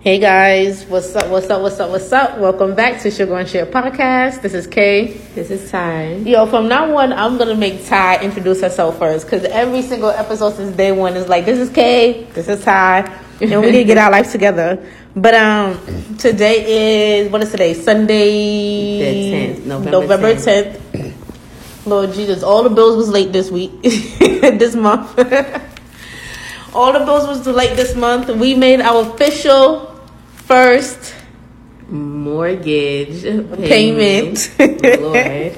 Hey 0.00 0.20
guys, 0.20 0.84
what's 0.86 1.16
up? 1.16 1.28
What's 1.28 1.50
up? 1.50 1.60
What's 1.60 1.80
up? 1.80 1.90
What's 1.90 2.12
up? 2.12 2.38
Welcome 2.38 2.76
back 2.76 3.02
to 3.02 3.10
Sugar 3.10 3.36
and 3.36 3.48
Share 3.48 3.66
podcast. 3.66 4.42
This 4.42 4.54
is 4.54 4.68
Kay. 4.68 5.14
This 5.34 5.50
is 5.50 5.68
Ty. 5.72 6.18
Yo, 6.18 6.46
from 6.46 6.68
now 6.68 6.96
on, 6.96 7.12
I'm 7.12 7.36
gonna 7.36 7.56
make 7.56 7.84
Ty 7.84 8.22
introduce 8.22 8.60
herself 8.60 8.96
first 9.00 9.26
because 9.26 9.42
every 9.46 9.82
single 9.82 10.10
episode 10.10 10.54
since 10.54 10.76
day 10.76 10.92
one 10.92 11.16
is 11.16 11.26
like, 11.28 11.44
"This 11.46 11.58
is 11.58 11.68
Kay. 11.70 12.28
This 12.32 12.46
is 12.46 12.62
Ty," 12.64 13.10
and 13.40 13.60
we 13.60 13.72
need 13.72 13.78
to 13.78 13.84
get 13.84 13.98
our 13.98 14.12
life 14.12 14.30
together. 14.30 14.78
But 15.16 15.34
um, 15.34 15.80
today 16.16 17.22
is 17.24 17.32
what 17.32 17.42
is 17.42 17.50
today? 17.50 17.74
Sunday, 17.74 19.00
The 19.00 19.60
10th, 19.60 19.66
November 19.66 19.90
November 19.90 20.34
10th. 20.36 21.14
Lord 21.86 22.12
Jesus, 22.12 22.44
all 22.44 22.62
the 22.62 22.70
bills 22.70 22.96
was 22.96 23.08
late 23.08 23.32
this 23.32 23.50
week, 23.50 23.72
this 23.82 24.76
month. 24.76 25.18
all 26.74 26.92
the 26.92 27.00
bills 27.00 27.26
was 27.26 27.46
late 27.46 27.76
this 27.76 27.94
month. 27.94 28.28
We 28.28 28.54
made 28.54 28.80
our 28.80 29.02
official 29.10 30.00
first 30.34 31.14
Mortgage 31.88 33.22
payment. 33.22 34.52
Lord. 34.58 35.56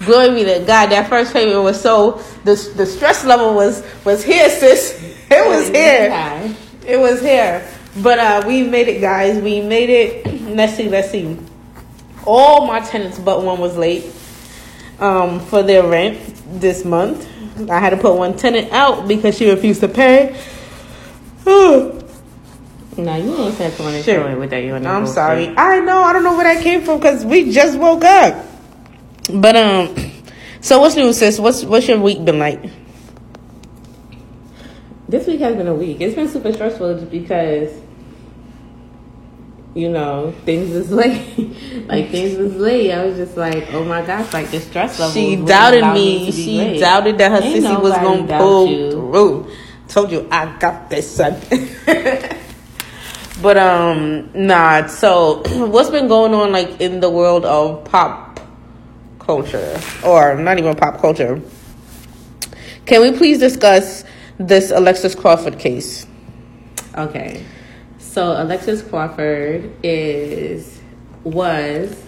Glory 0.00 0.34
be 0.34 0.44
to 0.44 0.64
God. 0.66 0.90
That 0.90 1.08
first 1.08 1.32
payment 1.32 1.62
was 1.62 1.80
so 1.80 2.22
the 2.44 2.54
the 2.76 2.86
stress 2.86 3.24
level 3.24 3.54
was 3.54 3.84
was 4.04 4.24
here, 4.24 4.48
sis. 4.48 5.04
It 5.30 5.46
was 5.46 5.68
here. 5.68 6.56
It 6.86 6.98
was 6.98 7.20
here. 7.20 7.68
But 8.02 8.18
uh 8.18 8.44
we 8.46 8.62
made 8.62 8.88
it, 8.88 9.00
guys. 9.00 9.42
We 9.42 9.60
made 9.60 9.90
it. 9.90 10.42
Let's 10.56 10.74
see. 10.74 10.88
Let's 10.88 11.10
see. 11.10 11.36
All 12.24 12.66
my 12.66 12.80
tenants 12.80 13.18
but 13.18 13.42
one 13.42 13.60
was 13.60 13.76
late 13.76 14.06
um 15.00 15.40
for 15.40 15.62
their 15.62 15.86
rent 15.86 16.18
this 16.60 16.84
month. 16.84 17.28
I 17.68 17.78
had 17.78 17.90
to 17.90 17.96
put 17.96 18.14
one 18.14 18.36
tenant 18.36 18.72
out 18.72 19.08
because 19.08 19.36
she 19.36 19.50
refused 19.50 19.80
to 19.80 19.88
pay. 19.88 20.40
No, 22.98 23.14
you 23.14 23.32
ain't 23.36 23.54
said 23.54 23.76
come 23.76 23.86
on 23.86 23.94
and 23.94 24.04
Shit. 24.04 24.38
with 24.38 24.50
that. 24.50 24.58
You 24.58 24.74
I'm 24.74 25.06
sorry. 25.06 25.54
I 25.56 25.78
know. 25.78 26.02
I 26.02 26.12
don't 26.12 26.24
know 26.24 26.36
where 26.36 26.52
that 26.52 26.64
came 26.64 26.82
from 26.82 26.98
because 26.98 27.24
we 27.24 27.52
just 27.52 27.78
woke 27.78 28.02
up. 28.04 28.44
But 29.32 29.54
um, 29.54 29.94
so 30.60 30.80
what's 30.80 30.96
new, 30.96 31.12
sis? 31.12 31.38
What's 31.38 31.62
what's 31.64 31.86
your 31.86 32.00
week 32.00 32.24
been 32.24 32.40
like? 32.40 32.60
This 35.08 35.28
week 35.28 35.38
has 35.40 35.54
been 35.54 35.68
a 35.68 35.74
week. 35.74 36.00
It's 36.00 36.16
been 36.16 36.28
super 36.28 36.52
stressful 36.52 36.98
just 36.98 37.10
because, 37.10 37.72
you 39.78 39.88
know, 39.88 40.34
things 40.44 40.74
was 40.74 40.90
late. 40.90 41.36
like 41.86 42.10
things 42.10 42.36
was 42.36 42.56
late. 42.56 42.90
I 42.90 43.04
was 43.04 43.16
just 43.16 43.36
like, 43.36 43.72
oh 43.72 43.84
my 43.84 44.04
gosh, 44.04 44.32
like 44.32 44.50
the 44.50 44.58
stress 44.58 44.98
level. 44.98 45.14
She 45.14 45.36
doubted 45.36 45.82
allow 45.84 45.94
me. 45.94 46.32
She 46.32 46.58
late. 46.58 46.80
doubted 46.80 47.18
that 47.18 47.30
her 47.30 47.46
Ain't 47.46 47.64
sissy 47.64 47.80
was 47.80 47.92
gonna 47.92 48.26
pull 48.38 48.66
you. 48.66 48.90
through. 48.90 49.52
Told 49.86 50.10
you 50.10 50.26
I 50.32 50.58
got 50.58 50.90
this 50.90 51.08
son. 51.08 51.40
but 53.40 53.56
um, 53.56 54.30
nah. 54.34 54.86
So 54.88 55.42
what's 55.68 55.90
been 55.90 56.08
going 56.08 56.34
on 56.34 56.50
like 56.50 56.80
in 56.80 56.98
the 56.98 57.08
world 57.08 57.44
of 57.44 57.84
pop 57.84 58.40
culture, 59.20 59.80
or 60.04 60.34
not 60.34 60.58
even 60.58 60.74
pop 60.74 61.00
culture? 61.00 61.40
Can 62.84 63.00
we 63.02 63.16
please 63.16 63.38
discuss 63.38 64.02
this 64.38 64.72
Alexis 64.72 65.14
Crawford 65.14 65.60
case? 65.60 66.04
Okay. 66.96 67.44
So 68.18 68.32
Alexis 68.32 68.82
Crawford 68.82 69.70
is 69.80 70.80
was 71.22 72.02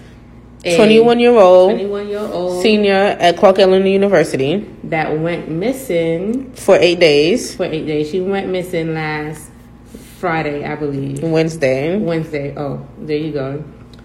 a 0.64 0.74
21 0.74 1.20
year 1.20 1.36
old 1.38 1.70
21 1.70 2.08
year 2.08 2.18
old 2.18 2.62
senior 2.64 2.92
at 3.20 3.36
Clark 3.36 3.60
Atlanta 3.60 3.88
University 3.88 4.68
that 4.82 5.20
went 5.20 5.48
missing 5.48 6.52
for 6.54 6.74
eight 6.74 6.98
days, 6.98 7.54
for 7.54 7.64
eight 7.66 7.86
days. 7.86 8.10
She 8.10 8.20
went 8.20 8.48
missing 8.48 8.92
last 8.92 9.52
Friday, 10.18 10.64
I 10.64 10.74
believe. 10.74 11.22
Wednesday. 11.22 11.96
Wednesday. 11.96 12.56
Oh, 12.56 12.84
there 12.98 13.16
you 13.16 13.30
go. 13.30 13.62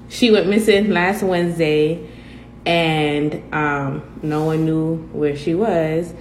She 0.08 0.30
went 0.30 0.48
missing 0.48 0.92
last 0.92 1.24
Wednesday, 1.24 2.08
and 2.68 3.52
um, 3.52 4.20
no 4.22 4.44
one 4.44 4.64
knew 4.64 4.98
where 5.12 5.36
she 5.36 5.56
was. 5.56 6.14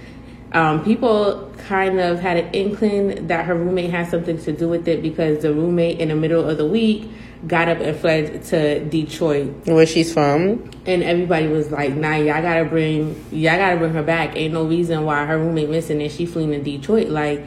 Um, 0.55 0.85
people 0.85 1.51
kind 1.67 1.99
of 1.99 2.21
had 2.21 2.37
an 2.37 2.53
inkling 2.53 3.27
that 3.27 3.43
her 3.45 3.53
roommate 3.55 3.91
had 3.91 4.07
something 4.09 4.37
to 4.43 4.53
do 4.53 4.69
with 4.69 4.87
it 4.87 5.01
because 5.01 5.41
the 5.41 5.53
roommate, 5.53 5.99
in 5.99 6.07
the 6.07 6.15
middle 6.15 6.47
of 6.47 6.57
the 6.57 6.65
week, 6.65 7.11
got 7.45 7.67
up 7.67 7.79
and 7.79 7.95
fled 7.97 8.41
to 8.45 8.83
Detroit 8.85 9.53
Where 9.65 9.85
she's 9.85 10.13
from. 10.13 10.71
and 10.85 11.03
everybody 11.03 11.47
was 11.47 11.71
like, 11.71 11.93
"Nah, 11.93 12.15
y'all 12.15 12.41
gotta 12.41 12.63
bring, 12.63 13.21
y'all 13.33 13.57
gotta 13.57 13.75
bring 13.75 13.91
her 13.91 14.01
back. 14.01 14.37
Ain't 14.37 14.53
no 14.53 14.63
reason 14.65 15.03
why 15.03 15.25
her 15.25 15.37
roommate 15.37 15.69
missing 15.69 16.01
and 16.01 16.09
she 16.09 16.25
fleeing 16.25 16.51
to 16.51 16.63
Detroit. 16.63 17.09
Like, 17.09 17.45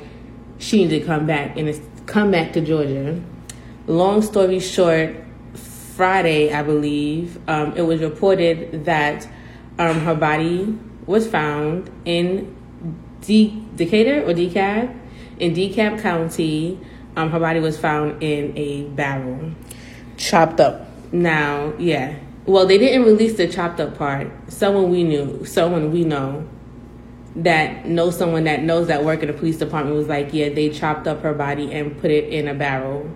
she 0.58 0.84
need 0.84 0.90
to 0.90 1.00
come 1.00 1.24
back 1.24 1.56
and 1.56 1.66
it's 1.66 1.80
come 2.04 2.30
back 2.30 2.52
to 2.52 2.60
Georgia." 2.60 3.18
Long 3.86 4.20
story 4.20 4.60
short, 4.60 5.16
Friday, 5.54 6.52
I 6.52 6.62
believe, 6.62 7.38
um, 7.48 7.72
it 7.74 7.82
was 7.82 8.02
reported 8.02 8.84
that 8.84 9.26
um, 9.78 10.00
her 10.00 10.14
body 10.14 10.78
was 11.06 11.26
found 11.26 11.90
in 12.04 12.54
D- 13.20 13.62
Decatur 13.76 14.22
or 14.22 14.34
DeKalb 14.34 14.96
in 15.38 15.54
DeKalb 15.54 16.00
County. 16.00 16.80
Um, 17.16 17.30
her 17.30 17.40
body 17.40 17.60
was 17.60 17.78
found 17.78 18.22
in 18.22 18.56
a 18.56 18.84
barrel. 18.84 19.52
Chopped 20.16 20.60
up. 20.60 20.88
Now, 21.12 21.72
yeah. 21.78 22.18
Well, 22.46 22.66
they 22.66 22.78
didn't 22.78 23.04
release 23.04 23.36
the 23.36 23.48
chopped 23.48 23.80
up 23.80 23.98
part. 23.98 24.30
Someone 24.48 24.90
we 24.90 25.04
knew, 25.04 25.44
someone 25.44 25.90
we 25.90 26.04
know 26.04 26.48
that 27.36 27.86
knows 27.86 28.16
someone 28.16 28.44
that 28.44 28.62
knows 28.62 28.88
that 28.88 29.04
work 29.04 29.22
in 29.22 29.28
the 29.28 29.34
police 29.34 29.58
department 29.58 29.96
was 29.96 30.08
like, 30.08 30.32
yeah, 30.32 30.48
they 30.48 30.70
chopped 30.70 31.06
up 31.06 31.22
her 31.22 31.34
body 31.34 31.72
and 31.72 32.00
put 32.00 32.10
it 32.10 32.32
in 32.32 32.48
a 32.48 32.54
barrel. 32.54 33.08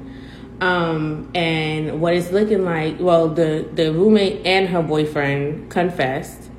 Um, 0.61 1.31
and 1.35 2.01
what 2.01 2.15
it's 2.15 2.31
looking 2.31 2.65
like, 2.65 3.01
well, 3.01 3.29
the, 3.29 3.69
the 3.75 3.93
roommate 3.93 4.47
and 4.47 4.69
her 4.69 4.83
boyfriend 4.83 5.71
confessed. 5.71 6.51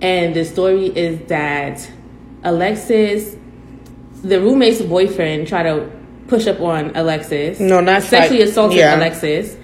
And 0.00 0.34
the 0.34 0.44
story 0.44 0.86
is 0.86 1.28
that 1.28 1.90
Alexis, 2.44 3.36
the 4.22 4.40
roommate's 4.40 4.82
boyfriend, 4.82 5.48
tried 5.48 5.64
to 5.64 5.90
push 6.28 6.46
up 6.46 6.60
on 6.60 6.94
Alexis. 6.96 7.60
No, 7.60 7.80
not 7.80 8.02
sexually 8.02 8.38
tried- 8.38 8.48
assaulted 8.48 8.78
yeah. 8.78 8.96
Alexis, 8.96 9.56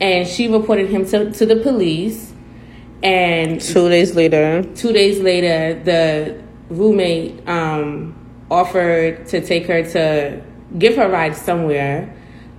and 0.00 0.26
she 0.26 0.48
reported 0.48 0.88
him 0.90 1.04
to, 1.06 1.30
to 1.32 1.46
the 1.46 1.56
police. 1.56 2.32
And 3.02 3.60
Two 3.60 3.88
days 3.88 4.16
later, 4.16 4.64
two 4.74 4.92
days 4.92 5.20
later, 5.20 5.80
the 5.84 6.42
roommate 6.68 7.48
um, 7.48 8.14
offered 8.50 9.26
to 9.28 9.40
take 9.40 9.66
her 9.66 9.84
to 9.92 10.42
give 10.78 10.96
her 10.96 11.04
a 11.04 11.08
ride 11.08 11.36
somewhere, 11.36 12.12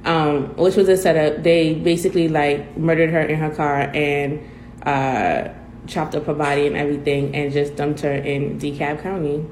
um, 0.06 0.56
which 0.56 0.78
was 0.78 0.88
a 0.88 0.96
setup. 0.96 1.44
They 1.44 1.74
basically 1.74 2.30
like 2.30 2.78
murdered 2.78 3.09
her 3.09 3.19
in 3.22 3.38
her 3.38 3.50
car 3.53 3.91
and 3.94 4.40
uh, 4.84 5.50
chopped 5.88 6.16
up 6.16 6.25
her 6.25 6.34
body 6.34 6.68
and 6.68 6.78
everything, 6.78 7.36
and 7.36 7.51
just 7.51 7.75
dumped 7.75 8.00
her 8.00 8.13
in 8.13 8.57
DeKalb 8.59 9.01
County. 9.03 9.46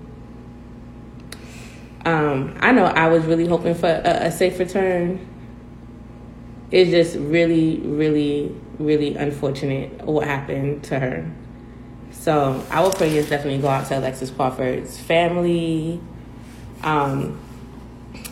Um, 2.07 2.56
I 2.62 2.72
know 2.72 2.85
I 2.85 3.09
was 3.09 3.25
really 3.25 3.45
hoping 3.45 3.75
for 3.75 3.88
a, 3.88 4.28
a 4.28 4.31
safe 4.31 4.57
return. 4.59 5.28
It's 6.72 6.90
just 6.90 7.18
really, 7.18 7.79
really, 7.79 8.56
really 8.79 9.16
unfortunate 9.18 10.06
what 10.06 10.25
happened 10.25 10.85
to 10.85 11.00
her. 11.00 11.29
So 12.12 12.63
our 12.72 12.94
prayers 12.94 13.28
definitely 13.28 13.59
go 13.59 13.67
out 13.67 13.88
to 13.88 14.00
Alexis 14.00 14.31
Crawford's 14.31 14.97
family. 14.97 16.00
Um, 16.81 17.38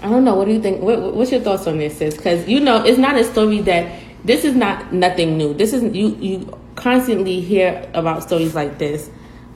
I 0.01 0.07
don't 0.09 0.23
know. 0.23 0.35
What 0.35 0.45
do 0.45 0.53
you 0.53 0.61
think? 0.61 0.81
What, 0.81 1.13
what's 1.13 1.33
your 1.33 1.41
thoughts 1.41 1.67
on 1.67 1.77
this, 1.77 1.97
sis? 1.97 2.15
Because 2.15 2.47
you 2.47 2.61
know, 2.61 2.81
it's 2.81 2.97
not 2.97 3.17
a 3.17 3.25
story 3.25 3.59
that 3.59 3.91
this 4.23 4.45
is 4.45 4.55
not 4.55 4.93
nothing 4.93 5.37
new. 5.37 5.53
This 5.53 5.73
is 5.73 5.83
you. 5.93 6.15
You 6.21 6.59
constantly 6.75 7.41
hear 7.41 7.89
about 7.93 8.23
stories 8.23 8.55
like 8.55 8.77
this, 8.77 9.09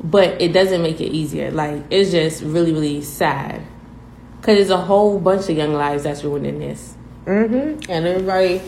but 0.04 0.42
it 0.42 0.52
doesn't 0.52 0.82
make 0.82 1.00
it 1.00 1.14
easier. 1.14 1.52
Like 1.52 1.84
it's 1.90 2.12
just 2.12 2.44
really, 2.44 2.74
really 2.74 3.02
sad. 3.02 3.62
Because 4.40 4.58
there's 4.58 4.70
a 4.70 4.78
whole 4.78 5.20
bunch 5.20 5.50
of 5.50 5.58
young 5.58 5.74
lives 5.74 6.04
that's 6.04 6.24
ruined 6.24 6.48
in 6.48 6.60
this. 6.60 6.96
mm-hmm. 7.26 7.92
and 7.92 8.08
everybody, 8.08 8.62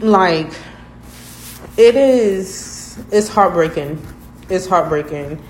like, 0.00 0.52
it 1.76 1.96
is. 1.96 2.98
It's 3.10 3.28
heartbreaking. 3.28 4.04
It's 4.48 4.66
heartbreaking. 4.66 5.42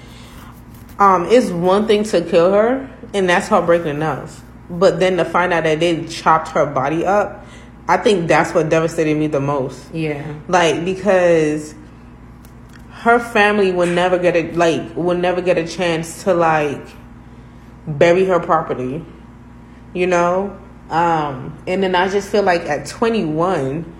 Um, 0.98 1.26
it's 1.26 1.50
one 1.50 1.86
thing 1.86 2.04
to 2.04 2.22
kill 2.22 2.52
her, 2.52 2.90
and 3.12 3.28
that's 3.28 3.48
heartbreaking 3.48 3.88
enough. 3.88 4.42
But 4.70 4.98
then 4.98 5.18
to 5.18 5.24
find 5.24 5.52
out 5.52 5.64
that 5.64 5.78
they 5.78 6.06
chopped 6.06 6.48
her 6.48 6.66
body 6.66 7.04
up, 7.04 7.46
I 7.88 7.98
think 7.98 8.26
that's 8.26 8.52
what 8.52 8.68
devastated 8.68 9.16
me 9.16 9.28
the 9.28 9.40
most. 9.40 9.92
Yeah. 9.94 10.34
like 10.48 10.84
because 10.84 11.74
her 12.90 13.20
family 13.20 13.70
will 13.72 13.86
never 13.86 14.18
get 14.18 14.34
a 14.34 14.50
like 14.52 14.96
will 14.96 15.16
never 15.16 15.40
get 15.40 15.56
a 15.58 15.66
chance 15.66 16.24
to 16.24 16.34
like 16.34 16.84
bury 17.86 18.24
her 18.24 18.40
properly 18.40 19.04
you 19.94 20.06
know 20.06 20.58
um 20.90 21.56
and 21.66 21.82
then 21.82 21.94
i 21.94 22.08
just 22.08 22.28
feel 22.28 22.42
like 22.42 22.62
at 22.62 22.86
21 22.86 23.92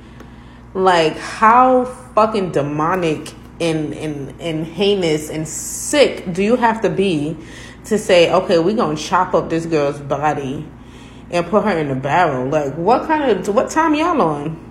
like 0.74 1.16
how 1.16 1.84
fucking 2.14 2.52
demonic 2.52 3.32
and 3.60 3.94
and 3.94 4.40
and 4.40 4.66
heinous 4.66 5.30
and 5.30 5.48
sick 5.48 6.32
do 6.32 6.42
you 6.42 6.56
have 6.56 6.80
to 6.80 6.90
be 6.90 7.36
to 7.84 7.98
say 7.98 8.32
okay 8.32 8.58
we're 8.58 8.76
gonna 8.76 8.96
chop 8.96 9.34
up 9.34 9.48
this 9.48 9.66
girl's 9.66 10.00
body 10.00 10.66
and 11.30 11.46
put 11.46 11.64
her 11.64 11.78
in 11.78 11.90
a 11.90 11.94
barrel. 11.94 12.48
Like, 12.48 12.74
what 12.74 13.06
kind 13.06 13.30
of 13.30 13.54
what 13.54 13.70
time 13.70 13.94
y'all 13.94 14.20
on? 14.20 14.62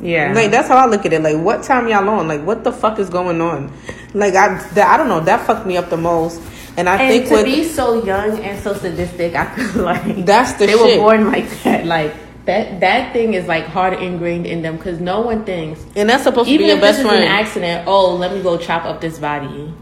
Yeah. 0.00 0.32
Like 0.32 0.50
that's 0.50 0.68
how 0.68 0.76
I 0.76 0.86
look 0.86 1.06
at 1.06 1.12
it. 1.12 1.22
Like, 1.22 1.36
what 1.36 1.62
time 1.62 1.88
y'all 1.88 2.08
on? 2.08 2.26
Like, 2.28 2.42
what 2.44 2.64
the 2.64 2.72
fuck 2.72 2.98
is 2.98 3.08
going 3.08 3.40
on? 3.40 3.72
Like, 4.14 4.34
I 4.34 4.58
that, 4.74 4.88
I 4.88 4.96
don't 4.96 5.08
know. 5.08 5.20
That 5.20 5.46
fucked 5.46 5.66
me 5.66 5.76
up 5.76 5.90
the 5.90 5.96
most. 5.96 6.42
And 6.76 6.88
I 6.88 6.96
and 7.02 7.10
think 7.12 7.28
to 7.28 7.34
with 7.34 7.44
be 7.44 7.64
so 7.64 8.02
young 8.04 8.38
and 8.38 8.58
so 8.62 8.74
sadistic, 8.74 9.34
I 9.34 9.54
feel 9.54 9.82
like 9.84 10.24
That's 10.24 10.52
the 10.54 10.66
they 10.66 10.72
shit. 10.72 10.98
were 11.00 11.04
born 11.04 11.30
like 11.30 11.48
that. 11.64 11.84
Like 11.86 12.14
that 12.46 12.80
that 12.80 13.12
thing 13.12 13.34
is 13.34 13.46
like 13.46 13.64
hard 13.66 13.94
ingrained 14.02 14.46
in 14.46 14.62
them 14.62 14.76
because 14.76 14.98
no 15.00 15.20
one 15.20 15.44
thinks. 15.44 15.84
and 15.94 16.08
that's 16.08 16.24
supposed 16.24 16.48
to 16.48 16.58
be 16.58 16.64
your 16.64 16.80
best 16.80 17.02
friend. 17.02 17.22
an 17.22 17.30
accident, 17.30 17.86
oh, 17.86 18.14
let 18.16 18.32
me 18.34 18.42
go 18.42 18.56
chop 18.58 18.84
up 18.84 19.00
this 19.00 19.18
body. 19.18 19.72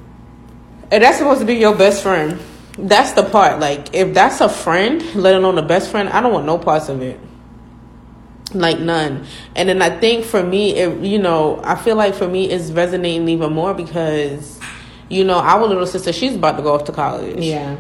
And 0.93 1.03
that's 1.05 1.19
supposed 1.19 1.41
to 1.41 1.47
be 1.47 1.55
your 1.55 1.75
best 1.75 2.03
friend. 2.03 2.39
That's 2.77 3.13
the 3.13 3.23
part. 3.23 3.61
Like, 3.61 3.95
if 3.95 4.13
that's 4.15 4.41
a 4.41 4.49
friend, 4.49 5.03
let 5.15 5.35
alone 5.35 5.57
a 5.59 5.63
best 5.63 5.91
friend, 5.91 6.09
I 6.09 6.21
don't 6.21 6.33
want 6.33 6.47
no 6.47 6.59
parts 6.59 6.89
of 6.89 7.01
it. 7.03 7.21
Like 8.53 8.81
none. 8.81 9.27
And 9.55 9.69
then 9.69 9.81
I 9.81 9.99
think 10.01 10.25
for 10.25 10.43
me, 10.43 10.75
it 10.75 10.99
you 11.01 11.19
know, 11.21 11.61
I 11.63 11.77
feel 11.77 11.95
like 11.95 12.15
for 12.15 12.27
me 12.27 12.51
it's 12.51 12.71
resonating 12.73 13.29
even 13.29 13.53
more 13.53 13.75
because, 13.75 14.59
you 15.11 15.25
know, 15.25 15.39
our 15.41 15.67
little 15.67 15.87
sister, 15.87 16.13
she's 16.13 16.37
about 16.37 16.57
to 16.57 16.63
go 16.63 16.73
off 16.73 16.85
to 16.85 16.93
college. 16.93 17.45
Yeah. 17.45 17.79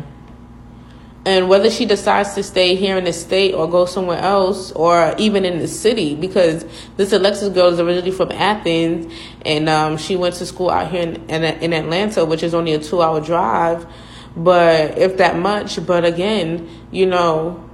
And 1.24 1.48
whether 1.48 1.70
she 1.70 1.84
decides 1.84 2.34
to 2.34 2.42
stay 2.42 2.74
here 2.74 2.96
in 2.96 3.04
the 3.04 3.12
state 3.12 3.54
or 3.54 3.70
go 3.70 3.84
somewhere 3.84 4.18
else 4.18 4.72
or 4.72 5.14
even 5.18 5.44
in 5.44 5.58
the 5.58 5.68
city, 5.68 6.14
because 6.14 6.64
this 6.96 7.12
Alexis 7.12 7.50
girl 7.50 7.68
is 7.68 7.78
originally 7.78 8.10
from 8.10 8.32
Athens 8.32 9.12
and 9.44 9.68
um, 9.68 9.96
she 9.96 10.16
went 10.16 10.34
to 10.36 10.46
school 10.46 10.70
out 10.70 10.90
here 10.90 11.02
in, 11.02 11.30
in, 11.30 11.44
in 11.44 11.72
Atlanta, 11.72 12.24
which 12.24 12.42
is 12.42 12.54
only 12.54 12.72
a 12.72 12.78
two 12.78 13.00
hour 13.00 13.20
drive. 13.20 13.86
But 14.34 14.98
if 14.98 15.18
that 15.18 15.38
much, 15.38 15.84
but 15.86 16.04
again, 16.04 16.68
you 16.90 17.04
know, 17.04 17.68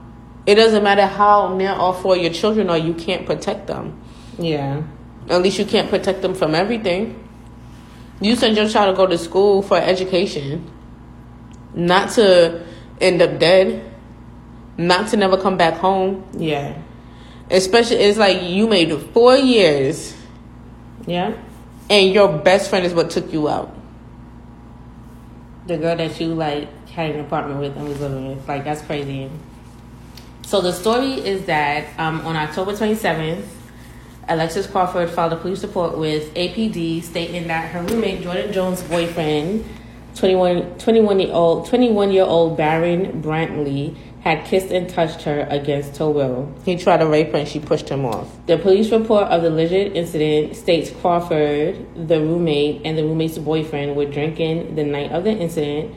it 0.44 0.56
doesn't 0.56 0.82
matter 0.82 1.06
how 1.06 1.54
near 1.56 1.72
or 1.72 1.94
far 1.94 2.16
your 2.16 2.32
children 2.32 2.68
are, 2.68 2.78
you 2.78 2.94
can't 2.94 3.26
protect 3.26 3.68
them. 3.68 4.00
Yeah. 4.38 4.82
At 5.28 5.42
least 5.42 5.58
you 5.58 5.64
can't 5.64 5.88
protect 5.88 6.22
them 6.22 6.34
from 6.34 6.54
everything. 6.54 7.25
You 8.20 8.34
send 8.36 8.56
your 8.56 8.68
child 8.68 8.94
to 8.94 8.96
go 8.96 9.06
to 9.06 9.18
school 9.18 9.62
for 9.62 9.76
education, 9.76 10.70
not 11.74 12.10
to 12.12 12.64
end 13.00 13.20
up 13.20 13.38
dead, 13.38 13.84
not 14.78 15.08
to 15.08 15.16
never 15.16 15.36
come 15.36 15.56
back 15.56 15.74
home. 15.74 16.24
Yeah. 16.36 16.78
Especially, 17.50 17.96
it's 17.96 18.18
like 18.18 18.42
you 18.42 18.66
made 18.66 18.90
four 19.12 19.36
years, 19.36 20.14
Yeah. 21.06 21.34
and 21.90 22.12
your 22.12 22.28
best 22.38 22.70
friend 22.70 22.84
is 22.86 22.94
what 22.94 23.10
took 23.10 23.32
you 23.32 23.48
out. 23.48 23.72
The 25.66 25.76
girl 25.76 25.96
that 25.96 26.18
you 26.20 26.28
like 26.34 26.88
had 26.88 27.10
an 27.10 27.20
apartment 27.20 27.60
with 27.60 27.76
and 27.76 27.86
was 27.88 28.00
living 28.00 28.28
with. 28.28 28.48
Like 28.48 28.64
that's 28.64 28.80
crazy. 28.82 29.30
So 30.42 30.60
the 30.60 30.72
story 30.72 31.14
is 31.14 31.44
that 31.46 31.86
um, 31.98 32.20
on 32.26 32.36
October 32.36 32.72
27th, 32.72 33.42
Alexis 34.28 34.66
Crawford 34.66 35.08
filed 35.08 35.32
a 35.32 35.36
police 35.36 35.62
report 35.62 35.96
with 35.96 36.34
APD 36.34 37.02
stating 37.02 37.46
that 37.46 37.70
her 37.70 37.82
roommate 37.82 38.22
Jordan 38.22 38.52
Jones' 38.52 38.82
boyfriend, 38.82 39.64
21, 40.16 40.78
21 40.78 41.20
year 41.20 41.32
old 41.32 41.66
21 41.66 42.10
year 42.10 42.24
old 42.24 42.56
Barron 42.56 43.22
Brantley, 43.22 43.96
had 44.22 44.44
kissed 44.44 44.72
and 44.72 44.88
touched 44.88 45.22
her 45.22 45.46
against 45.48 45.98
her 45.98 46.10
will. 46.10 46.52
He 46.64 46.76
tried 46.76 46.96
to 46.96 47.06
rape 47.06 47.30
her, 47.30 47.38
and 47.38 47.48
she 47.48 47.60
pushed 47.60 47.88
him 47.88 48.04
off. 48.04 48.28
The 48.46 48.58
police 48.58 48.90
report 48.90 49.28
of 49.28 49.42
the 49.42 49.48
alleged 49.48 49.72
incident 49.72 50.56
states 50.56 50.90
Crawford, 50.90 52.08
the 52.08 52.20
roommate, 52.20 52.82
and 52.84 52.98
the 52.98 53.04
roommate's 53.04 53.38
boyfriend 53.38 53.94
were 53.94 54.06
drinking 54.06 54.74
the 54.74 54.82
night 54.82 55.12
of 55.12 55.22
the 55.22 55.30
incident. 55.30 55.94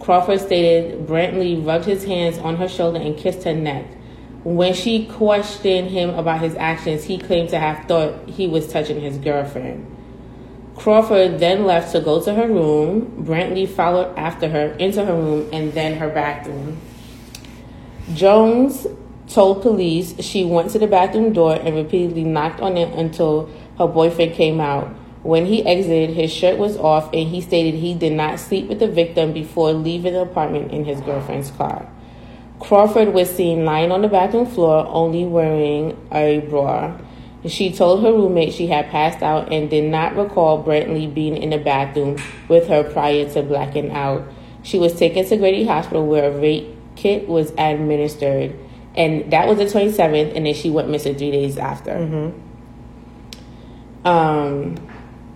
Crawford 0.00 0.40
stated 0.40 1.06
Brantley 1.06 1.62
rubbed 1.66 1.84
his 1.84 2.04
hands 2.04 2.38
on 2.38 2.56
her 2.56 2.68
shoulder 2.68 2.98
and 2.98 3.14
kissed 3.18 3.42
her 3.42 3.54
neck. 3.54 3.84
When 4.44 4.72
she 4.72 5.06
questioned 5.06 5.90
him 5.90 6.10
about 6.10 6.40
his 6.40 6.54
actions, 6.54 7.04
he 7.04 7.18
claimed 7.18 7.48
to 7.50 7.58
have 7.58 7.86
thought 7.86 8.28
he 8.28 8.46
was 8.46 8.70
touching 8.70 9.00
his 9.00 9.18
girlfriend. 9.18 9.96
Crawford 10.76 11.40
then 11.40 11.64
left 11.64 11.90
to 11.92 12.00
go 12.00 12.22
to 12.22 12.32
her 12.32 12.46
room. 12.46 13.24
Brantley 13.26 13.68
followed 13.68 14.16
after 14.16 14.48
her 14.48 14.68
into 14.78 15.04
her 15.04 15.14
room 15.14 15.48
and 15.52 15.72
then 15.72 15.98
her 15.98 16.08
bathroom. 16.08 16.78
Jones 18.14 18.86
told 19.26 19.60
police 19.60 20.14
she 20.24 20.44
went 20.44 20.70
to 20.70 20.78
the 20.78 20.86
bathroom 20.86 21.32
door 21.32 21.54
and 21.54 21.74
repeatedly 21.74 22.22
knocked 22.22 22.60
on 22.60 22.76
it 22.76 22.96
until 22.96 23.50
her 23.76 23.88
boyfriend 23.88 24.34
came 24.34 24.60
out. 24.60 24.86
When 25.24 25.46
he 25.46 25.66
exited, 25.66 26.10
his 26.10 26.32
shirt 26.32 26.58
was 26.58 26.76
off 26.76 27.12
and 27.12 27.28
he 27.28 27.40
stated 27.40 27.74
he 27.74 27.92
did 27.92 28.12
not 28.12 28.38
sleep 28.38 28.68
with 28.68 28.78
the 28.78 28.86
victim 28.86 29.32
before 29.32 29.72
leaving 29.72 30.12
the 30.12 30.22
apartment 30.22 30.72
in 30.72 30.84
his 30.84 31.00
girlfriend's 31.00 31.50
car. 31.50 31.90
Crawford 32.60 33.14
was 33.14 33.30
seen 33.30 33.64
lying 33.64 33.92
on 33.92 34.02
the 34.02 34.08
bathroom 34.08 34.46
floor, 34.46 34.86
only 34.88 35.24
wearing 35.24 35.96
a 36.12 36.40
bra. 36.40 36.98
She 37.46 37.72
told 37.72 38.02
her 38.02 38.12
roommate 38.12 38.52
she 38.52 38.66
had 38.66 38.90
passed 38.90 39.22
out 39.22 39.52
and 39.52 39.70
did 39.70 39.84
not 39.84 40.16
recall 40.16 40.62
Brantley 40.62 41.12
being 41.12 41.36
in 41.36 41.50
the 41.50 41.58
bathroom 41.58 42.18
with 42.48 42.66
her 42.68 42.82
prior 42.82 43.28
to 43.30 43.42
blacking 43.42 43.92
out. 43.92 44.26
She 44.62 44.78
was 44.78 44.98
taken 44.98 45.24
to 45.26 45.36
Grady 45.36 45.64
Hospital 45.64 46.04
where 46.04 46.32
a 46.32 46.36
rape 46.36 46.76
kit 46.96 47.28
was 47.28 47.52
administered, 47.56 48.58
and 48.96 49.30
that 49.30 49.46
was 49.46 49.58
the 49.58 49.64
27th, 49.66 50.34
and 50.34 50.46
then 50.46 50.54
she 50.54 50.68
went 50.68 50.88
missing 50.90 51.16
three 51.16 51.30
days 51.30 51.56
after. 51.56 52.32
Um, 54.04 54.76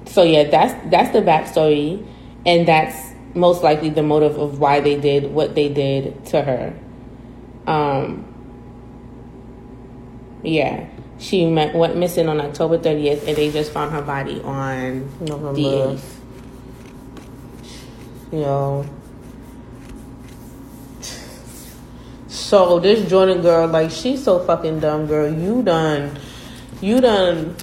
so 0.06 0.22
yeah, 0.24 0.44
that's 0.44 0.90
that's 0.90 1.12
the 1.12 1.20
backstory, 1.20 2.04
and 2.44 2.66
that's 2.66 3.12
most 3.34 3.62
likely 3.62 3.90
the 3.90 4.02
motive 4.02 4.36
of 4.38 4.58
why 4.58 4.80
they 4.80 4.98
did 4.98 5.32
what 5.32 5.54
they 5.54 5.68
did 5.68 6.24
to 6.26 6.42
her. 6.42 6.74
Um, 7.66 8.24
yeah, 10.42 10.86
she 11.18 11.46
met, 11.46 11.74
went 11.74 11.96
missing 11.96 12.28
on 12.28 12.40
October 12.40 12.78
30th, 12.78 13.26
and 13.28 13.36
they 13.36 13.50
just 13.50 13.72
found 13.72 13.92
her 13.92 14.02
body 14.02 14.40
on 14.42 15.08
November. 15.20 15.52
the 15.52 15.62
8th. 15.62 16.18
Yo. 18.32 18.84
So 22.28 22.78
this 22.80 23.08
Jordan 23.08 23.42
girl, 23.42 23.66
like, 23.68 23.90
she's 23.90 24.22
so 24.22 24.38
fucking 24.44 24.80
dumb, 24.80 25.06
girl. 25.06 25.32
You 25.32 25.62
done, 25.62 26.18
you 26.80 27.00
done, 27.00 27.56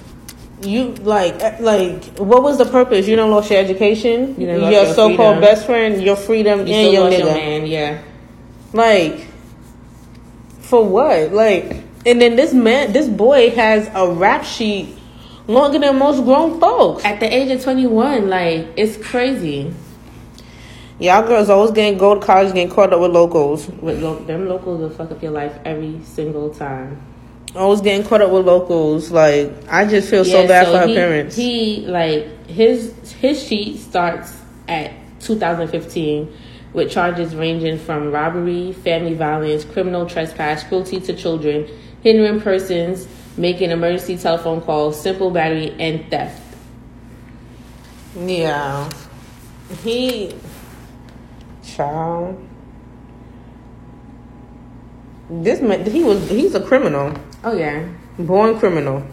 you 0.62 0.94
like, 1.02 1.34
eh, 1.42 1.58
like, 1.60 2.04
what 2.18 2.42
was 2.42 2.58
the 2.58 2.64
purpose? 2.64 3.06
You 3.06 3.16
don't 3.16 3.30
lost 3.30 3.50
your 3.50 3.60
education, 3.60 4.40
You 4.40 4.46
your, 4.48 4.70
your 4.70 4.86
so-called 4.86 5.16
freedom. 5.36 5.40
best 5.40 5.66
friend, 5.66 6.02
your 6.02 6.16
freedom, 6.16 6.66
You 6.66 6.74
and 6.74 6.92
your 6.92 7.10
nigga. 7.10 7.18
your 7.18 7.26
man, 7.34 7.66
yeah. 7.66 8.02
Like, 8.72 9.26
for 10.70 10.84
what? 10.86 11.32
Like, 11.32 11.82
and 12.06 12.20
then 12.22 12.36
this 12.36 12.54
man, 12.54 12.92
this 12.92 13.08
boy 13.08 13.50
has 13.50 13.90
a 13.94 14.10
rap 14.10 14.44
sheet 14.44 14.96
longer 15.46 15.78
than 15.78 15.98
most 15.98 16.24
grown 16.24 16.58
folks. 16.60 17.04
At 17.04 17.20
the 17.20 17.26
age 17.26 17.50
of 17.50 17.62
21, 17.62 18.30
like, 18.30 18.68
it's 18.76 18.96
crazy. 18.96 19.74
Y'all 20.98 21.26
girls 21.26 21.48
always 21.50 21.70
getting 21.72 21.98
go 21.98 22.14
to 22.14 22.20
college, 22.24 22.52
getting 22.54 22.70
caught 22.70 22.92
up 22.92 23.00
with 23.00 23.10
locals. 23.10 23.68
With 23.68 24.02
lo- 24.02 24.18
them 24.20 24.48
locals 24.48 24.80
will 24.80 24.90
fuck 24.90 25.10
up 25.10 25.22
your 25.22 25.32
life 25.32 25.58
every 25.64 26.00
single 26.04 26.50
time. 26.50 27.02
Always 27.56 27.80
getting 27.80 28.06
caught 28.06 28.20
up 28.20 28.30
with 28.30 28.46
locals. 28.46 29.10
Like, 29.10 29.50
I 29.68 29.86
just 29.86 30.08
feel 30.08 30.24
so 30.24 30.42
Yeah, 30.42 30.46
bad 30.46 30.66
for 30.68 30.78
her 30.78 30.86
he, 30.86 30.94
parents. 30.94 31.36
He 31.36 31.86
like 31.86 32.46
his 32.46 32.94
his 33.14 33.42
sheet 33.42 33.78
starts 33.78 34.36
at 34.68 34.92
2015 35.20 36.32
with 36.72 36.90
charges 36.90 37.34
ranging 37.34 37.78
from 37.78 38.10
robbery, 38.12 38.72
family 38.72 39.14
violence, 39.14 39.64
criminal 39.64 40.06
trespass, 40.06 40.62
cruelty 40.64 41.00
to 41.00 41.14
children, 41.14 41.66
hindering 42.02 42.40
persons, 42.40 43.08
making 43.36 43.70
emergency 43.70 44.16
telephone 44.16 44.60
calls, 44.60 45.00
simple 45.00 45.30
battery, 45.30 45.74
and 45.78 46.08
theft. 46.10 46.42
yeah. 48.16 48.88
He. 49.82 50.34
Child. 51.64 52.46
This 55.28 55.60
man, 55.60 55.88
he 55.88 56.02
was, 56.02 56.28
he's 56.28 56.54
a 56.56 56.60
criminal. 56.60 57.14
Oh 57.44 57.52
yeah, 57.56 57.86
Born 58.18 58.58
criminal. 58.58 59.04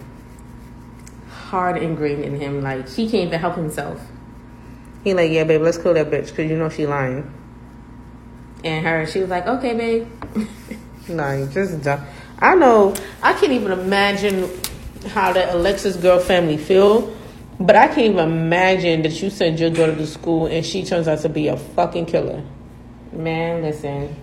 hard 1.30 1.78
ingrained 1.78 2.24
in 2.24 2.40
him. 2.40 2.62
Like 2.62 2.90
he 2.90 3.08
can't 3.10 3.28
even 3.28 3.40
help 3.40 3.56
himself. 3.56 4.02
He 5.04 5.14
like, 5.14 5.32
yeah, 5.32 5.44
babe, 5.44 5.62
let's 5.62 5.78
kill 5.78 5.94
that 5.94 6.10
bitch 6.10 6.28
because 6.30 6.50
you 6.50 6.58
know 6.58 6.70
she 6.70 6.88
lying. 6.88 7.32
And 8.64 8.86
her, 8.86 9.06
she 9.06 9.20
was 9.20 9.30
like, 9.30 9.48
"Okay, 9.48 9.74
babe." 9.76 10.08
Like, 11.10 11.52
just 11.52 11.82
dumb. 11.84 12.06
I 12.40 12.56
know. 12.56 12.94
I 13.24 13.34
can't 13.34 13.54
even 13.54 13.72
imagine 13.72 14.50
how 15.10 15.32
that 15.34 15.56
Alexis 15.56 15.96
girl 15.96 16.20
family 16.20 16.58
feel. 16.58 17.16
But 17.60 17.76
I 17.76 17.88
can't 17.88 18.00
even 18.00 18.20
imagine 18.20 19.02
that 19.02 19.22
you 19.22 19.30
send 19.30 19.60
your 19.60 19.72
daughter 19.72 19.96
to 19.96 20.06
school 20.06 20.46
and 20.46 20.66
she 20.66 20.86
turns 20.86 21.08
out 21.08 21.20
to 21.20 21.30
be 21.30 21.48
a 21.48 21.58
fucking 21.58 22.06
killer. 22.06 22.44
Man, 23.12 23.64
listen. 23.64 24.16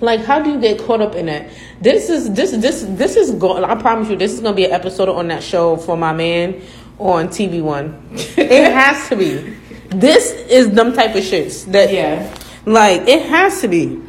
Like, 0.00 0.20
how 0.24 0.40
do 0.40 0.50
you 0.50 0.60
get 0.60 0.80
caught 0.80 1.00
up 1.00 1.14
in 1.14 1.26
that? 1.26 1.50
This 1.80 2.08
is 2.08 2.32
this 2.32 2.50
this 2.52 2.84
this 2.88 3.16
is 3.16 3.32
going. 3.32 3.64
I 3.64 3.74
promise 3.76 4.08
you, 4.08 4.16
this 4.16 4.32
is 4.32 4.40
gonna 4.40 4.56
be 4.56 4.64
an 4.64 4.72
episode 4.72 5.08
on 5.08 5.28
that 5.28 5.42
show 5.42 5.76
for 5.76 5.96
my 5.96 6.12
man 6.12 6.62
on 6.98 7.28
TV 7.28 7.62
One. 7.62 8.08
it 8.12 8.72
has 8.72 9.08
to 9.08 9.16
be. 9.16 9.56
This 9.90 10.32
is 10.48 10.70
them 10.70 10.92
type 10.92 11.14
of 11.14 11.22
shits 11.22 11.70
that 11.70 11.92
Yeah. 11.92 12.36
Like 12.66 13.02
it 13.08 13.26
has 13.26 13.60
to 13.60 13.68
be. 13.68 14.02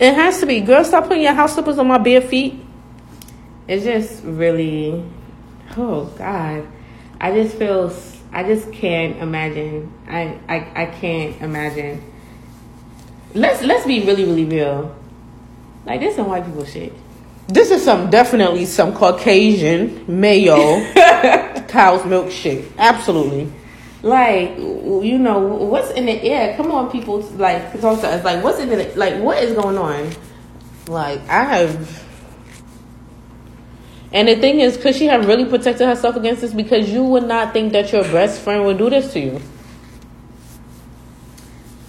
It 0.00 0.14
has 0.14 0.40
to 0.40 0.46
be. 0.46 0.60
Girl, 0.60 0.82
stop 0.84 1.06
putting 1.06 1.22
your 1.22 1.34
house 1.34 1.54
slippers 1.54 1.78
on 1.78 1.86
my 1.86 1.98
bare 1.98 2.20
feet. 2.20 2.58
It's 3.68 3.84
just 3.84 4.24
really, 4.24 5.04
oh 5.76 6.06
God, 6.18 6.66
I 7.20 7.32
just 7.32 7.56
feel, 7.56 7.94
I 8.32 8.42
just 8.42 8.72
can't 8.72 9.18
imagine. 9.18 9.92
I, 10.08 10.38
I, 10.48 10.82
I 10.82 10.86
can't 10.86 11.40
imagine. 11.40 12.02
Let's 13.34 13.62
let's 13.62 13.86
be 13.86 14.00
really 14.04 14.24
really 14.24 14.44
real. 14.44 14.94
Like 15.86 16.00
this 16.00 16.10
is 16.10 16.16
some 16.16 16.28
white 16.28 16.44
people 16.44 16.64
shit. 16.64 16.92
This 17.48 17.70
is 17.70 17.84
some 17.84 18.10
definitely 18.10 18.64
some 18.64 18.94
Caucasian 18.94 20.04
mayo 20.08 20.84
cow's 21.68 22.04
milk 22.04 22.30
shit. 22.30 22.64
Absolutely. 22.78 23.50
Like 24.02 24.56
you 24.58 25.18
know 25.18 25.38
what's 25.38 25.90
in 25.92 26.06
the 26.06 26.22
air? 26.22 26.56
Come 26.56 26.72
on, 26.72 26.90
people, 26.90 27.20
like 27.36 27.80
talk 27.80 28.00
to 28.00 28.08
us. 28.08 28.24
Like 28.24 28.42
what's 28.42 28.58
in 28.58 28.68
the 28.68 28.92
like 28.96 29.22
what 29.22 29.42
is 29.42 29.54
going 29.54 29.78
on? 29.78 30.10
Like 30.88 31.20
I 31.28 31.44
have, 31.44 32.04
and 34.12 34.26
the 34.26 34.34
thing 34.36 34.58
is, 34.60 34.76
could 34.76 34.96
she 34.96 35.06
have 35.06 35.26
really 35.26 35.44
protected 35.44 35.86
herself 35.86 36.16
against 36.16 36.40
this? 36.40 36.52
Because 36.52 36.90
you 36.90 37.04
would 37.04 37.24
not 37.24 37.52
think 37.52 37.72
that 37.74 37.92
your 37.92 38.02
best 38.02 38.40
friend 38.40 38.64
would 38.64 38.78
do 38.78 38.90
this 38.90 39.12
to 39.12 39.20
you. 39.20 39.40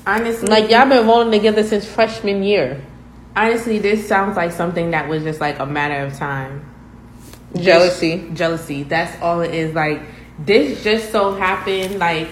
Honestly, 0.05 0.47
Like 0.47 0.69
y'all 0.69 0.87
been 0.87 1.07
rolling 1.07 1.31
together 1.31 1.63
since 1.63 1.85
freshman 1.85 2.43
year. 2.43 2.81
honestly, 3.35 3.79
this 3.79 4.07
sounds 4.07 4.35
like 4.37 4.51
something 4.51 4.91
that 4.91 5.07
was 5.09 5.23
just 5.23 5.39
like 5.41 5.59
a 5.59 5.65
matter 5.65 6.05
of 6.05 6.13
time. 6.17 6.69
Jealousy. 7.57 8.29
jealousy. 8.33 8.83
That's 8.83 9.19
all 9.21 9.41
it 9.41 9.53
is. 9.53 9.73
Like 9.73 10.01
this 10.45 10.83
just 10.83 11.11
so 11.11 11.35
happened. 11.35 11.99
Like 11.99 12.27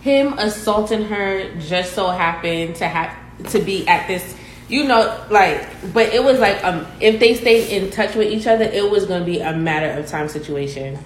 him 0.00 0.34
assaulting 0.38 1.04
her 1.06 1.54
just 1.60 1.92
so 1.94 2.08
happened 2.10 2.76
to 2.76 2.86
have 2.88 3.14
to 3.50 3.60
be 3.60 3.86
at 3.88 4.06
this. 4.06 4.36
You 4.68 4.82
know, 4.84 5.24
like, 5.30 5.64
but 5.92 6.12
it 6.12 6.24
was 6.24 6.40
like 6.40 6.62
um, 6.64 6.86
if 7.00 7.20
they 7.20 7.34
stayed 7.34 7.70
in 7.70 7.90
touch 7.90 8.14
with 8.16 8.28
each 8.28 8.46
other, 8.48 8.64
it 8.64 8.90
was 8.90 9.06
gonna 9.06 9.24
be 9.24 9.38
a 9.40 9.52
matter 9.54 9.90
of 9.98 10.08
time 10.08 10.28
situation. 10.28 10.98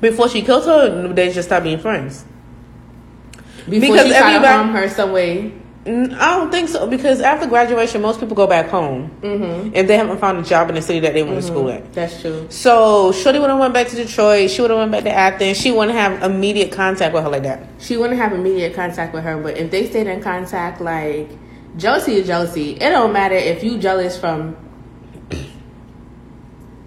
Before 0.00 0.28
she 0.28 0.42
killed 0.42 0.64
her, 0.66 1.08
they 1.12 1.32
just 1.32 1.48
stopped 1.48 1.64
being 1.64 1.78
friends. 1.78 2.24
Before 3.68 3.80
Because 3.80 4.06
she 4.08 4.14
everybody- 4.14 4.46
harm 4.46 4.68
her 4.70 4.88
some 4.88 5.12
way. 5.12 5.52
I 5.86 6.38
don't 6.38 6.50
think 6.50 6.70
so 6.70 6.86
because 6.86 7.20
after 7.20 7.46
graduation, 7.46 8.00
most 8.00 8.18
people 8.18 8.34
go 8.34 8.46
back 8.46 8.68
home 8.68 9.10
Mm-hmm. 9.20 9.74
if 9.74 9.86
they 9.86 9.96
haven't 9.98 10.18
found 10.18 10.38
a 10.38 10.42
job 10.42 10.70
in 10.70 10.74
the 10.76 10.80
city 10.82 11.00
that 11.00 11.12
they 11.12 11.22
went 11.22 11.36
to 11.36 11.42
school 11.42 11.68
at. 11.68 11.92
That's 11.92 12.22
true. 12.22 12.46
So 12.48 13.12
Shorty 13.12 13.38
would 13.38 13.50
have 13.50 13.58
went 13.58 13.74
back 13.74 13.88
to 13.88 13.96
Detroit. 13.96 14.50
She 14.50 14.62
would 14.62 14.70
have 14.70 14.78
went 14.78 14.92
back 14.92 15.04
to 15.04 15.12
Athens. 15.12 15.58
She 15.60 15.70
wouldn't 15.72 15.96
have 15.96 16.22
immediate 16.22 16.72
contact 16.72 17.12
with 17.12 17.22
her 17.22 17.28
like 17.28 17.42
that. 17.42 17.68
She 17.80 17.98
wouldn't 17.98 18.18
have 18.18 18.32
immediate 18.32 18.74
contact 18.74 19.12
with 19.12 19.24
her, 19.24 19.36
but 19.36 19.58
if 19.58 19.70
they 19.70 19.86
stayed 19.86 20.06
in 20.06 20.22
contact, 20.22 20.80
like 20.80 21.28
jealousy 21.76 22.14
is 22.14 22.26
jealousy. 22.26 22.72
It 22.72 22.90
don't 22.90 23.12
matter 23.12 23.34
if 23.34 23.62
you 23.62 23.76
jealous 23.78 24.18
from 24.18 24.56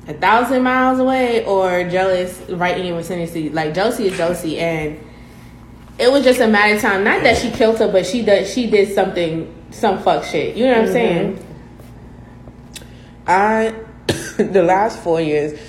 a 0.07 0.13
thousand 0.13 0.63
miles 0.63 0.99
away 0.99 1.45
or 1.45 1.83
jealous 1.89 2.39
right 2.49 2.77
in 2.79 2.85
your 2.87 2.97
vicinity. 2.97 3.49
Like 3.49 3.73
jealousy 3.73 4.07
is 4.07 4.17
jealousy, 4.17 4.57
and 4.57 4.99
it 5.99 6.11
was 6.11 6.23
just 6.23 6.39
a 6.39 6.47
matter 6.47 6.75
of 6.75 6.81
time. 6.81 7.03
Not 7.03 7.23
that 7.23 7.37
she 7.37 7.49
killed 7.51 7.79
her, 7.79 7.91
but 7.91 8.05
she 8.05 8.23
did. 8.23 8.47
She 8.47 8.69
did 8.69 8.93
something, 8.93 9.53
some 9.71 10.01
fuck 10.01 10.23
shit. 10.23 10.55
You 10.55 10.67
know 10.67 10.79
what 10.79 10.87
I'm 10.87 10.93
saying? 10.93 11.45
I, 13.25 13.75
the 14.37 14.63
last 14.63 14.99
four 14.99 15.19
years, 15.19 15.59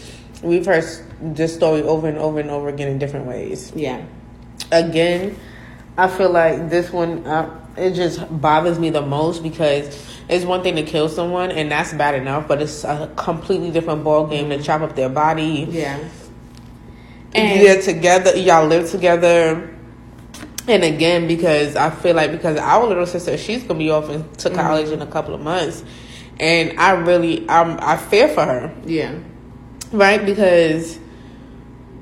we've 0.42 0.66
heard 0.66 0.84
this 1.20 1.54
story 1.54 1.82
over 1.82 2.08
and 2.08 2.18
over 2.18 2.40
and 2.40 2.50
over 2.50 2.68
again 2.68 2.88
in 2.88 2.98
different 2.98 3.26
ways. 3.26 3.72
Yeah. 3.74 4.04
Again, 4.70 5.36
I 5.96 6.08
feel 6.08 6.30
like 6.30 6.68
this 6.68 6.92
one, 6.92 7.26
uh, 7.26 7.58
it 7.76 7.92
just 7.94 8.20
bothers 8.40 8.78
me 8.78 8.90
the 8.90 9.02
most 9.02 9.42
because 9.42 10.06
it's 10.28 10.44
one 10.44 10.62
thing 10.62 10.76
to 10.76 10.82
kill 10.82 11.08
someone 11.08 11.50
and 11.50 11.70
that's 11.70 11.92
bad 11.94 12.14
enough, 12.14 12.46
but 12.46 12.60
it's 12.60 12.84
a 12.84 13.10
completely 13.16 13.70
different 13.70 14.04
ball 14.04 14.26
game 14.26 14.50
to 14.50 14.62
chop 14.62 14.82
up 14.82 14.94
their 14.94 15.08
body. 15.08 15.66
Yeah. 15.70 15.98
And 17.34 17.60
you're 17.60 17.80
together, 17.80 18.36
y'all 18.36 18.66
live 18.66 18.90
together. 18.90 19.77
And 20.68 20.84
again, 20.84 21.26
because 21.26 21.76
I 21.76 21.88
feel 21.90 22.14
like 22.14 22.30
because 22.30 22.58
our 22.58 22.86
little 22.86 23.06
sister, 23.06 23.38
she's 23.38 23.62
gonna 23.62 23.78
be 23.78 23.90
off 23.90 24.10
in- 24.10 24.28
to 24.38 24.50
mm-hmm. 24.50 24.56
college 24.58 24.90
in 24.90 25.00
a 25.00 25.06
couple 25.06 25.34
of 25.34 25.40
months, 25.40 25.82
and 26.38 26.78
I 26.78 26.90
really, 26.92 27.48
I'm, 27.48 27.78
I 27.80 27.96
fear 27.96 28.28
for 28.28 28.44
her, 28.44 28.74
yeah. 28.84 29.14
right? 29.92 30.24
Because 30.24 30.98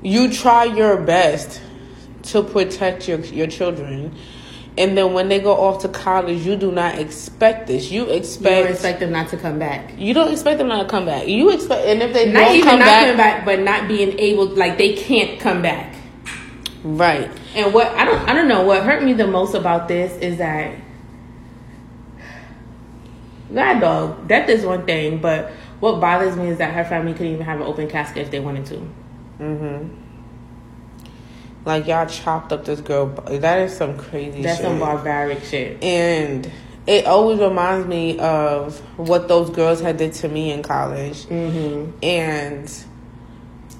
you 0.03 0.31
try 0.31 0.65
your 0.65 0.97
best 0.97 1.61
to 2.23 2.43
protect 2.43 3.07
your 3.07 3.19
your 3.19 3.47
children, 3.47 4.13
and 4.77 4.97
then 4.97 5.13
when 5.13 5.29
they 5.29 5.39
go 5.39 5.53
off 5.55 5.81
to 5.83 5.87
college, 5.87 6.45
you 6.45 6.57
do 6.57 6.69
not 6.71 6.99
expect 6.99 7.67
this. 7.67 7.89
You 7.89 8.01
You 8.01 8.05
don't 8.07 8.17
expect 8.17 8.69
expect 8.69 8.99
them 8.99 9.11
not 9.13 9.29
to 9.29 9.37
come 9.37 9.59
back. 9.59 9.93
you 9.97 10.13
don't 10.13 10.31
expect 10.31 10.57
them 10.57 10.67
not 10.67 10.83
to 10.83 10.89
come 10.89 11.05
back. 11.05 11.25
You 11.27 11.51
expect, 11.51 11.87
and 11.87 12.01
if 12.03 12.13
they 12.13 12.31
Not 12.33 12.41
don't 12.41 12.55
even 12.55 12.69
come 12.69 12.79
not 12.79 12.85
back, 12.85 13.01
coming 13.03 13.17
back, 13.17 13.45
but 13.45 13.59
not 13.61 13.87
being 13.87 14.19
able, 14.19 14.47
like 14.47 14.77
they 14.77 14.93
can't 14.93 15.39
come 15.39 15.61
back. 15.61 15.93
Right? 16.95 17.29
And 17.55 17.73
what 17.73 17.87
I 17.87 18.05
don't 18.05 18.29
I 18.29 18.33
don't 18.33 18.47
know 18.47 18.63
what 18.63 18.83
hurt 18.83 19.03
me 19.03 19.13
the 19.13 19.27
most 19.27 19.53
about 19.53 19.87
this 19.87 20.15
is 20.21 20.37
that 20.37 20.75
God 23.53 23.79
dog, 23.79 24.27
death 24.27 24.49
is 24.49 24.65
one 24.65 24.85
thing, 24.85 25.19
but 25.19 25.51
what 25.79 26.01
bothers 26.01 26.35
me 26.35 26.47
is 26.47 26.57
that 26.57 26.73
her 26.73 26.83
family 26.83 27.13
couldn't 27.13 27.33
even 27.33 27.45
have 27.45 27.61
an 27.61 27.67
open 27.67 27.87
casket 27.87 28.23
if 28.23 28.31
they 28.31 28.39
wanted 28.39 28.65
to. 28.67 28.75
Mm-hmm. 29.39 29.87
Like 31.65 31.87
y'all 31.87 32.07
chopped 32.07 32.51
up 32.51 32.65
this 32.65 32.81
girl. 32.81 33.07
That 33.07 33.59
is 33.59 33.75
some 33.75 33.97
crazy. 33.97 34.41
That's 34.41 34.57
shit. 34.57 34.65
some 34.65 34.79
barbaric 34.79 35.43
shit. 35.43 35.83
And 35.83 36.49
it 36.87 37.05
always 37.05 37.39
reminds 37.39 37.87
me 37.87 38.17
of 38.19 38.79
what 38.97 39.27
those 39.27 39.49
girls 39.49 39.81
had 39.81 39.97
did 39.97 40.13
to 40.13 40.29
me 40.29 40.51
in 40.51 40.63
college. 40.63 41.25
hmm 41.25 41.91
And 42.01 42.73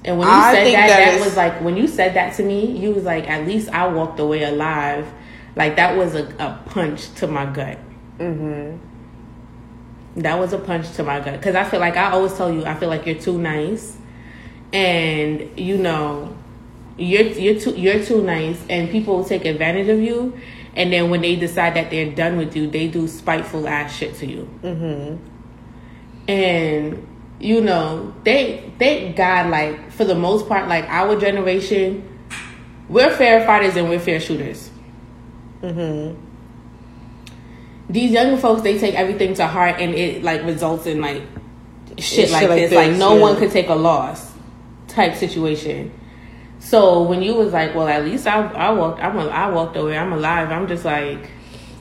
And 0.04 0.18
when 0.18 0.28
you 0.28 0.34
I 0.34 0.52
said 0.52 0.64
that, 0.74 0.88
that 0.88 1.20
was 1.20 1.36
like 1.36 1.60
when 1.60 1.76
you 1.76 1.86
said 1.88 2.14
that 2.14 2.34
to 2.36 2.42
me, 2.42 2.76
you 2.78 2.92
was 2.92 3.04
like, 3.04 3.28
at 3.28 3.46
least 3.46 3.68
I 3.70 3.86
walked 3.88 4.20
away 4.20 4.44
alive. 4.44 5.06
Like 5.56 5.76
that 5.76 5.96
was 5.96 6.14
a, 6.14 6.24
a 6.38 6.62
punch 6.70 7.12
to 7.16 7.26
my 7.26 7.46
gut. 7.46 7.78
hmm 8.18 8.76
That 10.16 10.38
was 10.38 10.52
a 10.52 10.58
punch 10.58 10.90
to 10.92 11.02
my 11.02 11.20
gut. 11.20 11.34
Because 11.34 11.54
I 11.54 11.64
feel 11.64 11.80
like 11.80 11.96
I 11.96 12.10
always 12.12 12.34
tell 12.34 12.52
you 12.52 12.64
I 12.64 12.74
feel 12.74 12.88
like 12.88 13.06
you're 13.06 13.18
too 13.20 13.38
nice, 13.38 13.96
and 14.72 15.58
you 15.58 15.78
know, 15.78 16.36
you're 16.96 17.22
you're 17.22 17.60
too 17.60 17.72
you're 17.72 18.04
too 18.04 18.22
nice, 18.22 18.64
and 18.68 18.90
people 18.90 19.16
will 19.18 19.24
take 19.24 19.44
advantage 19.44 19.88
of 19.88 20.00
you, 20.00 20.38
and 20.76 20.92
then 20.92 21.10
when 21.10 21.22
they 21.22 21.36
decide 21.36 21.74
that 21.74 21.90
they're 21.90 22.12
done 22.12 22.36
with 22.36 22.56
you, 22.56 22.68
they 22.68 22.88
do 22.88 23.08
spiteful 23.08 23.68
ass 23.68 23.94
shit 23.96 24.14
to 24.16 24.26
you, 24.26 24.42
hmm 24.62 25.16
and 26.28 27.07
you 27.40 27.60
know 27.60 28.14
they 28.24 28.70
thank 28.78 29.16
God 29.16 29.50
like 29.50 29.90
for 29.92 30.04
the 30.04 30.14
most 30.14 30.48
part 30.48 30.68
like 30.68 30.84
our 30.88 31.18
generation, 31.18 32.18
we're 32.88 33.14
fair 33.14 33.44
fighters 33.46 33.76
and 33.76 33.88
we're 33.88 34.00
fair 34.00 34.20
shooters. 34.20 34.70
hmm 35.60 36.14
these 37.90 38.10
younger 38.10 38.36
folks 38.36 38.60
they 38.62 38.78
take 38.78 38.94
everything 38.94 39.32
to 39.32 39.46
heart 39.46 39.76
and 39.80 39.94
it 39.94 40.22
like 40.22 40.42
results 40.44 40.84
in 40.86 41.00
like 41.00 41.22
shit 41.96 42.28
Shit 42.28 42.30
like, 42.30 42.48
like 42.48 42.58
this. 42.60 42.70
this, 42.70 42.76
like 42.76 42.96
no 42.98 43.14
yeah. 43.16 43.22
one 43.22 43.36
could 43.38 43.50
take 43.50 43.68
a 43.70 43.74
loss 43.74 44.30
type 44.88 45.14
situation 45.16 45.90
so 46.58 47.02
when 47.02 47.22
you 47.22 47.34
was 47.34 47.52
like 47.54 47.74
well 47.74 47.88
at 47.88 48.04
least 48.04 48.26
i, 48.26 48.42
I 48.42 48.70
walked 48.72 49.00
I'm 49.00 49.16
a, 49.16 49.26
i 49.28 49.48
walked 49.48 49.74
away 49.76 49.96
i'm 49.96 50.12
alive 50.12 50.50
i'm 50.50 50.68
just 50.68 50.84
like 50.84 51.30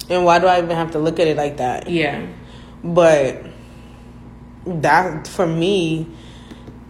And 0.10 0.24
why 0.24 0.40
do 0.40 0.48
I 0.48 0.60
even 0.60 0.78
have 0.78 0.92
to 0.92 1.00
look 1.00 1.20
at 1.20 1.28
it 1.28 1.36
like 1.36 1.58
that? 1.58 1.90
yeah 1.90 2.26
But 2.86 3.44
that 4.82 5.28
for 5.28 5.48
me, 5.48 6.08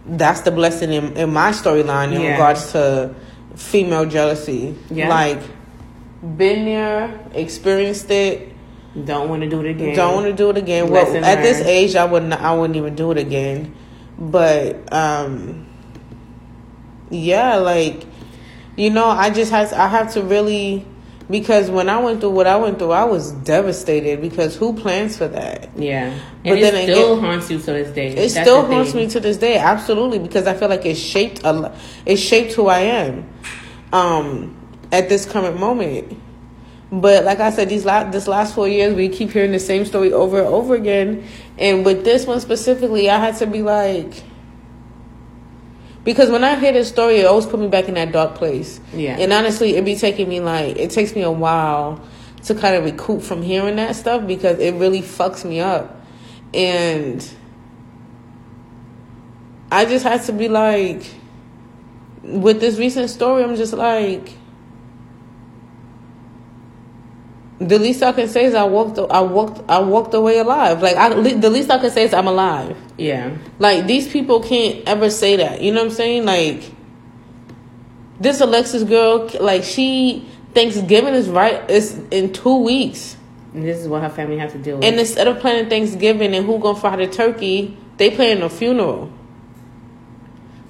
that's 0.06 0.40
the 0.42 0.50
blessing 0.50 0.92
in, 0.92 1.16
in 1.16 1.32
my 1.32 1.50
storyline 1.50 2.14
in 2.14 2.20
Yeah. 2.22 2.32
regards 2.32 2.72
to 2.72 3.14
female 3.54 4.06
jealousy. 4.06 4.74
Yeah. 4.90 5.08
Like 5.08 5.40
been 6.36 6.64
there, 6.64 7.18
experienced 7.34 8.10
it. 8.10 8.52
don't 9.04 9.28
want 9.28 9.42
to 9.42 9.48
do 9.48 9.60
it 9.60 9.70
again 9.70 9.94
Don't 9.94 10.14
want 10.14 10.26
to 10.26 10.32
do 10.32 10.50
it 10.50 10.56
again. 10.56 10.90
Well, 10.90 11.24
at 11.24 11.42
this 11.42 11.60
age, 11.60 11.94
I 11.94 12.04
wouldn't. 12.04 12.32
I 12.32 12.54
wouldn't 12.54 12.76
even 12.76 12.94
do 12.94 13.10
it 13.12 13.18
again. 13.18 13.74
But 14.18 14.92
um, 14.92 15.66
yeah, 17.10 17.56
like 17.56 18.04
you 18.76 18.90
know, 18.90 19.06
I 19.06 19.30
just 19.30 19.50
had. 19.50 19.72
I 19.72 19.86
have 19.88 20.12
to 20.14 20.22
really 20.22 20.84
because 21.30 21.70
when 21.70 21.88
I 21.88 21.98
went 21.98 22.20
through 22.20 22.30
what 22.30 22.46
I 22.46 22.56
went 22.56 22.78
through, 22.78 22.92
I 22.92 23.04
was 23.04 23.32
devastated 23.32 24.20
because 24.20 24.56
who 24.56 24.74
plans 24.74 25.16
for 25.18 25.28
that? 25.28 25.68
yeah 25.76 26.18
But 26.42 26.52
and 26.54 26.62
then 26.62 26.74
it 26.74 26.84
still 26.94 27.20
haunts 27.20 27.50
you 27.50 27.58
to 27.58 27.66
this 27.66 27.94
day 27.94 28.08
It 28.08 28.16
That's 28.16 28.34
still 28.40 28.64
haunts 28.66 28.92
thing. 28.92 29.06
me 29.06 29.10
to 29.10 29.20
this 29.20 29.36
day, 29.36 29.58
absolutely, 29.58 30.18
because 30.18 30.46
I 30.46 30.54
feel 30.54 30.68
like 30.68 30.86
it 30.86 30.96
shaped 30.96 31.42
a. 31.44 31.74
It 32.06 32.16
shaped 32.16 32.52
who 32.54 32.68
I 32.68 32.80
am, 32.80 33.28
um, 33.92 34.56
at 34.90 35.08
this 35.08 35.26
current 35.26 35.58
moment. 35.60 36.18
But 36.90 37.24
like 37.24 37.38
I 37.40 37.50
said, 37.50 37.68
these 37.68 37.84
last 37.84 38.12
this 38.12 38.26
last 38.26 38.54
four 38.54 38.66
years, 38.66 38.94
we 38.94 39.10
keep 39.10 39.30
hearing 39.30 39.52
the 39.52 39.58
same 39.58 39.84
story 39.84 40.10
over 40.12 40.38
and 40.38 40.46
over 40.48 40.74
again. 40.74 41.24
And 41.58 41.84
with 41.84 42.04
this 42.04 42.26
one 42.26 42.40
specifically, 42.40 43.10
I 43.10 43.18
had 43.18 43.36
to 43.36 43.46
be 43.46 43.60
like, 43.60 44.22
because 46.04 46.30
when 46.30 46.44
I 46.44 46.58
hear 46.58 46.72
this 46.72 46.88
story, 46.88 47.16
it 47.16 47.26
always 47.26 47.46
put 47.46 47.60
me 47.60 47.68
back 47.68 47.88
in 47.88 47.94
that 47.94 48.12
dark 48.12 48.34
place. 48.34 48.80
Yeah. 48.92 49.16
And 49.18 49.32
honestly, 49.32 49.76
it 49.76 49.84
be 49.84 49.96
taking 49.96 50.28
me 50.28 50.40
like 50.40 50.76
it 50.76 50.90
takes 50.90 51.14
me 51.14 51.22
a 51.22 51.30
while 51.30 52.00
to 52.44 52.54
kind 52.54 52.76
of 52.76 52.84
recoup 52.84 53.22
from 53.22 53.42
hearing 53.42 53.76
that 53.76 53.96
stuff 53.96 54.26
because 54.26 54.58
it 54.58 54.74
really 54.74 55.02
fucks 55.02 55.44
me 55.44 55.60
up. 55.60 55.96
and 56.54 57.28
I 59.70 59.84
just 59.84 60.04
had 60.04 60.22
to 60.24 60.32
be 60.32 60.48
like, 60.48 61.04
with 62.22 62.60
this 62.60 62.78
recent 62.78 63.10
story, 63.10 63.44
I'm 63.44 63.56
just 63.56 63.74
like, 63.74 64.37
the 67.60 67.78
least 67.78 68.02
I 68.02 68.12
can 68.12 68.28
say 68.28 68.44
is 68.44 68.54
I 68.54 68.64
walked, 68.64 68.98
I 68.98 69.20
walked, 69.20 69.68
I 69.68 69.80
walked 69.80 70.14
away 70.14 70.38
alive. 70.38 70.80
Like 70.82 70.96
I, 70.96 71.08
the 71.10 71.50
least 71.50 71.70
I 71.70 71.78
can 71.78 71.90
say 71.90 72.04
is 72.04 72.14
I'm 72.14 72.26
alive. 72.26 72.76
Yeah. 72.96 73.36
Like 73.58 73.86
these 73.86 74.08
people 74.08 74.40
can't 74.40 74.86
ever 74.88 75.10
say 75.10 75.36
that. 75.36 75.60
You 75.60 75.72
know 75.72 75.80
what 75.80 75.90
I'm 75.90 75.96
saying? 75.96 76.24
Like 76.24 76.70
this 78.20 78.40
Alexis 78.40 78.84
girl, 78.84 79.30
like 79.40 79.64
she 79.64 80.28
Thanksgiving 80.54 81.14
is 81.14 81.28
right. 81.28 81.62
It's 81.68 81.94
in 82.10 82.32
two 82.32 82.58
weeks. 82.62 83.16
And 83.54 83.64
this 83.64 83.78
is 83.78 83.88
what 83.88 84.02
her 84.02 84.10
family 84.10 84.38
has 84.38 84.52
to 84.52 84.58
deal 84.58 84.76
with. 84.76 84.84
And 84.84 84.98
instead 85.00 85.26
of 85.26 85.40
planning 85.40 85.68
Thanksgiving 85.68 86.34
and 86.34 86.46
who 86.46 86.58
gonna 86.58 86.78
fry 86.78 86.96
the 86.96 87.06
turkey, 87.06 87.76
they 87.96 88.10
planning 88.10 88.42
a 88.42 88.48
funeral. 88.48 89.10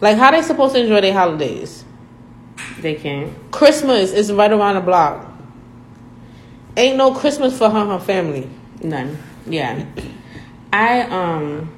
Like 0.00 0.16
how 0.16 0.30
they 0.30 0.42
supposed 0.42 0.74
to 0.74 0.80
enjoy 0.80 1.00
their 1.00 1.12
holidays? 1.12 1.84
they 2.80 2.94
can't. 2.94 3.32
Christmas 3.50 4.12
is 4.12 4.32
right 4.32 4.50
around 4.50 4.76
the 4.76 4.80
block. 4.80 5.26
Ain't 6.78 6.96
no 6.96 7.12
Christmas 7.12 7.58
for 7.58 7.68
her 7.68 7.78
and 7.78 7.90
her 7.90 7.98
family. 7.98 8.48
None. 8.82 9.18
Yeah. 9.46 9.84
I 10.72 11.00
um 11.02 11.74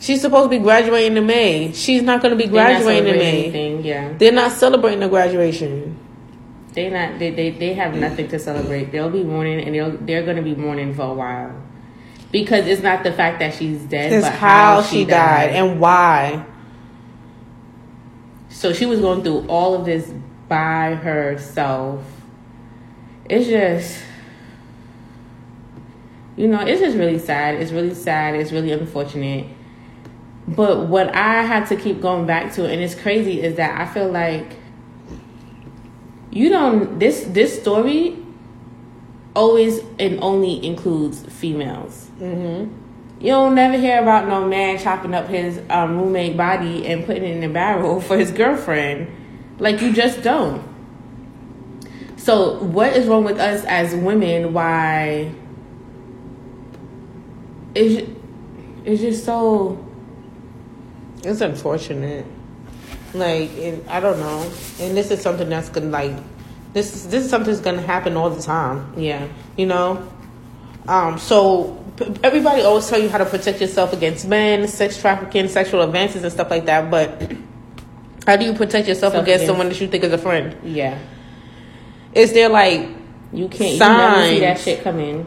She's 0.00 0.20
supposed 0.20 0.44
to 0.44 0.50
be 0.50 0.62
graduating 0.62 1.16
in 1.16 1.26
May. 1.26 1.72
She's 1.72 2.02
not 2.02 2.22
going 2.22 2.36
to 2.36 2.42
be 2.42 2.48
graduating 2.48 3.08
in 3.08 3.16
May. 3.16 3.42
anything, 3.44 3.84
yeah. 3.84 4.12
They're 4.16 4.32
not 4.32 4.52
celebrating 4.52 5.00
the 5.00 5.08
graduation. 5.08 5.98
They 6.72 6.90
not 6.90 7.18
they, 7.18 7.30
they 7.30 7.50
they 7.50 7.74
have 7.74 7.94
nothing 7.94 8.28
to 8.28 8.38
celebrate. 8.38 8.92
They'll 8.92 9.10
be 9.10 9.24
mourning 9.24 9.64
and 9.64 9.74
they'll 9.74 9.96
they're 9.96 10.24
gonna 10.24 10.42
be 10.42 10.54
mourning 10.54 10.94
for 10.94 11.02
a 11.02 11.14
while. 11.14 11.62
Because 12.30 12.66
it's 12.66 12.82
not 12.82 13.02
the 13.02 13.12
fact 13.12 13.40
that 13.40 13.54
she's 13.54 13.80
dead, 13.82 14.12
It's 14.12 14.26
but 14.26 14.34
how 14.34 14.82
she 14.82 15.04
died 15.04 15.50
and 15.50 15.80
why. 15.80 16.44
So 18.50 18.72
she 18.72 18.86
was 18.86 19.00
going 19.00 19.22
through 19.22 19.46
all 19.48 19.74
of 19.74 19.86
this 19.86 20.12
by 20.46 20.94
herself. 20.94 22.04
It's 23.28 23.46
just, 23.46 24.02
you 26.36 26.48
know, 26.48 26.60
it's 26.60 26.80
just 26.80 26.96
really 26.96 27.18
sad. 27.18 27.56
It's 27.56 27.72
really 27.72 27.94
sad. 27.94 28.34
It's 28.34 28.52
really 28.52 28.72
unfortunate. 28.72 29.46
But 30.46 30.86
what 30.88 31.14
I 31.14 31.42
had 31.42 31.66
to 31.66 31.76
keep 31.76 32.00
going 32.00 32.26
back 32.26 32.54
to, 32.54 32.64
and 32.64 32.80
it's 32.80 32.94
crazy, 32.94 33.42
is 33.42 33.56
that 33.56 33.78
I 33.78 33.92
feel 33.92 34.10
like 34.10 34.56
you 36.30 36.48
don't 36.48 36.98
this 36.98 37.24
this 37.24 37.60
story 37.60 38.16
always 39.34 39.80
and 39.98 40.18
only 40.22 40.64
includes 40.64 41.22
females. 41.22 42.10
Mm-hmm. 42.18 42.74
You 43.20 43.32
don't 43.32 43.54
never 43.54 43.76
hear 43.76 44.00
about 44.00 44.28
no 44.28 44.46
man 44.46 44.78
chopping 44.78 45.14
up 45.14 45.26
his 45.26 45.60
um, 45.70 45.98
roommate 45.98 46.36
body 46.36 46.86
and 46.86 47.04
putting 47.04 47.24
it 47.24 47.36
in 47.36 47.44
a 47.44 47.52
barrel 47.52 48.00
for 48.08 48.16
his 48.16 48.30
girlfriend. 48.30 49.08
Like 49.58 49.80
you 49.80 49.92
just 49.92 50.22
don't. 50.22 50.67
So 52.18 52.58
what 52.58 52.92
is 52.94 53.06
wrong 53.06 53.24
with 53.24 53.38
us 53.38 53.64
as 53.64 53.94
women? 53.94 54.52
Why? 54.52 55.32
It's 57.74 58.08
it's 58.84 59.00
just 59.00 59.24
so. 59.24 59.84
It's 61.24 61.40
unfortunate. 61.40 62.26
Like, 63.14 63.50
and 63.58 63.88
I 63.88 64.00
don't 64.00 64.18
know. 64.18 64.42
And 64.80 64.96
this 64.96 65.10
is 65.10 65.20
something 65.20 65.48
that's 65.48 65.68
gonna 65.68 65.86
like, 65.88 66.12
this 66.72 66.94
is 66.94 67.08
this 67.08 67.24
is 67.24 67.30
something 67.30 67.52
that's 67.52 67.64
gonna 67.64 67.82
happen 67.82 68.16
all 68.16 68.30
the 68.30 68.42
time. 68.42 68.92
Yeah. 68.96 69.26
You 69.56 69.66
know. 69.66 70.06
Um. 70.86 71.18
So 71.18 71.82
everybody 72.22 72.62
always 72.62 72.88
tell 72.88 73.00
you 73.00 73.08
how 73.08 73.18
to 73.18 73.26
protect 73.26 73.60
yourself 73.60 73.92
against 73.92 74.26
men, 74.26 74.66
sex 74.68 75.00
trafficking, 75.00 75.48
sexual 75.48 75.82
advances, 75.82 76.22
and 76.22 76.32
stuff 76.32 76.50
like 76.50 76.66
that. 76.66 76.90
But 76.90 77.32
how 78.26 78.36
do 78.36 78.44
you 78.44 78.54
protect 78.54 78.88
yourself 78.88 79.12
Self 79.12 79.22
against 79.24 79.44
against- 79.44 79.46
someone 79.46 79.68
that 79.68 79.80
you 79.80 79.88
think 79.88 80.04
is 80.04 80.12
a 80.12 80.18
friend? 80.18 80.56
Yeah. 80.64 80.98
Is 82.14 82.32
there 82.32 82.48
like, 82.48 82.88
You 83.32 83.48
can't. 83.48 83.72
You 83.72 83.78
never 83.78 84.26
see 84.26 84.40
that 84.40 84.58
shit 84.58 84.82
coming. 84.82 85.26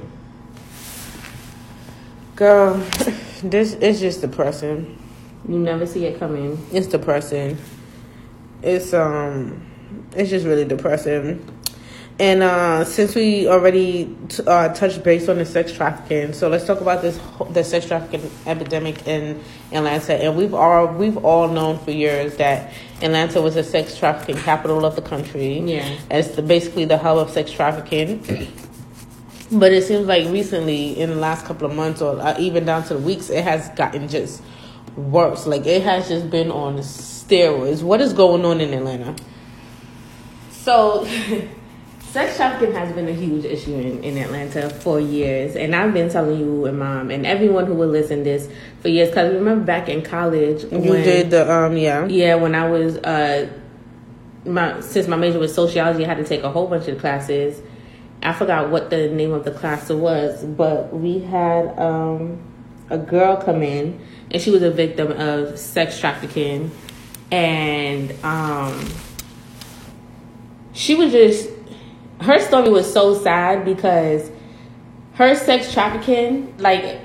girl, 2.36 2.74
this 3.44 3.74
is 3.76 4.00
just 4.00 4.22
depressing. 4.22 4.98
You 5.48 5.58
never 5.60 5.86
see 5.86 6.06
it 6.06 6.20
coming. 6.20 6.64
It's 6.72 6.88
depressing. 6.88 7.58
It's 8.62 8.94
um, 8.94 9.66
it's 10.16 10.30
just 10.30 10.46
really 10.46 10.66
depressing. 10.66 11.44
And 12.22 12.44
uh, 12.44 12.86
since 12.86 13.16
we 13.16 13.48
already 13.48 14.16
t- 14.30 14.44
uh, 14.46 14.70
touched 14.76 15.04
base 15.04 15.28
on 15.28 15.40
the 15.40 15.46
sex 15.46 15.72
trafficking, 15.72 16.34
so 16.34 16.50
let's 16.50 16.68
talk 16.68 16.80
about 16.80 17.02
this 17.02 17.20
the 17.50 17.64
sex 17.64 17.88
trafficking 17.88 18.30
epidemic 18.46 19.08
in 19.08 19.44
Atlanta. 19.72 20.14
And 20.14 20.38
we've 20.38 20.54
all 20.54 20.86
we've 20.86 21.18
all 21.26 21.48
known 21.48 21.80
for 21.80 21.90
years 21.90 22.38
that 22.38 22.74
Atlanta 23.02 23.42
was 23.42 23.56
a 23.56 23.64
sex 23.64 23.98
trafficking 23.98 24.38
capital 24.38 24.86
of 24.86 24.96
the 24.96 25.02
country. 25.02 25.62
Yeah. 25.62 25.98
as 26.12 26.36
the, 26.36 26.44
basically 26.44 26.86
the 26.86 27.00
hub 27.00 27.18
of 27.18 27.32
sex 27.32 27.52
trafficking. 27.52 28.24
But 29.54 29.74
it 29.74 29.84
seems 29.84 30.08
like 30.08 30.30
recently, 30.30 30.98
in 30.98 31.10
the 31.10 31.18
last 31.18 31.46
couple 31.46 31.70
of 31.70 31.76
months, 31.76 32.02
or 32.02 32.18
uh, 32.22 32.40
even 32.40 32.64
down 32.64 32.84
to 32.84 32.94
the 32.94 33.02
weeks, 33.02 33.30
it 33.30 33.44
has 33.44 33.68
gotten 33.72 34.08
just 34.08 34.42
worse. 34.96 35.46
Like 35.46 35.66
it 35.66 35.84
has 35.84 36.08
just 36.08 36.30
been 36.30 36.52
on 36.52 36.78
steroids. 36.78 37.84
What 37.84 38.00
is 38.00 38.14
going 38.14 38.46
on 38.46 38.62
in 38.62 38.74
Atlanta? 38.74 39.14
So, 40.52 41.06
sex 42.12 42.36
trafficking 42.36 42.76
has 42.76 42.92
been 42.94 43.08
a 43.08 43.14
huge 43.14 43.46
issue 43.46 43.74
in, 43.74 44.04
in 44.04 44.18
Atlanta 44.18 44.70
for 44.70 45.00
years, 45.00 45.56
and 45.56 45.74
I've 45.76 45.94
been 45.94 46.10
telling 46.10 46.38
you 46.40 46.66
and 46.66 46.78
mom 46.78 47.10
and 47.10 47.26
everyone 47.26 47.66
who 47.68 47.74
will 47.74 47.88
listen 47.88 48.24
this 48.24 48.50
for 48.82 48.90
years. 48.90 49.10
Because 49.10 49.34
remember 49.34 49.64
back 49.64 49.88
in 49.88 50.02
college, 50.02 50.64
You 50.64 50.80
when- 50.80 51.04
did 51.04 51.32
the 51.32 51.50
um, 51.52 51.78
yeah. 51.78 52.06
yeah, 52.08 52.36
when 52.36 52.54
I 52.54 52.68
was 52.70 52.98
uh, 52.98 53.48
my 54.46 54.82
since 54.82 55.08
my 55.08 55.16
major 55.16 55.40
was 55.40 55.54
sociology, 55.54 56.04
I 56.04 56.08
had 56.10 56.18
to 56.18 56.26
take 56.26 56.44
a 56.44 56.50
whole 56.52 56.68
bunch 56.68 56.88
of 56.90 57.00
classes. 57.00 57.62
I 58.24 58.34
forgot 58.34 58.70
what 58.70 58.90
the 58.90 59.08
name 59.10 59.32
of 59.32 59.46
the 59.46 59.52
class 59.52 59.90
was, 59.90 60.44
but 60.44 60.94
we 60.94 61.20
had 61.20 61.78
um, 61.80 62.40
a 62.90 62.98
girl 62.98 63.38
come 63.38 63.64
in, 63.64 64.00
and 64.30 64.42
she 64.42 64.52
was 64.52 64.62
a 64.64 64.70
victim 64.70 65.12
of 65.14 65.58
sex 65.58 65.98
trafficking, 66.00 66.70
and 67.32 68.12
um, 68.24 68.88
she 70.74 70.94
was 70.94 71.12
just 71.12 71.50
her 72.22 72.40
story 72.40 72.70
was 72.70 72.92
so 72.92 73.16
sad 73.16 73.66
because 73.66 74.30
her 75.14 75.36
sex 75.36 75.74
trafficking 75.74 76.56
like 76.58 77.00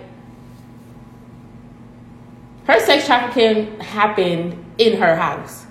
her 2.66 2.80
sex 2.80 3.06
trafficking 3.06 3.78
happened 3.80 4.64
in 4.78 4.98
her 4.98 5.16
house. 5.16 5.66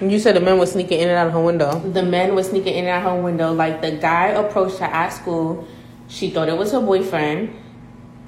You 0.00 0.18
said 0.18 0.36
the 0.36 0.40
men 0.40 0.58
were 0.58 0.66
sneaking 0.66 1.00
in 1.00 1.08
and 1.08 1.18
out 1.18 1.26
of 1.26 1.32
her 1.32 1.40
window. 1.40 1.78
the 1.80 2.02
men 2.02 2.34
were 2.34 2.42
sneaking 2.42 2.74
in 2.74 2.84
and 2.84 2.88
out 2.88 3.06
of 3.06 3.16
her 3.16 3.22
window. 3.22 3.52
Like 3.52 3.82
the 3.82 3.92
guy 3.92 4.28
approached 4.28 4.78
her 4.78 4.86
at 4.86 5.10
school. 5.10 5.66
She 6.08 6.30
thought 6.30 6.48
it 6.48 6.56
was 6.56 6.72
her 6.72 6.80
boyfriend. 6.80 7.54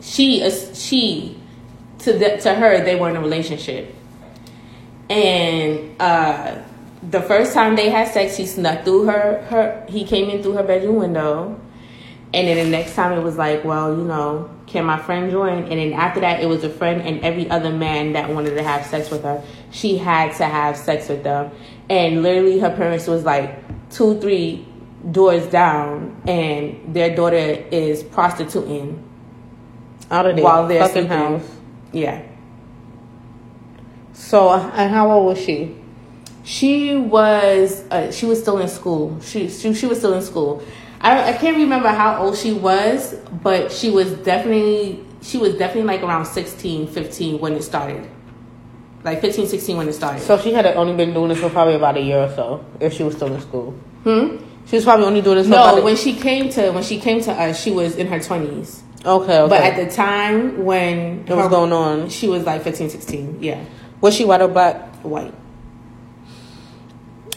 She 0.01 0.49
she 0.75 1.41
to 2.01 2.13
the, 2.13 2.37
to 2.39 2.55
her 2.55 2.85
they 2.85 2.97
were 2.97 3.09
in 3.09 3.17
a 3.17 3.21
relationship. 3.21 3.95
And 5.09 6.01
uh 6.01 6.59
the 7.11 7.21
first 7.23 7.53
time 7.53 7.77
they 7.77 7.91
had 7.91 8.09
sex 8.13 8.37
he 8.37 8.47
snuck 8.47 8.85
through 8.85 9.05
her 9.07 9.43
her 9.49 9.85
he 9.89 10.05
came 10.05 10.29
in 10.31 10.43
through 10.43 10.53
her 10.55 10.63
bedroom 10.63 10.97
window 10.97 11.61
and 12.35 12.49
then 12.49 12.57
the 12.65 12.71
next 12.71 12.95
time 12.95 13.17
it 13.17 13.23
was 13.23 13.37
like 13.37 13.65
well 13.65 13.97
you 13.97 14.05
know 14.05 14.51
can 14.67 14.85
my 14.85 14.99
friend 14.99 15.31
join 15.31 15.63
and 15.65 15.73
then 15.79 15.93
after 15.93 16.21
that 16.21 16.41
it 16.41 16.47
was 16.47 16.65
a 16.65 16.71
friend 16.71 17.01
and 17.03 17.21
every 17.25 17.49
other 17.51 17.71
man 17.71 18.13
that 18.15 18.29
wanted 18.29 18.55
to 18.55 18.63
have 18.63 18.85
sex 18.87 19.11
with 19.11 19.23
her 19.23 19.43
she 19.71 19.97
had 19.97 20.35
to 20.35 20.45
have 20.45 20.77
sex 20.77 21.09
with 21.09 21.23
them 21.23 21.51
and 21.89 22.23
literally 22.23 22.59
her 22.59 22.71
parents 22.75 23.07
was 23.07 23.25
like 23.25 23.57
two 23.91 24.19
three 24.21 24.67
doors 25.13 25.47
down 25.47 26.21
and 26.27 26.93
their 26.95 27.15
daughter 27.15 27.37
is 27.71 28.03
prostituting 28.03 29.01
Out 30.11 30.27
of 30.27 30.35
there. 30.35 30.45
while 30.45 30.67
they're 30.67 30.81
fucking 30.89 31.07
sleeping. 31.07 31.17
house. 31.39 31.57
yeah 31.93 32.23
So, 34.13 34.51
and 34.53 34.91
how 34.91 35.11
old 35.13 35.27
was 35.27 35.39
she? 35.45 35.77
She 36.47 36.95
was 36.97 37.83
uh, 37.91 38.13
she 38.13 38.25
was 38.25 38.41
still 38.41 38.59
in 38.59 38.69
school. 38.69 39.19
She, 39.21 39.49
she 39.49 39.75
she 39.75 39.87
was 39.87 39.99
still 39.99 40.15
in 40.15 40.23
school. 40.23 40.63
I 41.01 41.31
I 41.31 41.33
can't 41.33 41.57
remember 41.57 41.89
how 41.89 42.23
old 42.23 42.37
she 42.39 42.53
was, 42.53 43.15
but 43.43 43.73
she 43.73 43.91
was 43.91 44.13
definitely 44.23 45.05
she 45.23 45.39
was 45.39 45.57
definitely 45.57 45.89
like 45.93 46.03
around 46.05 46.25
16, 46.27 46.87
15 46.87 47.41
when 47.41 47.55
it 47.55 47.63
started. 47.65 48.09
Like 49.03 49.21
15, 49.21 49.49
16 49.49 49.77
when 49.77 49.89
it 49.89 49.93
started. 49.95 50.21
So 50.23 50.39
she 50.39 50.53
had 50.53 50.67
only 50.67 50.95
been 50.95 51.13
doing 51.13 51.31
this 51.31 51.41
for 51.41 51.51
probably 51.51 51.75
about 51.75 51.97
a 51.97 52.01
year 52.01 52.19
or 52.23 52.29
so, 52.35 52.65
if 52.79 52.93
she 52.93 53.03
was 53.03 53.17
still 53.17 53.33
in 53.35 53.41
school. 53.41 53.73
hmm? 54.05 54.37
She 54.67 54.77
was 54.77 54.85
probably 54.85 55.07
only 55.07 55.23
doing 55.23 55.39
this 55.39 55.47
for 55.49 55.55
about 55.55 55.75
No, 55.77 55.81
a- 55.83 55.85
when 55.85 55.97
she 55.97 56.13
came 56.15 56.49
to 56.51 56.71
when 56.71 56.85
she 56.85 57.01
came 57.01 57.21
to 57.23 57.33
us, 57.33 57.61
she 57.61 57.73
was 57.73 57.97
in 57.97 58.07
her 58.07 58.19
20s. 58.21 58.83
okay, 59.05 59.39
okay. 59.41 59.49
But 59.49 59.63
at 59.63 59.75
the 59.77 59.93
time 59.93 60.65
when 60.65 61.27
what 61.27 61.39
was 61.39 61.49
going 61.49 61.73
on? 61.73 62.09
she 62.09 62.29
was 62.29 62.45
like 62.45 62.63
15, 62.63 62.89
16. 62.91 63.39
Yeah. 63.43 63.65
Was 64.01 64.15
she 64.15 64.25
white 64.25 64.43
or 64.43 64.49
black? 64.49 64.95
White. 65.05 65.35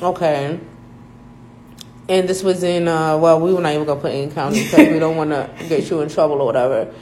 Okay. 0.02 0.60
And 2.08 2.28
this 2.28 2.42
was 2.42 2.64
in 2.64 2.88
uh 2.88 3.18
well 3.18 3.40
we 3.40 3.54
were 3.54 3.62
not 3.62 3.74
even 3.74 3.86
gonna 3.86 4.00
put 4.00 4.14
in 4.14 4.32
county 4.32 4.64
because 4.64 4.88
we 4.88 5.00
don't 5.00 5.16
want 5.16 5.30
to 5.30 5.50
get 5.68 5.90
you 5.90 6.02
in 6.02 6.10
trouble 6.10 6.42
or 6.42 6.46
whatever. 6.46 6.94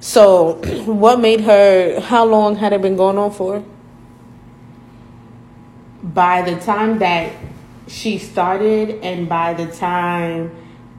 So, 0.00 0.54
what 0.84 1.20
made 1.20 1.40
her? 1.42 2.00
How 2.00 2.24
long 2.24 2.56
had 2.56 2.72
it 2.72 2.82
been 2.82 2.96
going 2.96 3.18
on 3.18 3.30
for? 3.32 3.64
By 6.02 6.42
the 6.42 6.60
time 6.60 6.98
that 6.98 7.32
she 7.86 8.18
started, 8.18 9.00
and 9.02 9.28
by 9.28 9.54
the 9.54 9.66
time 9.66 10.54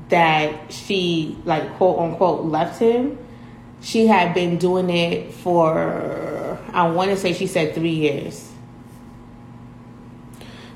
that 0.09 0.71
she 0.71 1.37
like 1.45 1.75
quote 1.75 1.99
unquote 1.99 2.45
left 2.45 2.79
him, 2.79 3.17
she 3.81 4.07
had 4.07 4.33
been 4.33 4.57
doing 4.57 4.89
it 4.89 5.33
for 5.33 6.59
I 6.73 6.87
want 6.89 7.11
to 7.11 7.17
say 7.17 7.33
she 7.33 7.47
said 7.47 7.75
three 7.75 7.89
years. 7.89 8.42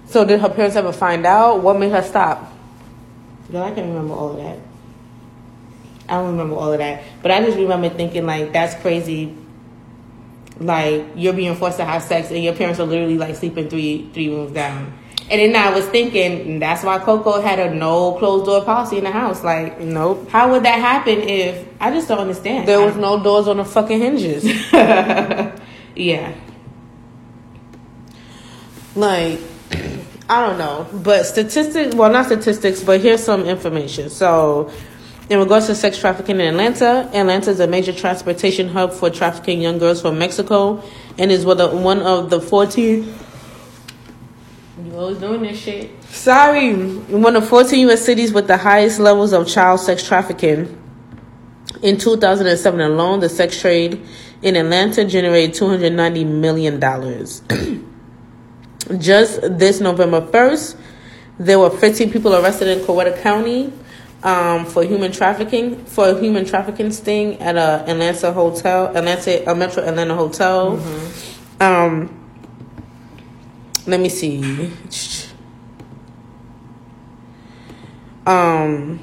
So 0.08 0.26
did 0.26 0.40
her 0.40 0.50
parents 0.50 0.76
ever 0.76 0.92
find 0.92 1.26
out? 1.26 1.62
What 1.62 1.80
made 1.80 1.92
her 1.92 2.02
stop? 2.02 2.54
Girl, 3.52 3.64
I 3.64 3.72
can't 3.72 3.88
remember 3.88 4.14
all 4.14 4.32
of 4.32 4.38
that. 4.38 4.60
I 6.10 6.16
don't 6.16 6.32
remember 6.32 6.56
all 6.56 6.72
of 6.72 6.80
that. 6.80 7.04
But 7.22 7.32
I 7.32 7.42
just 7.44 7.58
remember 7.58 7.90
thinking 7.90 8.26
like 8.26 8.54
that's 8.54 8.76
crazy. 8.82 9.36
Like 10.60 11.06
you're 11.16 11.34
being 11.34 11.56
forced 11.56 11.78
to 11.78 11.86
have 11.86 12.04
sex 12.04 12.32
and 12.32 12.44
your 12.44 12.56
parents 12.56 12.80
are 12.80 12.86
literally 12.86 13.18
like 13.18 13.36
sleeping 13.36 13.70
three 13.70 14.10
three 14.14 14.30
rooms 14.30 14.54
down. 14.54 14.98
And 15.30 15.42
then 15.42 15.56
I 15.62 15.76
was 15.76 15.86
thinking 15.88 16.60
that's 16.60 16.84
why 16.84 17.00
Coco 17.00 17.42
had 17.42 17.60
a 17.60 17.74
no 17.74 18.14
closed 18.14 18.46
door 18.46 18.64
policy 18.64 18.98
in 18.98 19.04
the 19.04 19.12
house. 19.12 19.44
Like, 19.44 19.78
nope. 19.82 20.30
How 20.30 20.50
would 20.52 20.64
that 20.64 20.80
happen 20.80 21.20
if 21.20 21.68
I 21.82 21.92
just 21.92 22.08
don't 22.08 22.20
understand? 22.20 22.66
There 22.66 22.80
was 22.80 22.96
no 22.96 23.22
doors 23.22 23.50
on 23.50 23.58
the 23.58 23.66
fucking 23.66 24.00
hinges. 24.00 24.46
yeah. 24.72 26.34
Like 28.96 29.42
I 30.30 30.46
don't 30.46 30.58
know, 30.58 30.88
but 31.04 31.26
statistics. 31.26 31.96
Well, 31.96 32.12
not 32.12 32.26
statistics, 32.26 32.84
but 32.84 33.00
here's 33.00 33.24
some 33.24 33.46
information. 33.46 34.10
So, 34.10 34.70
in 35.30 35.40
regards 35.40 35.68
to 35.68 35.76
sex 35.76 35.98
trafficking 35.98 36.36
in 36.36 36.48
Atlanta, 36.48 37.10
Atlanta 37.14 37.52
is 37.52 37.62
a 37.62 37.68
major 37.68 37.94
transportation 37.94 38.68
hub 38.68 38.92
for 38.92 39.10
trafficking 39.10 39.62
young 39.62 39.78
girls 39.78 40.02
from 40.02 40.20
Mexico, 40.20 40.84
and 41.18 41.32
is 41.32 41.46
one 41.46 42.02
of 42.02 42.30
the 42.30 42.42
14. 42.42 43.16
You 44.84 44.96
always 44.98 45.18
doing 45.18 45.44
this 45.44 45.60
shit. 45.60 45.92
Sorry, 46.04 46.74
one 46.74 47.38
of 47.38 47.48
14 47.48 47.80
U.S. 47.88 48.04
cities 48.04 48.34
with 48.34 48.48
the 48.48 48.58
highest 48.58 49.00
levels 49.00 49.32
of 49.32 49.48
child 49.48 49.80
sex 49.80 50.06
trafficking. 50.06 50.82
In 51.82 51.98
2007 51.98 52.82
alone, 52.82 53.22
the 53.22 53.30
sex 53.30 53.62
trade 53.62 54.06
in 54.42 54.58
Atlanta 54.58 55.06
generated 55.06 55.56
290 55.56 56.26
million 56.26 56.80
dollars. 56.82 57.42
Just 58.98 59.42
this 59.58 59.80
November 59.82 60.22
1st, 60.22 60.78
there 61.40 61.60
were 61.60 61.70
15 61.70 62.12
people 62.12 62.36
arrested 62.36 62.68
in 62.68 62.80
Coweta 62.86 63.22
County 63.22 63.74
um, 64.24 64.66
for 64.66 64.84
human 64.84 65.12
trafficking 65.12 65.86
for 65.86 66.10
a 66.10 66.20
human 66.20 66.46
trafficking 66.46 66.92
sting 66.92 67.40
at 67.40 67.56
a 67.56 67.84
Atlanta 67.90 68.32
hotel, 68.32 68.88
Atlanta, 68.96 69.50
a 69.50 69.56
Metro 69.56 69.84
Atlanta 69.84 70.16
hotel. 70.16 70.78
Mm-hmm. 70.78 71.64
Um, 71.64 72.14
let 73.86 74.00
me 74.00 74.10
see. 74.10 74.72
Um, 78.26 79.00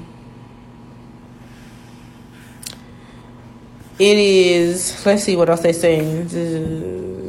it 3.97 4.17
is. 4.17 5.05
Let's 5.05 5.23
see 5.23 5.35
what 5.35 5.49
else 5.49 5.61
they're 5.61 5.73
saying. 5.73 7.24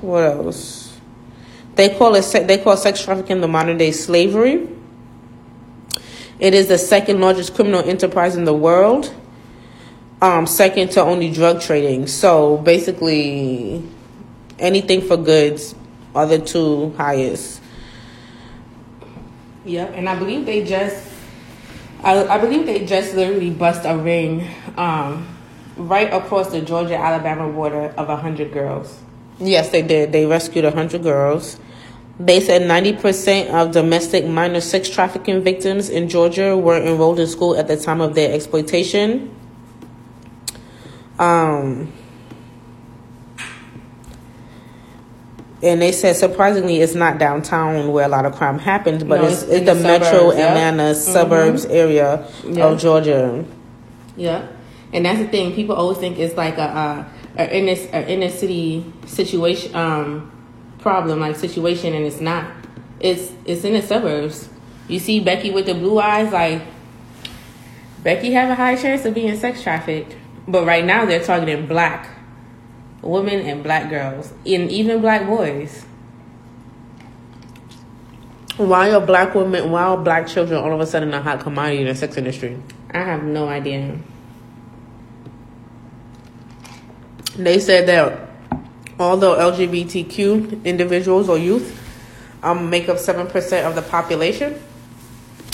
What 0.00 0.24
else? 0.24 0.98
They 1.74 1.90
call 1.90 2.14
it 2.14 2.46
they 2.46 2.58
call 2.58 2.76
sex 2.76 3.02
trafficking 3.04 3.40
the 3.40 3.48
modern 3.48 3.78
day 3.78 3.92
slavery. 3.92 4.68
It 6.38 6.54
is 6.54 6.68
the 6.68 6.78
second 6.78 7.20
largest 7.20 7.54
criminal 7.54 7.80
enterprise 7.80 8.34
in 8.34 8.44
the 8.44 8.54
world, 8.54 9.14
um, 10.22 10.46
second 10.46 10.90
to 10.92 11.02
only 11.02 11.30
drug 11.30 11.60
trading. 11.60 12.06
So 12.06 12.56
basically, 12.58 13.82
anything 14.58 15.02
for 15.02 15.18
goods 15.18 15.74
are 16.14 16.26
the 16.26 16.38
two 16.38 16.94
highest. 16.96 17.60
Yep, 19.66 19.92
and 19.94 20.08
I 20.08 20.18
believe 20.18 20.46
they 20.46 20.64
just, 20.64 21.06
I, 22.02 22.26
I 22.26 22.38
believe 22.38 22.64
they 22.64 22.86
just 22.86 23.14
literally 23.14 23.50
bust 23.50 23.82
a 23.84 23.96
ring 23.96 24.48
um, 24.78 25.28
right 25.76 26.12
across 26.12 26.50
the 26.50 26.62
Georgia 26.62 26.96
Alabama 26.96 27.52
border 27.52 27.92
of 27.98 28.08
a 28.08 28.16
hundred 28.16 28.52
girls. 28.52 28.98
Yes, 29.40 29.70
they 29.70 29.82
did. 29.82 30.12
They 30.12 30.26
rescued 30.26 30.64
100 30.64 31.02
girls. 31.02 31.58
They 32.18 32.40
said 32.40 32.62
90% 32.62 33.48
of 33.48 33.72
domestic 33.72 34.26
minor 34.26 34.60
sex 34.60 34.90
trafficking 34.90 35.42
victims 35.42 35.88
in 35.88 36.08
Georgia 36.08 36.56
were 36.56 36.76
enrolled 36.76 37.18
in 37.18 37.26
school 37.26 37.56
at 37.56 37.66
the 37.66 37.78
time 37.78 38.02
of 38.02 38.14
their 38.14 38.34
exploitation. 38.34 39.34
Um, 41.18 41.90
and 45.62 45.80
they 45.80 45.92
said 45.92 46.16
surprisingly 46.16 46.80
it's 46.80 46.94
not 46.94 47.18
downtown 47.18 47.92
where 47.92 48.04
a 48.04 48.08
lot 48.08 48.24
of 48.24 48.34
crime 48.34 48.58
happens 48.58 49.04
but 49.04 49.20
no, 49.20 49.28
it's, 49.28 49.42
it's, 49.42 49.52
it's 49.52 49.66
the, 49.66 49.74
the 49.74 49.82
metro 49.82 50.30
atlanta 50.30 50.82
mm-hmm. 50.82 51.12
suburbs 51.12 51.66
area 51.66 52.26
of 52.56 52.80
georgia 52.80 53.44
yeah 54.16 54.46
and 54.92 55.04
that's 55.04 55.18
the 55.18 55.28
thing 55.28 55.54
people 55.54 55.76
always 55.76 55.98
think 55.98 56.18
it's 56.18 56.34
like 56.36 56.56
a, 56.56 56.62
a 56.62 57.19
a 57.36 57.56
inner, 57.56 57.80
a 57.92 58.10
inner 58.10 58.28
city 58.30 58.84
situation 59.06 59.74
um, 59.74 60.30
problem 60.78 61.20
like 61.20 61.36
situation 61.36 61.94
and 61.94 62.04
it's 62.06 62.20
not 62.20 62.50
it's 62.98 63.32
it's 63.44 63.64
in 63.64 63.74
the 63.74 63.82
suburbs. 63.82 64.48
You 64.88 64.98
see 64.98 65.20
becky 65.20 65.50
with 65.50 65.66
the 65.66 65.74
blue 65.74 65.98
eyes 65.98 66.32
like 66.32 66.62
becky 68.02 68.32
have 68.32 68.50
a 68.50 68.54
high 68.54 68.76
chance 68.76 69.04
of 69.04 69.14
being 69.14 69.36
sex 69.36 69.62
trafficked 69.62 70.16
but 70.48 70.66
right 70.66 70.84
now 70.84 71.04
they're 71.04 71.22
targeting 71.22 71.66
black 71.66 72.08
women 73.02 73.40
and 73.40 73.62
black 73.62 73.88
girls 73.88 74.32
and 74.44 74.70
even 74.70 75.00
black 75.00 75.26
boys. 75.26 75.84
Why 78.56 78.92
are 78.92 79.00
black 79.00 79.34
women 79.34 79.70
why 79.70 79.84
are 79.84 79.96
black 79.96 80.26
children 80.26 80.62
all 80.62 80.74
of 80.74 80.80
a 80.80 80.86
sudden 80.86 81.14
a 81.14 81.22
hot 81.22 81.40
commodity 81.40 81.82
in 81.82 81.86
the 81.86 81.94
sex 81.94 82.16
industry? 82.16 82.60
I 82.92 82.98
have 82.98 83.22
no 83.22 83.48
idea 83.48 83.98
They 87.44 87.58
said 87.58 87.88
that 87.88 88.28
although 88.98 89.34
LGBTQ 89.36 90.64
individuals 90.64 91.28
or 91.28 91.38
youth 91.38 91.78
um, 92.42 92.68
make 92.68 92.88
up 92.88 92.98
7% 92.98 93.64
of 93.64 93.74
the 93.74 93.82
population, 93.82 94.60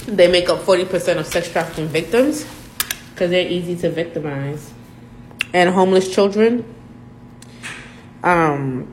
they 0.06 0.30
make 0.30 0.48
up 0.48 0.60
40% 0.60 1.18
of 1.18 1.26
sex 1.26 1.50
trafficking 1.50 1.86
victims. 1.86 2.44
Because 3.10 3.30
they're 3.30 3.48
easy 3.48 3.76
to 3.76 3.90
victimize. 3.90 4.72
And 5.52 5.70
homeless 5.70 6.12
children. 6.12 6.74
Um, 8.22 8.92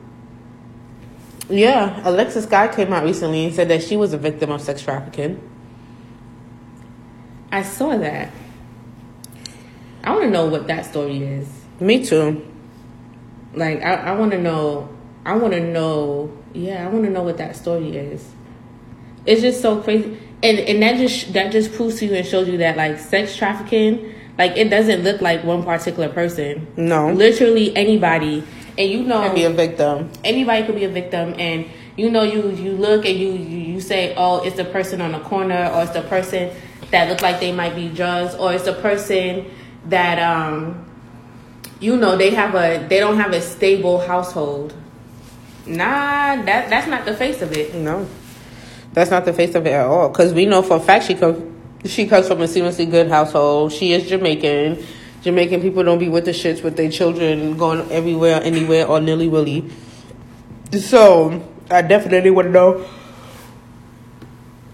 yeah, 1.48 2.00
Alexis 2.08 2.46
Skyy 2.46 2.74
came 2.74 2.92
out 2.92 3.04
recently 3.04 3.44
and 3.44 3.54
said 3.54 3.68
that 3.68 3.82
she 3.82 3.96
was 3.96 4.12
a 4.12 4.18
victim 4.18 4.50
of 4.50 4.62
sex 4.62 4.82
trafficking. 4.82 5.50
I 7.52 7.62
saw 7.62 7.96
that. 7.98 8.30
I 10.02 10.12
want 10.12 10.24
to 10.24 10.30
know 10.30 10.46
what 10.46 10.66
that 10.68 10.86
story 10.86 11.22
is. 11.22 11.48
Me 11.80 12.04
too. 12.04 12.53
Like 13.56 13.82
I, 13.82 13.94
I 13.94 14.12
want 14.12 14.32
to 14.32 14.38
know. 14.38 14.88
I 15.24 15.36
want 15.36 15.54
to 15.54 15.60
know. 15.60 16.32
Yeah, 16.52 16.86
I 16.86 16.90
want 16.90 17.04
to 17.04 17.10
know 17.10 17.22
what 17.22 17.38
that 17.38 17.56
story 17.56 17.96
is. 17.96 18.28
It's 19.26 19.40
just 19.40 19.62
so 19.62 19.80
crazy, 19.80 20.18
and 20.42 20.58
and 20.58 20.82
that 20.82 20.98
just 20.98 21.32
that 21.32 21.50
just 21.50 21.72
proves 21.72 21.98
to 22.00 22.06
you 22.06 22.14
and 22.14 22.26
shows 22.26 22.48
you 22.48 22.58
that 22.58 22.76
like 22.76 22.98
sex 22.98 23.36
trafficking, 23.36 24.14
like 24.38 24.56
it 24.56 24.68
doesn't 24.68 25.02
look 25.02 25.20
like 25.20 25.44
one 25.44 25.62
particular 25.62 26.08
person. 26.08 26.66
No, 26.76 27.10
literally 27.12 27.74
anybody, 27.74 28.44
and 28.76 28.90
you 28.90 29.02
know, 29.02 29.22
can 29.22 29.34
be 29.34 29.44
a 29.44 29.50
victim. 29.50 30.10
Anybody 30.22 30.66
could 30.66 30.74
be 30.74 30.84
a 30.84 30.90
victim, 30.90 31.34
and 31.38 31.66
you 31.96 32.10
know, 32.10 32.22
you 32.22 32.50
you 32.50 32.72
look 32.72 33.06
and 33.06 33.18
you 33.18 33.32
you, 33.32 33.58
you 33.58 33.80
say, 33.80 34.14
oh, 34.16 34.42
it's 34.44 34.56
the 34.56 34.64
person 34.64 35.00
on 35.00 35.12
the 35.12 35.20
corner, 35.20 35.70
or 35.74 35.82
it's 35.82 35.92
the 35.92 36.02
person 36.02 36.50
that 36.90 37.08
look 37.08 37.22
like 37.22 37.40
they 37.40 37.52
might 37.52 37.74
be 37.74 37.88
drugs, 37.88 38.34
or 38.34 38.52
it's 38.52 38.64
the 38.64 38.74
person 38.74 39.50
that 39.86 40.18
um 40.18 40.83
you 41.80 41.96
know 41.96 42.16
they 42.16 42.30
have 42.30 42.54
a 42.54 42.86
they 42.88 43.00
don't 43.00 43.16
have 43.16 43.32
a 43.32 43.40
stable 43.40 44.06
household. 44.06 44.74
Nah, 45.66 46.42
that 46.42 46.68
that's 46.70 46.86
not 46.86 47.04
the 47.04 47.14
face 47.14 47.42
of 47.42 47.52
it. 47.52 47.74
No, 47.74 48.06
that's 48.92 49.10
not 49.10 49.24
the 49.24 49.32
face 49.32 49.54
of 49.54 49.66
it 49.66 49.72
at 49.72 49.86
all. 49.86 50.08
Because 50.08 50.32
we 50.32 50.46
know 50.46 50.62
for 50.62 50.76
a 50.76 50.80
fact 50.80 51.06
she 51.06 51.14
comes 51.14 51.52
she 51.84 52.06
comes 52.06 52.28
from 52.28 52.40
a 52.40 52.48
seriously 52.48 52.86
good 52.86 53.08
household. 53.08 53.72
She 53.72 53.92
is 53.92 54.08
Jamaican. 54.08 54.84
Jamaican 55.22 55.60
people 55.62 55.82
don't 55.82 55.98
be 55.98 56.08
with 56.08 56.26
the 56.26 56.32
shits 56.32 56.62
with 56.62 56.76
their 56.76 56.90
children 56.90 57.56
going 57.56 57.90
everywhere, 57.90 58.42
anywhere, 58.42 58.86
or 58.86 59.00
nilly 59.00 59.28
willy. 59.28 59.70
So 60.72 61.42
I 61.70 61.82
definitely 61.82 62.30
want 62.30 62.48
to 62.48 62.52
know. 62.52 62.86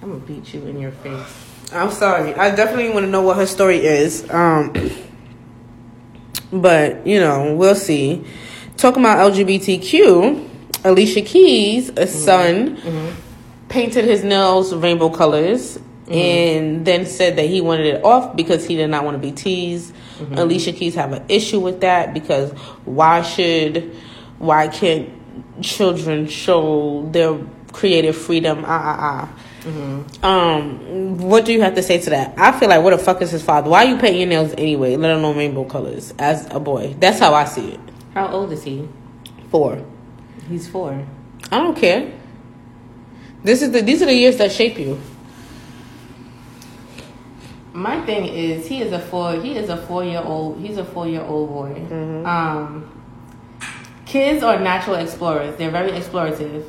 I'm 0.02 0.10
gonna 0.10 0.20
beat 0.20 0.54
you 0.54 0.66
in 0.66 0.80
your 0.80 0.92
face. 0.92 1.46
I'm 1.72 1.90
sorry. 1.90 2.34
I 2.34 2.54
definitely 2.54 2.90
want 2.90 3.04
to 3.04 3.10
know 3.10 3.22
what 3.22 3.36
her 3.36 3.46
story 3.46 3.78
is. 3.78 4.28
Um. 4.30 4.72
But, 6.52 7.06
you 7.06 7.20
know, 7.20 7.54
we'll 7.54 7.74
see. 7.74 8.24
Talking 8.76 9.02
about 9.02 9.32
LGBTQ, 9.32 10.84
Alicia 10.84 11.22
Keys, 11.22 11.90
a 11.90 12.06
son, 12.06 12.76
mm-hmm. 12.76 13.68
painted 13.68 14.04
his 14.04 14.24
nails 14.24 14.74
rainbow 14.74 15.10
colors 15.10 15.78
and 16.10 16.84
then 16.84 17.06
said 17.06 17.36
that 17.36 17.46
he 17.46 17.60
wanted 17.60 17.86
it 17.86 18.04
off 18.04 18.34
because 18.34 18.66
he 18.66 18.74
did 18.74 18.88
not 18.88 19.04
want 19.04 19.14
to 19.14 19.20
be 19.20 19.30
teased. 19.30 19.94
Alicia 20.32 20.72
Keys 20.72 20.94
have 20.96 21.12
an 21.12 21.24
issue 21.28 21.60
with 21.60 21.80
that 21.80 22.12
because 22.12 22.50
why 22.84 23.22
should 23.22 23.94
why 24.38 24.68
can't 24.68 25.08
children 25.62 26.26
show 26.26 27.08
their 27.12 27.38
creative 27.72 28.16
freedom? 28.16 28.64
Ah 28.66 28.68
ah 28.68 28.98
ah. 29.00 29.40
Um, 29.66 31.18
what 31.18 31.44
do 31.44 31.52
you 31.52 31.60
have 31.62 31.74
to 31.74 31.82
say 31.82 31.98
to 32.00 32.10
that? 32.10 32.34
I 32.38 32.58
feel 32.58 32.68
like 32.68 32.82
what 32.82 32.90
the 32.90 32.98
fuck 32.98 33.20
is 33.22 33.30
his 33.30 33.42
father? 33.42 33.68
Why 33.68 33.84
are 33.84 33.88
you 33.88 33.98
paint 33.98 34.16
your 34.16 34.26
nails 34.26 34.54
anyway? 34.56 34.96
Let 34.96 35.16
alone 35.16 35.36
rainbow 35.36 35.64
colors 35.64 36.14
as 36.18 36.46
a 36.50 36.60
boy. 36.60 36.94
That's 36.98 37.18
how 37.18 37.34
I 37.34 37.44
see 37.44 37.72
it. 37.72 37.80
How 38.14 38.28
old 38.28 38.52
is 38.52 38.62
he? 38.62 38.88
Four. 39.50 39.84
He's 40.48 40.68
four. 40.68 41.06
I 41.50 41.58
don't 41.58 41.76
care. 41.76 42.12
This 43.42 43.62
is 43.62 43.70
the 43.72 43.80
these 43.82 44.02
are 44.02 44.06
the 44.06 44.14
years 44.14 44.36
that 44.38 44.52
shape 44.52 44.78
you. 44.78 45.00
My 47.72 48.04
thing 48.04 48.26
is, 48.26 48.66
he 48.66 48.82
is 48.82 48.92
a 48.92 48.98
four. 48.98 49.34
He 49.34 49.56
is 49.56 49.68
a 49.68 49.76
four 49.76 50.04
year 50.04 50.22
old. 50.22 50.58
He's 50.60 50.76
a 50.76 50.84
four 50.84 51.06
year 51.06 51.22
old 51.22 51.48
boy. 51.50 52.24
Um, 52.26 52.90
kids 54.06 54.42
are 54.42 54.58
natural 54.58 54.96
explorers. 54.96 55.56
They're 55.56 55.70
very 55.70 55.92
explorative. 55.92 56.68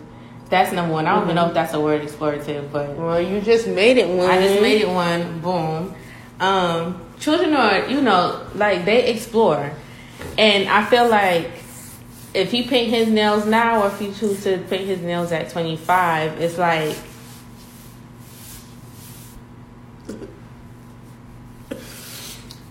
That's 0.51 0.73
number 0.73 0.91
one. 0.91 1.07
I 1.07 1.15
don't 1.15 1.23
even 1.23 1.35
know 1.35 1.47
if 1.47 1.53
that's 1.53 1.73
a 1.73 1.79
word, 1.79 2.01
explorative, 2.01 2.73
but 2.73 2.89
Well, 2.97 3.21
you 3.21 3.39
just 3.39 3.67
made 3.67 3.97
it 3.97 4.09
one. 4.09 4.29
I 4.29 4.41
just 4.41 4.61
made 4.61 4.81
it 4.81 4.89
one. 4.89 5.39
Boom. 5.39 5.95
Um, 6.41 7.01
children 7.21 7.53
are, 7.53 7.87
you 7.87 8.01
know, 8.01 8.45
like 8.55 8.83
they 8.83 9.07
explore, 9.09 9.71
and 10.37 10.67
I 10.67 10.83
feel 10.85 11.07
like 11.07 11.51
if 12.33 12.51
he 12.51 12.63
paint 12.63 12.89
his 12.89 13.07
nails 13.07 13.45
now, 13.45 13.83
or 13.83 13.87
if 13.87 13.99
he 13.99 14.11
choose 14.11 14.43
to 14.43 14.57
paint 14.57 14.87
his 14.87 14.99
nails 14.99 15.31
at 15.31 15.49
twenty 15.49 15.77
five, 15.77 16.39
it's 16.41 16.57
like. 16.57 16.97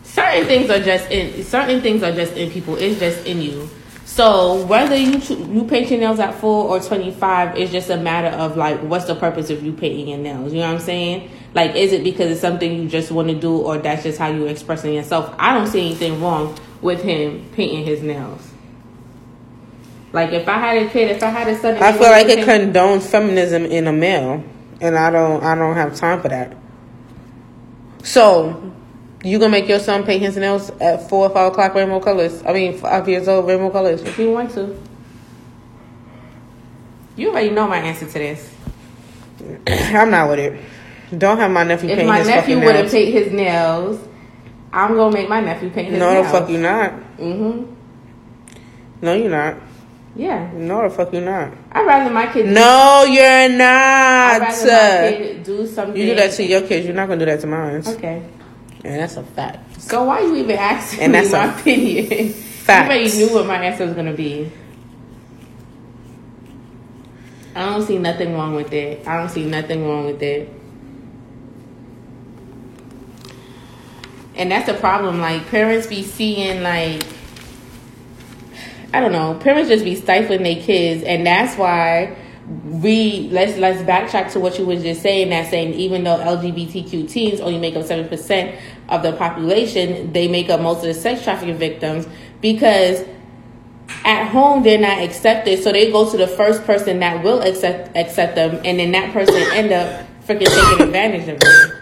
Certain 0.03 0.45
things 0.45 0.69
are 0.69 0.81
just 0.81 1.11
in. 1.11 1.43
Certain 1.45 1.81
things 1.81 2.03
are 2.03 2.13
just 2.13 2.35
in 2.35 2.51
people. 2.51 2.77
It's 2.77 3.01
just 3.01 3.25
in 3.27 3.41
you. 3.41 3.71
So 4.11 4.67
whether 4.67 4.97
you 4.97 5.21
cho- 5.21 5.37
you 5.37 5.63
paint 5.63 5.89
your 5.89 6.01
nails 6.01 6.19
at 6.19 6.35
four 6.35 6.65
or 6.65 6.81
twenty 6.81 7.13
five, 7.13 7.57
it's 7.57 7.71
just 7.71 7.91
a 7.91 7.97
matter 7.97 8.37
of 8.37 8.57
like, 8.57 8.81
what's 8.81 9.05
the 9.05 9.15
purpose 9.15 9.51
of 9.51 9.63
you 9.63 9.73
painting 9.73 10.09
your 10.09 10.19
nails? 10.19 10.53
You 10.53 10.59
know 10.59 10.67
what 10.67 10.81
I'm 10.81 10.85
saying? 10.85 11.31
Like, 11.55 11.77
is 11.77 11.93
it 11.93 12.03
because 12.03 12.29
it's 12.33 12.41
something 12.41 12.75
you 12.75 12.89
just 12.89 13.13
want 13.13 13.29
to 13.29 13.37
do, 13.37 13.59
or 13.59 13.79
that's 13.79 14.03
just 14.03 14.19
how 14.19 14.27
you 14.27 14.47
expressing 14.47 14.95
yourself? 14.95 15.33
I 15.39 15.55
don't 15.55 15.69
see 15.69 15.87
anything 15.87 16.21
wrong 16.21 16.59
with 16.83 17.01
him 17.03 17.49
painting 17.53 17.85
his 17.85 18.03
nails. 18.03 18.51
Like, 20.13 20.33
if 20.33 20.49
I 20.49 20.59
had 20.59 20.83
a 20.83 20.91
kid, 20.91 21.13
if 21.13 21.23
I 21.23 21.31
had 21.31 21.47
a 21.47 21.57
son, 21.57 21.77
I 21.77 21.93
feel 21.93 22.11
like 22.11 22.27
it 22.27 22.45
condones 22.45 23.03
feminism 23.03 23.65
in 23.65 23.87
a 23.87 23.93
male, 23.93 24.43
and 24.81 24.99
I 24.99 25.11
don't. 25.11 25.41
I 25.45 25.55
don't 25.55 25.77
have 25.77 25.95
time 25.95 26.21
for 26.21 26.29
that. 26.31 26.57
So, 28.03 28.73
you 29.23 29.39
gonna 29.39 29.51
make 29.51 29.69
your 29.69 29.79
son 29.79 30.05
paint 30.05 30.23
his 30.23 30.37
nails 30.37 30.71
at 30.81 31.09
four 31.09 31.27
or 31.27 31.31
five 31.31 31.53
o'clock 31.53 31.75
rainbow 31.75 32.01
colors? 32.01 32.43
I 32.47 32.53
mean, 32.53 32.79
five 32.79 33.09
years 33.09 33.29
old 33.29 33.47
rainbow 33.47 33.71
colors. 33.71 34.03
if 34.03 34.19
you 34.19 34.33
want 34.33 34.51
to. 34.53 34.77
You 37.17 37.31
already 37.31 37.51
know 37.51 37.67
my 37.67 37.79
answer 37.79 38.07
to 38.07 38.13
this. 38.13 38.55
I'm 39.67 40.11
not 40.11 40.31
with 40.31 40.39
it. 40.39 40.61
Don't 41.19 41.39
have 41.39 41.51
my 41.51 41.65
nephew 41.65 41.89
paint 41.89 42.01
his 42.01 42.07
nails. 42.09 42.21
If 42.21 42.27
my 42.27 42.35
nephew 42.35 42.57
would 42.57 42.75
have 42.77 42.85
nails. 42.85 42.93
paint 42.93 43.15
his 43.15 43.33
nails, 43.33 44.09
I'm 44.73 44.95
gonna 44.95 45.13
make 45.15 45.29
my 45.29 45.41
nephew 45.41 45.71
paint 45.71 45.89
his 45.91 45.99
No, 45.99 46.13
nails. 46.13 46.27
No, 46.27 46.33
the 46.33 46.39
fuck 46.39 46.51
you 46.51 46.59
not. 46.59 46.93
Mm-hmm. 47.19 47.75
No, 49.03 49.15
you're 49.15 49.31
not. 49.31 49.57
Yeah, 50.17 50.51
No, 50.55 50.83
the 50.89 50.91
fuck 50.95 51.13
you 51.13 51.21
not. 51.21 51.53
I'd 51.73 51.87
rather 51.87 52.13
my 52.13 52.27
kid. 52.33 52.47
No, 52.47 53.05
you're 53.05 53.49
not. 53.49 53.61
I'd 53.61 54.39
rather 54.41 55.13
my 55.13 55.19
kid 55.19 55.43
do 55.45 55.67
something. 55.67 55.97
You 55.97 56.07
do 56.07 56.15
that 56.17 56.33
to 56.33 56.45
your 56.45 56.63
kids. 56.63 56.85
You're 56.87 56.95
not 56.97 57.09
gonna 57.09 57.21
do 57.21 57.27
that 57.27 57.41
to 57.41 57.47
mine. 57.47 57.83
Okay. 57.87 58.23
And 58.85 58.95
that's 59.01 59.17
a 59.17 59.23
fact. 59.23 59.81
So 59.81 60.05
why 60.05 60.21
you 60.21 60.37
even 60.37 60.57
asking 60.57 61.01
And 61.01 61.13
me 61.13 61.21
that's 61.21 61.33
my 61.33 61.59
opinion? 61.61 62.33
fact. 62.33 62.91
You 62.93 62.99
already 62.99 63.17
knew 63.17 63.35
what 63.35 63.47
my 63.47 63.57
answer 63.65 63.85
was 63.85 63.95
gonna 63.95 64.13
be. 64.15 64.51
I 67.55 67.67
don't 67.67 67.83
see 67.83 67.99
nothing 67.99 68.35
wrong 68.35 68.55
with 68.55 68.73
it. 68.73 69.07
I 69.07 69.17
don't 69.19 69.29
see 69.29 69.45
nothing 69.45 69.87
wrong 69.87 70.07
with 70.07 70.23
it. 70.23 70.49
And 74.37 74.51
that's 74.51 74.67
the 74.67 74.75
problem. 74.75 75.21
Like 75.21 75.47
parents 75.49 75.87
be 75.87 76.03
seeing 76.03 76.63
like 76.63 77.03
I 78.93 79.01
don't 79.01 79.13
know, 79.13 79.35
parents 79.35 79.69
just 79.69 79.85
be 79.85 79.95
stifling 79.95 80.43
their 80.43 80.61
kids 80.61 81.05
and 81.05 81.27
that's 81.27 81.57
why 81.57 82.17
we 82.51 83.29
let's 83.31 83.57
let's 83.59 83.81
backtrack 83.83 84.33
to 84.33 84.41
what 84.41 84.59
you 84.59 84.67
were 84.67 84.77
just 84.77 85.03
saying 85.03 85.31
that 85.31 85.49
saying 85.51 85.73
even 85.75 86.03
though 86.03 86.17
LGBTQ 86.19 87.09
teens 87.09 87.41
only 87.41 87.59
make 87.59 87.77
up 87.77 87.85
seven 87.85 88.09
percent 88.09 88.59
of 88.89 89.03
the 89.03 89.13
population, 89.13 90.13
they 90.13 90.27
make 90.27 90.51
up 90.51 90.61
most 90.61 90.79
of 90.79 90.85
the 90.85 90.95
sex 90.95 91.23
trafficking 91.23 91.57
victims 91.57 92.09
because 92.41 93.05
at 94.05 94.29
home 94.29 94.63
they're 94.65 94.81
not 94.81 95.01
accepted, 95.01 95.63
so 95.63 95.71
they 95.71 95.93
go 95.93 96.11
to 96.11 96.17
the 96.17 96.27
first 96.27 96.65
person 96.65 96.99
that 97.01 97.23
will 97.23 97.41
accept 97.43 97.97
accept 97.97 98.35
them, 98.35 98.61
and 98.65 98.81
then 98.81 98.91
that 98.93 99.13
person 99.13 99.37
end 99.53 99.73
up 99.73 100.07
freaking 100.27 100.47
taking 100.47 100.87
advantage 100.87 101.29
of 101.29 101.39
them. 101.39 101.73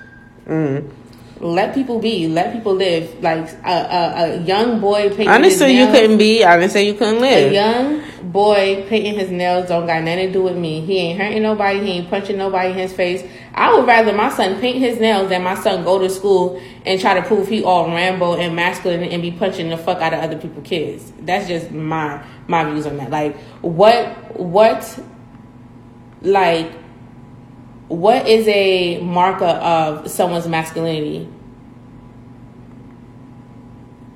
Mm. 0.47 0.93
Let 1.41 1.75
people 1.75 2.01
be, 2.01 2.27
let 2.27 2.53
people 2.53 2.75
live. 2.75 3.23
Like 3.23 3.49
a, 3.65 3.71
a, 3.71 4.13
a 4.17 4.43
young 4.43 4.81
boy 4.81 5.09
painting 5.11 5.29
I 5.29 5.39
didn't 5.39 5.59
say 5.59 5.77
you 5.77 5.87
couldn't 5.87 6.19
be. 6.19 6.45
I 6.45 6.57
didn't 6.57 6.73
say 6.73 6.87
you 6.87 6.95
couldn't 6.95 7.21
live. 7.21 7.53
a 7.53 7.55
young 7.55 8.03
boy 8.33 8.85
painting 8.89 9.15
his 9.15 9.31
nails 9.31 9.69
don't 9.69 9.87
got 9.87 10.03
nothing 10.03 10.27
to 10.27 10.33
do 10.33 10.43
with 10.43 10.57
me. 10.57 10.81
He 10.81 10.99
ain't 10.99 11.21
hurting 11.21 11.43
nobody. 11.43 11.81
He 11.81 11.91
ain't 11.93 12.11
punching 12.11 12.37
nobody 12.37 12.71
in 12.71 12.77
his 12.77 12.93
face. 12.93 13.23
I 13.55 13.75
would 13.75 13.87
rather 13.87 14.13
my 14.13 14.31
son 14.31 14.61
paint 14.61 14.79
his 14.79 14.99
nails 14.99 15.29
than 15.29 15.43
my 15.43 15.55
son 15.55 15.85
go 15.85 15.99
to 15.99 16.11
school 16.11 16.61
and 16.85 17.01
try 17.01 17.15
to 17.15 17.23
prove 17.23 17.49
he 17.49 17.63
all 17.63 17.87
Rambo 17.87 18.37
and 18.37 18.55
masculine 18.57 19.03
and 19.05 19.23
be 19.23 19.31
punching 19.31 19.71
the 19.71 19.77
fuck 19.77 19.99
out 20.01 20.15
of 20.15 20.21
other 20.21 20.39
people's 20.39 20.67
kids. 20.67 21.13
That's 21.21 21.47
just 21.49 21.71
my 21.71 22.25
my 22.47 22.71
views 22.71 22.87
on 22.87 22.97
that. 22.97 23.11
Like 23.11 23.37
what 23.63 24.39
what 24.39 24.99
like 26.23 26.73
what 27.89 28.27
is 28.29 28.47
a 28.49 29.01
marker 29.01 29.45
of 29.45 30.11
someone's 30.11 30.47
masculinity? 30.47 31.29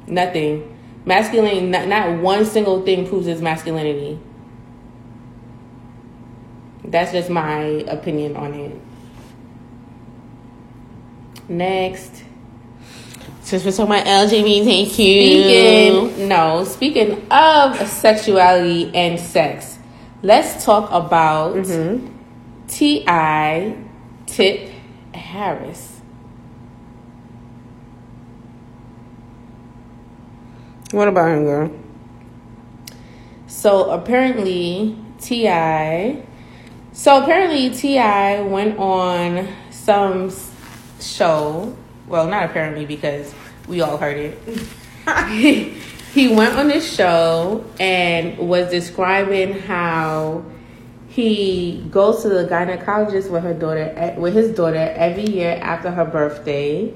Nothing. 0.06 0.68
Masculinity, 1.04 1.62
not, 1.66 1.88
not 1.88 2.20
one 2.20 2.44
single 2.44 2.82
thing 2.82 3.08
proves 3.08 3.26
his 3.26 3.40
masculinity. 3.42 4.18
That's 6.84 7.12
just 7.12 7.30
my 7.30 7.60
opinion 7.88 8.36
on 8.36 8.52
it. 8.54 8.80
Next. 11.48 12.24
Since 13.40 13.64
we're 13.64 13.72
talking 13.72 13.86
about 13.86 14.06
LGBTQ, 14.06 14.90
Speaking, 14.90 16.28
no, 16.28 16.64
speaking 16.64 17.26
of 17.30 17.88
sexuality 17.88 18.90
and 18.94 19.18
sex, 19.18 19.78
let's 20.22 20.64
talk 20.64 20.90
about 20.92 21.56
Mhm. 21.56 22.11
T.I. 22.72 23.76
Tip 24.24 24.70
Harris. 25.14 26.00
what 30.90 31.08
about 31.08 31.30
him, 31.30 31.44
girl? 31.44 31.70
So 33.46 33.90
apparently 33.90 34.96
Ti. 35.20 36.22
So 36.92 37.22
apparently 37.22 37.70
Ti 37.70 38.42
went 38.42 38.78
on 38.78 39.48
some 39.70 40.30
show. 40.98 41.76
Well, 42.06 42.26
not 42.26 42.44
apparently 42.44 42.86
because 42.86 43.34
we 43.68 43.82
all 43.82 43.98
heard 43.98 44.16
it. 44.16 44.38
he 46.12 46.34
went 46.34 46.56
on 46.56 46.68
this 46.68 46.94
show 46.94 47.64
and 47.78 48.38
was 48.38 48.70
describing 48.70 49.60
how 49.60 50.44
he 51.12 51.84
goes 51.90 52.22
to 52.22 52.30
the 52.30 52.44
gynecologist 52.46 53.30
with 53.30 53.42
her 53.42 53.52
daughter 53.52 54.14
with 54.16 54.34
his 54.34 54.56
daughter 54.56 54.94
every 54.96 55.26
year 55.26 55.58
after 55.60 55.90
her 55.90 56.06
birthday 56.06 56.90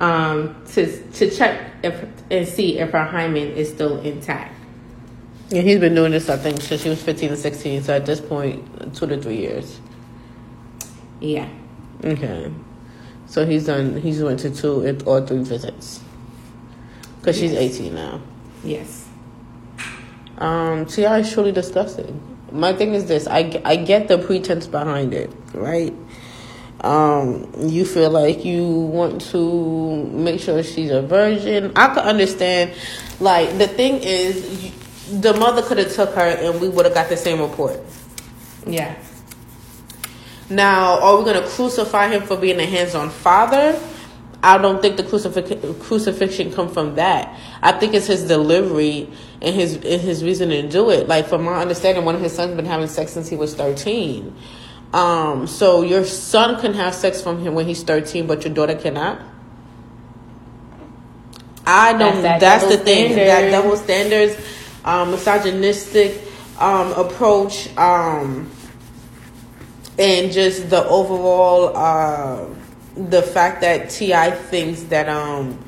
um, 0.00 0.62
to 0.66 1.02
to 1.12 1.30
check 1.30 1.72
if 1.82 2.04
and 2.30 2.46
see 2.46 2.78
if 2.78 2.90
her 2.90 3.04
hymen 3.04 3.48
is 3.52 3.70
still 3.70 3.98
intact. 4.00 4.54
Yeah, 5.48 5.62
he's 5.62 5.80
been 5.80 5.94
doing 5.94 6.12
this, 6.12 6.28
I 6.28 6.36
think, 6.36 6.60
since 6.60 6.82
she 6.82 6.88
was 6.88 7.02
15 7.02 7.32
or 7.32 7.36
16. 7.36 7.82
So 7.82 7.94
at 7.94 8.06
this 8.06 8.20
point, 8.20 8.94
two 8.94 9.06
to 9.06 9.20
three 9.20 9.36
years. 9.36 9.80
Yeah. 11.20 11.48
Okay. 12.02 12.50
So 13.26 13.44
he's 13.44 13.66
done, 13.66 14.00
he's 14.00 14.22
went 14.22 14.40
to 14.40 14.50
two 14.50 14.98
or 15.04 15.26
three 15.26 15.42
visits. 15.42 16.00
Because 17.20 17.38
she's 17.38 17.52
18 17.52 17.94
now. 17.94 18.22
Yes. 18.64 19.06
Um, 20.38 20.86
T.I. 20.86 21.18
is 21.18 21.32
truly 21.32 21.52
disgusting. 21.52 22.31
My 22.52 22.72
thing 22.72 22.94
is 22.94 23.06
this 23.06 23.26
I, 23.26 23.60
I 23.64 23.76
get 23.76 24.08
the 24.08 24.18
pretense 24.18 24.66
behind 24.66 25.14
it, 25.14 25.30
right? 25.54 25.94
Um, 26.82 27.48
you 27.58 27.84
feel 27.84 28.10
like 28.10 28.44
you 28.44 28.68
want 28.68 29.20
to 29.30 30.04
make 30.06 30.40
sure 30.40 30.62
she's 30.62 30.90
a 30.90 31.02
virgin. 31.02 31.72
I 31.76 31.94
could 31.94 32.04
understand. 32.04 32.72
Like, 33.20 33.56
the 33.58 33.68
thing 33.68 34.00
is, 34.02 34.64
you, 34.64 34.72
the 35.20 35.32
mother 35.34 35.62
could 35.62 35.78
have 35.78 35.92
took 35.92 36.14
her 36.14 36.20
and 36.22 36.60
we 36.60 36.68
would 36.68 36.84
have 36.84 36.94
got 36.94 37.08
the 37.08 37.16
same 37.16 37.40
report. 37.40 37.80
Yeah. 38.66 38.96
Now, 40.50 41.00
are 41.00 41.18
we 41.18 41.24
going 41.24 41.40
to 41.40 41.48
crucify 41.48 42.08
him 42.08 42.22
for 42.22 42.36
being 42.36 42.58
a 42.58 42.66
hands-on 42.66 43.10
father? 43.10 43.80
I 44.42 44.58
don't 44.58 44.82
think 44.82 44.96
the 44.96 45.04
crucifix- 45.04 45.80
crucifixion 45.80 46.52
come 46.52 46.68
from 46.68 46.96
that. 46.96 47.38
I 47.62 47.72
think 47.72 47.94
it's 47.94 48.06
his 48.08 48.26
delivery 48.26 49.08
and 49.40 49.54
his 49.54 49.76
and 49.76 50.00
his 50.00 50.24
reason 50.24 50.48
to 50.48 50.68
do 50.68 50.90
it. 50.90 51.06
Like 51.06 51.28
from 51.28 51.44
my 51.44 51.60
understanding, 51.60 52.04
one 52.04 52.16
of 52.16 52.20
his 52.20 52.32
sons 52.32 52.56
been 52.56 52.64
having 52.64 52.88
sex 52.88 53.12
since 53.12 53.28
he 53.28 53.36
was 53.36 53.54
thirteen. 53.54 54.36
Um, 54.92 55.46
so 55.46 55.82
your 55.82 56.04
son 56.04 56.60
can 56.60 56.74
have 56.74 56.94
sex 56.94 57.22
from 57.22 57.40
him 57.40 57.54
when 57.54 57.66
he's 57.66 57.82
thirteen, 57.84 58.26
but 58.26 58.44
your 58.44 58.52
daughter 58.52 58.74
cannot. 58.74 59.20
I 61.64 61.92
don't. 61.92 62.22
That's, 62.22 62.22
that 62.22 62.40
that's 62.40 62.66
the 62.66 62.78
thing. 62.82 63.12
Standard. 63.12 63.52
That 63.52 63.62
double 63.62 63.76
standards, 63.76 64.36
um, 64.84 65.12
misogynistic 65.12 66.20
um, 66.58 66.92
approach, 66.94 67.74
um, 67.78 68.50
and 69.98 70.32
just 70.32 70.68
the 70.68 70.84
overall. 70.84 71.76
Uh, 71.76 72.46
the 72.96 73.22
fact 73.22 73.60
that 73.62 73.90
Ti 73.90 74.30
thinks 74.48 74.82
that 74.84 75.08
um 75.08 75.62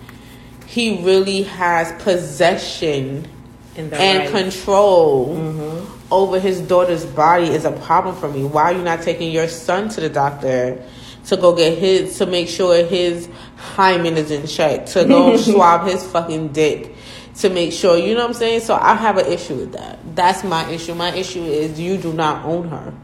he 0.67 1.03
really 1.05 1.43
has 1.45 1.93
possession 2.03 3.29
and 3.77 3.93
right. 3.93 4.31
control 4.31 5.37
mm-hmm. 5.37 6.13
over 6.13 6.39
his 6.39 6.61
daughter's 6.61 7.05
body 7.05 7.47
is 7.47 7.65
a 7.65 7.73
problem 7.73 8.15
for 8.17 8.29
me. 8.29 8.45
Why 8.45 8.73
are 8.73 8.73
you 8.73 8.83
not 8.83 9.03
taking 9.03 9.31
your 9.31 9.49
son 9.49 9.89
to 9.91 10.01
the 10.01 10.09
doctor 10.09 10.83
to 11.27 11.37
go 11.37 11.55
get 11.55 11.79
his 11.79 12.19
to 12.19 12.27
make 12.27 12.49
sure 12.49 12.85
his 12.85 13.29
hymen 13.57 14.17
is 14.17 14.31
in 14.31 14.47
check, 14.47 14.87
to 14.87 15.05
go 15.05 15.37
swab 15.39 15.87
his 15.89 16.05
fucking 16.05 16.49
dick, 16.49 16.95
to 17.37 17.51
make 17.51 17.73
sure 17.73 17.97
you 17.97 18.15
know 18.15 18.21
what 18.21 18.31
I'm 18.31 18.35
saying? 18.35 18.61
So 18.61 18.75
I 18.75 18.95
have 18.95 19.19
an 19.19 19.27
issue 19.27 19.57
with 19.57 19.73
that. 19.73 19.99
That's 20.15 20.45
my 20.45 20.69
issue. 20.71 20.95
My 20.95 21.15
issue 21.15 21.43
is 21.43 21.81
you 21.81 21.97
do 21.97 22.13
not 22.13 22.45
own 22.45 22.69
her. 22.69 22.95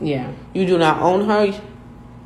Yeah. 0.00 0.32
You 0.54 0.66
do 0.66 0.78
not 0.78 1.00
own 1.00 1.26
her 1.26 1.60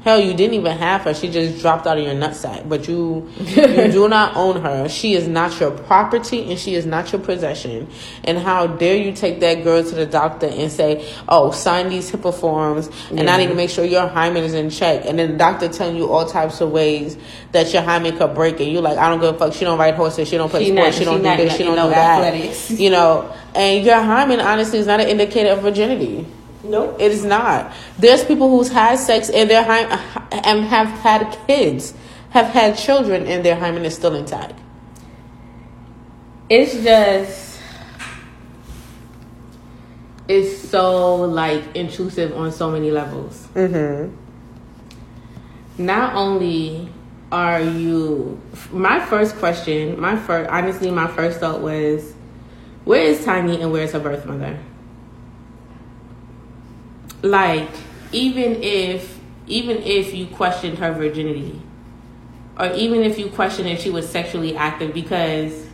Hell, 0.06 0.20
you 0.20 0.34
didn't 0.34 0.54
even 0.54 0.78
have 0.78 1.00
her. 1.00 1.12
She 1.12 1.28
just 1.28 1.60
dropped 1.60 1.84
out 1.84 1.98
of 1.98 2.04
your 2.04 2.14
nutsack. 2.14 2.68
But 2.68 2.86
you, 2.86 3.28
you 3.40 3.56
do 3.90 4.08
not 4.08 4.36
own 4.36 4.62
her. 4.62 4.88
She 4.88 5.14
is 5.14 5.26
not 5.26 5.58
your 5.58 5.72
property, 5.72 6.48
and 6.48 6.56
she 6.56 6.76
is 6.76 6.86
not 6.86 7.10
your 7.10 7.20
possession. 7.20 7.88
And 8.22 8.38
how 8.38 8.68
dare 8.68 8.96
you 8.96 9.10
take 9.10 9.40
that 9.40 9.64
girl 9.64 9.82
to 9.82 9.94
the 9.96 10.06
doctor 10.06 10.46
and 10.46 10.70
say, 10.70 11.12
"Oh, 11.28 11.50
sign 11.50 11.88
these 11.88 12.12
HIPAA 12.12 12.32
forms, 12.38 12.88
and 13.10 13.22
yeah. 13.22 13.34
I 13.34 13.36
need 13.38 13.48
to 13.48 13.56
make 13.56 13.68
sure 13.68 13.84
your 13.84 14.06
hymen 14.06 14.44
is 14.44 14.54
in 14.54 14.70
check." 14.70 15.02
And 15.06 15.18
then 15.18 15.32
the 15.32 15.38
doctor 15.38 15.66
telling 15.66 15.96
you 15.96 16.08
all 16.08 16.24
types 16.24 16.60
of 16.60 16.70
ways 16.70 17.18
that 17.50 17.72
your 17.72 17.82
hymen 17.82 18.16
could 18.16 18.32
break, 18.32 18.60
and 18.60 18.70
you're 18.70 18.82
like, 18.82 18.98
"I 18.98 19.08
don't 19.08 19.20
give 19.20 19.34
a 19.34 19.38
fuck." 19.38 19.54
She 19.54 19.64
don't 19.64 19.76
ride 19.76 19.96
horses. 19.96 20.28
She 20.28 20.36
don't 20.36 20.50
play 20.50 20.66
she 20.66 20.70
sports. 20.70 20.86
Not, 20.86 20.98
she 21.00 21.04
don't 21.04 21.16
do 21.20 21.36
this. 21.36 21.56
She 21.56 21.64
don't 21.64 21.74
do 21.74 21.90
that. 21.90 22.22
Athletics. 22.22 22.70
You 22.70 22.90
know, 22.90 23.34
and 23.56 23.84
your 23.84 24.00
hymen 24.00 24.38
honestly 24.38 24.78
is 24.78 24.86
not 24.86 25.00
an 25.00 25.08
indicator 25.08 25.50
of 25.50 25.62
virginity. 25.62 26.24
No, 26.68 26.96
it 26.98 27.12
is 27.12 27.24
not. 27.24 27.72
There's 27.98 28.24
people 28.24 28.50
who's 28.50 28.70
had 28.70 28.98
sex 28.98 29.30
and 29.30 29.48
their 29.48 29.62
hymen 29.62 29.98
and 30.44 30.64
have 30.64 30.88
had 30.88 31.38
kids, 31.46 31.94
have 32.30 32.46
had 32.46 32.76
children, 32.76 33.26
and 33.26 33.44
their 33.44 33.56
hymen 33.56 33.84
is 33.84 33.94
still 33.94 34.14
intact. 34.14 34.58
It's 36.48 36.74
just, 36.82 37.60
it's 40.28 40.68
so 40.68 41.16
like 41.16 41.64
intrusive 41.74 42.36
on 42.36 42.52
so 42.52 42.70
many 42.70 42.90
levels. 42.90 43.48
Mm-hmm. 43.54 44.14
Not 45.84 46.14
only 46.14 46.88
are 47.32 47.60
you, 47.60 48.40
my 48.70 49.00
first 49.04 49.36
question, 49.36 50.00
my 50.00 50.16
first, 50.16 50.48
honestly, 50.50 50.90
my 50.90 51.06
first 51.08 51.40
thought 51.40 51.60
was, 51.60 52.14
where 52.84 53.02
is 53.02 53.24
Tiny 53.24 53.60
and 53.60 53.72
where's 53.72 53.92
her 53.92 53.98
birth 53.98 54.24
mother? 54.26 54.58
Like 57.26 57.68
even 58.12 58.62
if 58.62 59.18
even 59.46 59.78
if 59.78 60.14
you 60.14 60.26
questioned 60.26 60.78
her 60.78 60.92
virginity 60.92 61.60
or 62.58 62.66
even 62.72 63.02
if 63.02 63.18
you 63.18 63.28
question 63.28 63.66
if 63.66 63.80
she 63.80 63.90
was 63.90 64.08
sexually 64.08 64.56
active 64.56 64.92
because 64.94 65.66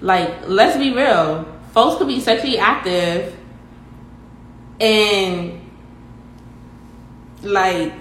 like 0.00 0.46
let's 0.46 0.76
be 0.76 0.94
real 0.94 1.44
folks 1.72 1.98
could 1.98 2.06
be 2.06 2.20
sexually 2.20 2.58
active 2.58 3.36
and 4.80 5.60
like 7.42 7.92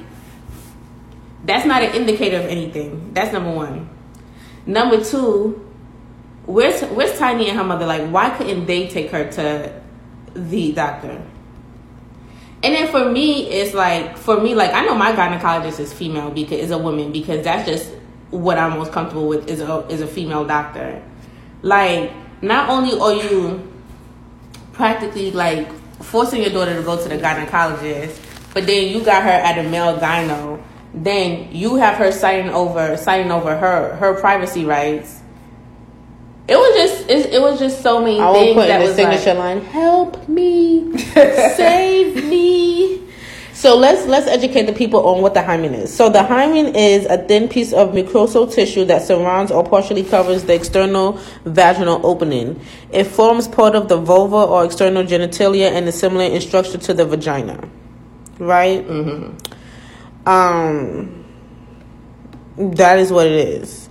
that's 1.43 1.65
not 1.65 1.83
an 1.83 1.93
indicator 1.93 2.37
of 2.37 2.45
anything. 2.45 3.13
That's 3.13 3.31
number 3.31 3.51
one. 3.51 3.87
Number 4.65 5.03
two 5.03 5.61
where's 6.45 6.81
where's 6.83 7.17
tiny 7.17 7.49
and 7.49 7.57
her 7.57 7.63
mother? 7.63 7.85
Like 7.85 8.09
why 8.09 8.31
couldn't 8.31 8.65
they 8.65 8.87
take 8.87 9.11
her 9.11 9.29
to 9.31 9.81
the 10.33 10.71
doctor 10.73 11.23
and 12.65 12.73
then 12.73 12.87
for 12.87 13.11
me, 13.11 13.47
it's 13.47 13.75
like 13.75 14.17
for 14.17 14.41
me, 14.41 14.55
like 14.55 14.73
I 14.73 14.83
know 14.83 14.95
my 14.95 15.11
gynecologist 15.11 15.79
is 15.79 15.93
female 15.93 16.31
because 16.31 16.57
is 16.57 16.71
a 16.71 16.77
woman 16.79 17.11
because 17.11 17.43
that's 17.43 17.69
just 17.69 17.93
what 18.31 18.57
I'm 18.57 18.79
most 18.79 18.91
comfortable 18.91 19.27
with 19.27 19.47
is 19.47 19.61
a 19.61 19.85
is 19.87 20.01
a 20.01 20.07
female 20.07 20.45
doctor. 20.45 20.99
Like 21.61 22.11
not 22.41 22.69
only 22.69 22.99
are 22.99 23.13
you 23.13 23.71
practically 24.73 25.29
like 25.29 25.71
forcing 26.01 26.41
your 26.41 26.49
daughter 26.49 26.75
to 26.75 26.81
go 26.81 26.97
to 27.01 27.07
the 27.07 27.19
gynecologist, 27.19 28.19
but 28.55 28.65
then 28.65 28.91
you 28.91 29.05
got 29.05 29.21
her 29.21 29.29
at 29.29 29.63
a 29.63 29.69
male 29.69 29.99
gyno, 29.99 30.59
then 30.91 31.55
you 31.55 31.75
have 31.75 31.97
her 31.97 32.11
signing 32.11 32.49
over 32.49 32.97
signing 32.97 33.31
over 33.31 33.55
her 33.55 33.95
her 33.97 34.19
privacy 34.19 34.65
rights 34.65 35.21
it 36.47 36.55
was 36.55 36.75
just 36.75 37.09
it, 37.09 37.33
it 37.33 37.41
was 37.41 37.59
just 37.59 37.81
so 37.81 37.99
many 37.99 38.19
I 38.19 38.31
things 38.33 38.53
put 38.55 38.67
that 38.67 38.81
in 38.81 38.87
the 38.87 38.93
signature 38.93 39.33
like, 39.33 39.55
line. 39.55 39.61
Help 39.61 40.29
me, 40.29 40.95
save 40.97 42.23
me. 42.25 43.01
So 43.53 43.75
let's 43.75 44.05
let's 44.05 44.27
educate 44.27 44.63
the 44.67 44.73
people 44.73 45.07
on 45.07 45.23
what 45.23 45.33
the 45.33 45.41
hymen 45.41 45.73
is. 45.73 45.91
So 45.91 46.07
the 46.07 46.21
hymen 46.21 46.75
is 46.75 47.05
a 47.07 47.17
thin 47.17 47.47
piece 47.47 47.73
of 47.73 47.93
mucosal 47.93 48.53
tissue 48.53 48.85
that 48.85 49.01
surrounds 49.01 49.51
or 49.51 49.63
partially 49.63 50.03
covers 50.03 50.43
the 50.43 50.53
external 50.53 51.13
vaginal 51.45 52.05
opening. 52.05 52.61
It 52.91 53.05
forms 53.05 53.47
part 53.47 53.73
of 53.73 53.87
the 53.87 53.97
vulva 53.97 54.35
or 54.35 54.65
external 54.65 55.03
genitalia 55.03 55.71
and 55.71 55.87
is 55.87 55.97
similar 55.97 56.25
in 56.25 56.41
structure 56.41 56.77
to 56.77 56.93
the 56.93 57.05
vagina. 57.05 57.67
Right. 58.37 58.87
Mm-hmm. 58.87 60.27
Um. 60.29 61.23
That 62.57 62.99
is 62.99 63.11
what 63.11 63.25
it 63.25 63.33
is. 63.33 63.89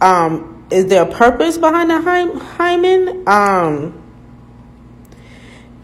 Um 0.00 0.57
is 0.70 0.86
there 0.86 1.02
a 1.02 1.12
purpose 1.12 1.58
behind 1.58 1.90
the 1.90 2.00
hymen? 2.00 3.28
Um, 3.28 4.04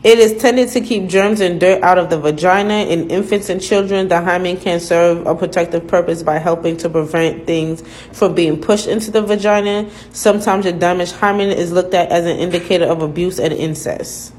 it 0.04 0.18
is 0.18 0.40
tended 0.40 0.68
to 0.70 0.82
keep 0.82 1.08
germs 1.08 1.40
and 1.40 1.58
dirt 1.58 1.82
out 1.82 1.96
of 1.96 2.10
the 2.10 2.18
vagina. 2.18 2.74
In 2.74 3.10
infants 3.10 3.48
and 3.48 3.60
children, 3.60 4.08
the 4.08 4.20
hymen 4.20 4.58
can 4.58 4.78
serve 4.78 5.26
a 5.26 5.34
protective 5.34 5.86
purpose 5.86 6.22
by 6.22 6.36
helping 6.36 6.76
to 6.78 6.90
prevent 6.90 7.46
things 7.46 7.82
from 8.12 8.34
being 8.34 8.60
pushed 8.60 8.86
into 8.86 9.10
the 9.10 9.22
vagina. 9.22 9.88
Sometimes 10.12 10.66
a 10.66 10.72
damaged 10.72 11.12
hymen 11.12 11.48
is 11.48 11.72
looked 11.72 11.94
at 11.94 12.10
as 12.10 12.26
an 12.26 12.38
indicator 12.38 12.84
of 12.84 13.00
abuse 13.00 13.40
and 13.40 13.54
incest. 13.54 14.34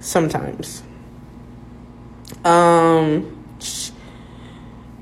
Sometimes. 0.00 0.82
Um, 2.44 3.43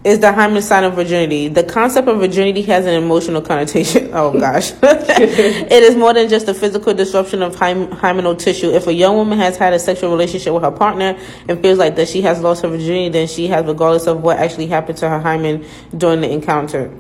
is 0.04 0.18
the 0.18 0.32
hymen 0.32 0.62
sign 0.62 0.82
of 0.84 0.94
virginity. 0.94 1.48
The 1.48 1.62
concept 1.62 2.08
of 2.08 2.18
virginity 2.18 2.62
has 2.62 2.86
an 2.86 2.94
emotional 2.94 3.40
connotation. 3.40 4.10
Oh 4.22 4.38
gosh. 4.38 4.72
it 4.82 5.82
is 5.82 5.96
more 5.96 6.12
than 6.12 6.28
just 6.28 6.46
a 6.46 6.54
physical 6.54 6.92
disruption 6.92 7.42
of 7.42 7.56
hymenal 7.56 8.38
tissue. 8.38 8.70
If 8.70 8.86
a 8.86 8.92
young 8.92 9.16
woman 9.16 9.38
has 9.38 9.56
had 9.56 9.72
a 9.72 9.78
sexual 9.78 10.10
relationship 10.10 10.52
with 10.52 10.62
her 10.62 10.70
partner 10.70 11.18
and 11.48 11.60
feels 11.62 11.78
like 11.78 11.96
that 11.96 12.08
she 12.08 12.20
has 12.22 12.40
lost 12.40 12.62
her 12.62 12.68
virginity, 12.68 13.08
then 13.08 13.26
she 13.26 13.46
has, 13.46 13.64
regardless 13.64 14.06
of 14.06 14.22
what 14.22 14.38
actually 14.38 14.66
happened 14.66 14.98
to 14.98 15.08
her 15.08 15.18
hymen 15.18 15.64
during 15.96 16.20
the 16.20 16.30
encounter. 16.30 16.94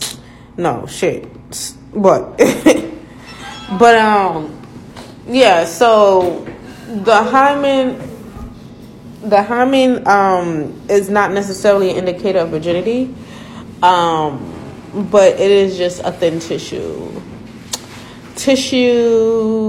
No, 0.56 0.86
shit. 0.86 1.28
But 1.92 2.38
but, 3.78 3.98
um, 3.98 4.58
yeah, 5.26 5.64
so 5.64 6.44
the 6.88 7.22
hymen 7.22 8.11
the 9.22 9.42
hymen 9.42 10.06
um, 10.06 10.80
is 10.88 11.08
not 11.08 11.32
necessarily 11.32 11.90
an 11.90 11.96
indicator 11.96 12.40
of 12.40 12.50
virginity, 12.50 13.14
um, 13.82 14.48
but 15.10 15.40
it 15.40 15.50
is 15.50 15.76
just 15.76 16.00
a 16.04 16.12
thin 16.12 16.40
tissue. 16.40 17.20
Tissue 18.36 19.62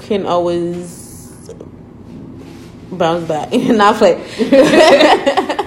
can 0.00 0.26
always 0.26 1.50
bounce 2.92 3.26
back. 3.26 3.52
Not 3.54 3.96
play. 3.96 5.62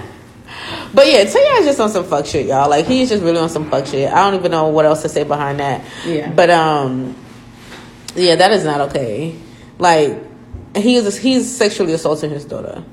But 0.92 1.06
yeah, 1.06 1.24
Taylor 1.24 1.60
is 1.60 1.66
just 1.66 1.80
on 1.80 1.88
some 1.90 2.04
fuck 2.04 2.26
shit, 2.26 2.46
y'all. 2.46 2.68
Like 2.68 2.86
he's 2.86 3.08
just 3.08 3.22
really 3.22 3.38
on 3.38 3.48
some 3.48 3.70
fuck 3.70 3.86
shit. 3.86 4.12
I 4.12 4.28
don't 4.28 4.38
even 4.38 4.50
know 4.50 4.68
what 4.68 4.84
else 4.84 5.02
to 5.02 5.08
say 5.08 5.22
behind 5.22 5.60
that. 5.60 5.84
Yeah. 6.04 6.32
But 6.32 6.50
um, 6.50 7.16
yeah, 8.16 8.34
that 8.36 8.50
is 8.50 8.64
not 8.64 8.80
okay. 8.90 9.36
Like 9.78 10.18
he 10.76 10.96
is 10.96 11.16
he's 11.18 11.50
sexually 11.54 11.92
assaulting 11.92 12.30
his 12.30 12.44
daughter. 12.44 12.84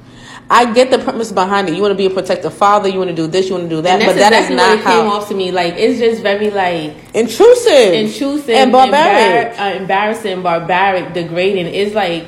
I 0.50 0.72
get 0.74 0.92
the 0.92 1.00
premise 1.00 1.32
behind 1.32 1.68
it. 1.68 1.76
You 1.76 1.82
want 1.82 1.92
to 1.92 1.98
be 1.98 2.06
a 2.06 2.10
protective 2.10 2.54
father. 2.54 2.88
You 2.88 3.00
want 3.00 3.10
to 3.10 3.16
do 3.16 3.28
this. 3.28 3.50
You 3.50 3.56
want 3.56 3.70
to 3.70 3.76
do 3.76 3.82
that. 3.82 4.00
But 4.00 4.16
that 4.16 4.32
exactly 4.32 4.56
is 4.56 4.58
not 4.58 4.78
it 4.78 4.84
how 4.84 5.02
came 5.02 5.12
off 5.12 5.28
to 5.28 5.36
me. 5.36 5.52
Like 5.52 5.74
it's 5.76 6.00
just 6.00 6.22
very 6.22 6.50
like 6.50 6.94
intrusive, 7.14 7.94
intrusive, 7.94 8.50
and 8.50 8.72
barbaric, 8.72 9.54
embar- 9.54 9.60
uh, 9.60 9.78
embarrassing, 9.82 10.42
barbaric, 10.42 11.14
degrading. 11.14 11.68
It's 11.74 11.94
like, 11.94 12.28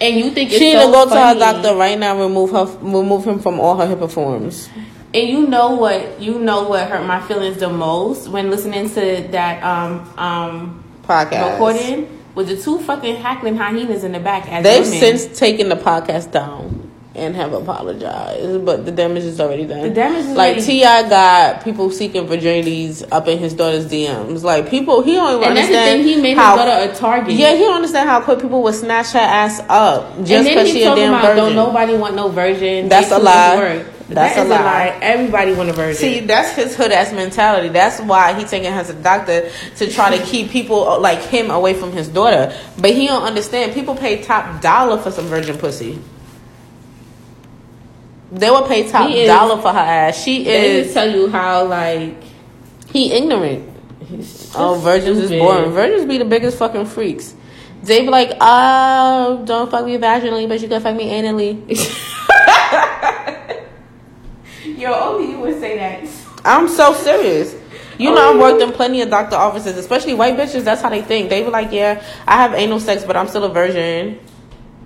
And 0.00 0.16
you 0.16 0.30
think 0.32 0.50
it's 0.50 0.58
She 0.58 0.74
need 0.74 0.80
so 0.80 0.86
to 0.86 0.92
go 0.92 1.08
to 1.08 1.14
her 1.14 1.38
doctor 1.38 1.76
right 1.76 1.98
now. 1.98 2.20
Remove 2.20 2.50
her. 2.50 2.64
Remove 2.80 3.24
him 3.24 3.38
from 3.38 3.60
all 3.60 3.76
her 3.76 3.86
HIPAA 3.86 4.10
forms. 4.10 4.68
And 5.14 5.28
you 5.28 5.46
know 5.46 5.76
what? 5.76 6.20
You 6.20 6.40
know 6.40 6.68
what 6.68 6.88
hurt 6.88 7.06
my 7.06 7.20
feelings 7.20 7.58
the 7.58 7.68
most 7.68 8.28
when 8.28 8.50
listening 8.50 8.88
to 8.90 9.28
that 9.30 9.62
um 9.62 10.12
um 10.18 10.84
Podcast. 11.06 11.52
recording 11.52 12.21
was 12.34 12.48
the 12.48 12.56
two 12.56 12.78
fucking 12.80 13.16
hackling 13.16 13.56
hyenas 13.56 14.04
in 14.04 14.12
the 14.12 14.20
back. 14.20 14.48
As 14.48 14.64
They've 14.64 14.84
women. 14.84 14.98
since 14.98 15.38
taken 15.38 15.68
the 15.68 15.76
podcast 15.76 16.32
down 16.32 16.90
and 17.14 17.36
have 17.36 17.52
apologized, 17.52 18.64
but 18.64 18.86
the 18.86 18.90
damage 18.90 19.24
is 19.24 19.38
already 19.38 19.66
done. 19.66 19.82
The 19.82 19.90
damage 19.90 20.24
is 20.24 20.36
like 20.36 20.64
Ti 20.64 20.80
got 20.80 21.62
people 21.62 21.90
seeking 21.90 22.26
virginities 22.26 23.06
up 23.12 23.28
in 23.28 23.38
his 23.38 23.52
daughter's 23.52 23.86
DMs. 23.86 24.42
Like 24.42 24.70
people, 24.70 25.02
he 25.02 25.12
don't 25.12 25.36
even 25.36 25.48
and 25.48 25.56
that's 25.56 25.68
the 25.68 25.74
understand 25.74 26.04
thing. 26.04 26.14
He 26.16 26.22
made 26.22 26.36
how. 26.36 26.56
his 26.56 26.64
daughter 26.64 26.90
a 26.92 26.96
target. 26.96 27.34
yeah, 27.34 27.52
he 27.54 27.60
don't 27.64 27.74
understand 27.76 28.08
how 28.08 28.22
quick 28.22 28.40
people 28.40 28.62
would 28.62 28.74
snatch 28.74 29.12
her 29.12 29.18
ass 29.18 29.60
up 29.68 30.24
just 30.24 30.48
because 30.48 30.68
he 30.68 30.72
she 30.80 30.82
a 30.84 30.94
damn 30.94 31.10
about 31.10 31.22
virgin. 31.22 31.36
don't 31.36 31.54
nobody 31.54 31.96
want 31.96 32.14
no 32.14 32.28
virgin. 32.28 32.88
That's 32.88 33.10
a 33.10 33.18
lie. 33.18 33.84
That's 34.08 34.34
That 34.34 34.40
a 34.40 34.42
is 34.44 34.48
lie. 34.50 34.98
Everybody 35.00 35.54
want 35.54 35.68
a 35.70 35.72
virgin. 35.72 35.96
See, 35.96 36.20
that's 36.20 36.52
his 36.54 36.76
hood 36.76 36.92
ass 36.92 37.12
mentality. 37.12 37.68
That's 37.68 38.00
why 38.00 38.34
he 38.38 38.44
taking 38.44 38.70
her 38.72 38.80
as 38.80 38.90
a 38.90 38.94
doctor 38.94 39.50
to 39.76 39.90
try 39.90 40.16
to 40.16 40.24
keep 40.26 40.50
people 40.50 41.00
like 41.00 41.20
him 41.20 41.50
away 41.50 41.74
from 41.74 41.92
his 41.92 42.08
daughter. 42.08 42.56
But 42.78 42.92
he 42.92 43.06
don't 43.06 43.22
understand. 43.22 43.72
People 43.74 43.94
pay 43.94 44.22
top 44.22 44.60
dollar 44.60 44.98
for 45.00 45.10
some 45.10 45.26
virgin 45.26 45.56
pussy. 45.58 45.98
They 48.32 48.50
will 48.50 48.66
pay 48.66 48.88
top 48.90 49.10
is- 49.10 49.26
dollar 49.28 49.60
for 49.60 49.72
her 49.72 49.78
ass. 49.78 50.22
She 50.22 50.46
is 50.48 50.92
tell 50.92 51.10
you 51.10 51.28
how 51.28 51.64
like 51.66 52.16
he 52.92 53.12
ignorant. 53.12 53.68
Oh, 54.54 54.78
virgins 54.82 55.18
is 55.18 55.26
stupid. 55.28 55.42
boring. 55.42 55.70
Virgins 55.70 56.06
be 56.06 56.18
the 56.18 56.24
biggest 56.26 56.58
fucking 56.58 56.84
freaks. 56.86 57.34
They 57.82 58.02
be 58.02 58.08
like, 58.08 58.36
oh, 58.40 59.42
don't 59.46 59.70
fuck 59.70 59.86
me 59.86 59.96
vaginally, 59.96 60.46
but 60.48 60.60
you 60.60 60.68
can 60.68 60.80
fuck 60.82 60.94
me 60.94 61.10
anally. 61.10 61.58
Yo, 64.82 64.92
only 64.92 65.30
you 65.30 65.38
would 65.38 65.60
say 65.60 65.78
that. 65.78 66.08
I'm 66.44 66.66
so 66.66 66.92
serious. 66.92 67.54
You 67.98 68.12
know, 68.12 68.32
I've 68.32 68.40
worked 68.40 68.60
in 68.60 68.70
oh. 68.70 68.72
plenty 68.72 69.00
of 69.00 69.10
doctor 69.10 69.36
offices, 69.36 69.76
especially 69.76 70.12
white 70.12 70.36
bitches. 70.36 70.64
That's 70.64 70.82
how 70.82 70.88
they 70.88 71.02
think. 71.02 71.30
They 71.30 71.44
be 71.44 71.50
like, 71.50 71.70
"Yeah, 71.70 72.02
I 72.26 72.42
have 72.42 72.52
anal 72.54 72.80
sex, 72.80 73.04
but 73.04 73.16
I'm 73.16 73.28
still 73.28 73.44
a 73.44 73.48
virgin. 73.48 74.18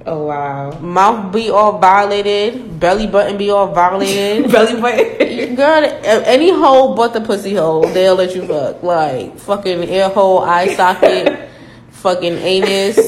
Oh 0.04 0.26
wow. 0.26 0.78
Mouth 0.80 1.32
be 1.32 1.48
all 1.48 1.78
violated, 1.78 2.78
belly 2.78 3.06
button 3.06 3.38
be 3.38 3.48
all 3.48 3.72
violated. 3.72 4.52
Belly 4.52 4.78
button. 4.78 5.56
Girl, 5.56 5.82
any 6.04 6.52
hole 6.52 6.94
but 6.94 7.14
the 7.14 7.22
pussy 7.22 7.54
hole, 7.54 7.88
they'll 7.88 8.16
let 8.16 8.36
you 8.36 8.46
fuck. 8.46 8.82
Like 8.82 9.38
fucking 9.38 9.82
ear 9.88 10.10
hole, 10.10 10.40
eye 10.40 10.74
socket, 10.74 11.48
fucking 12.04 12.34
anus, 12.34 13.00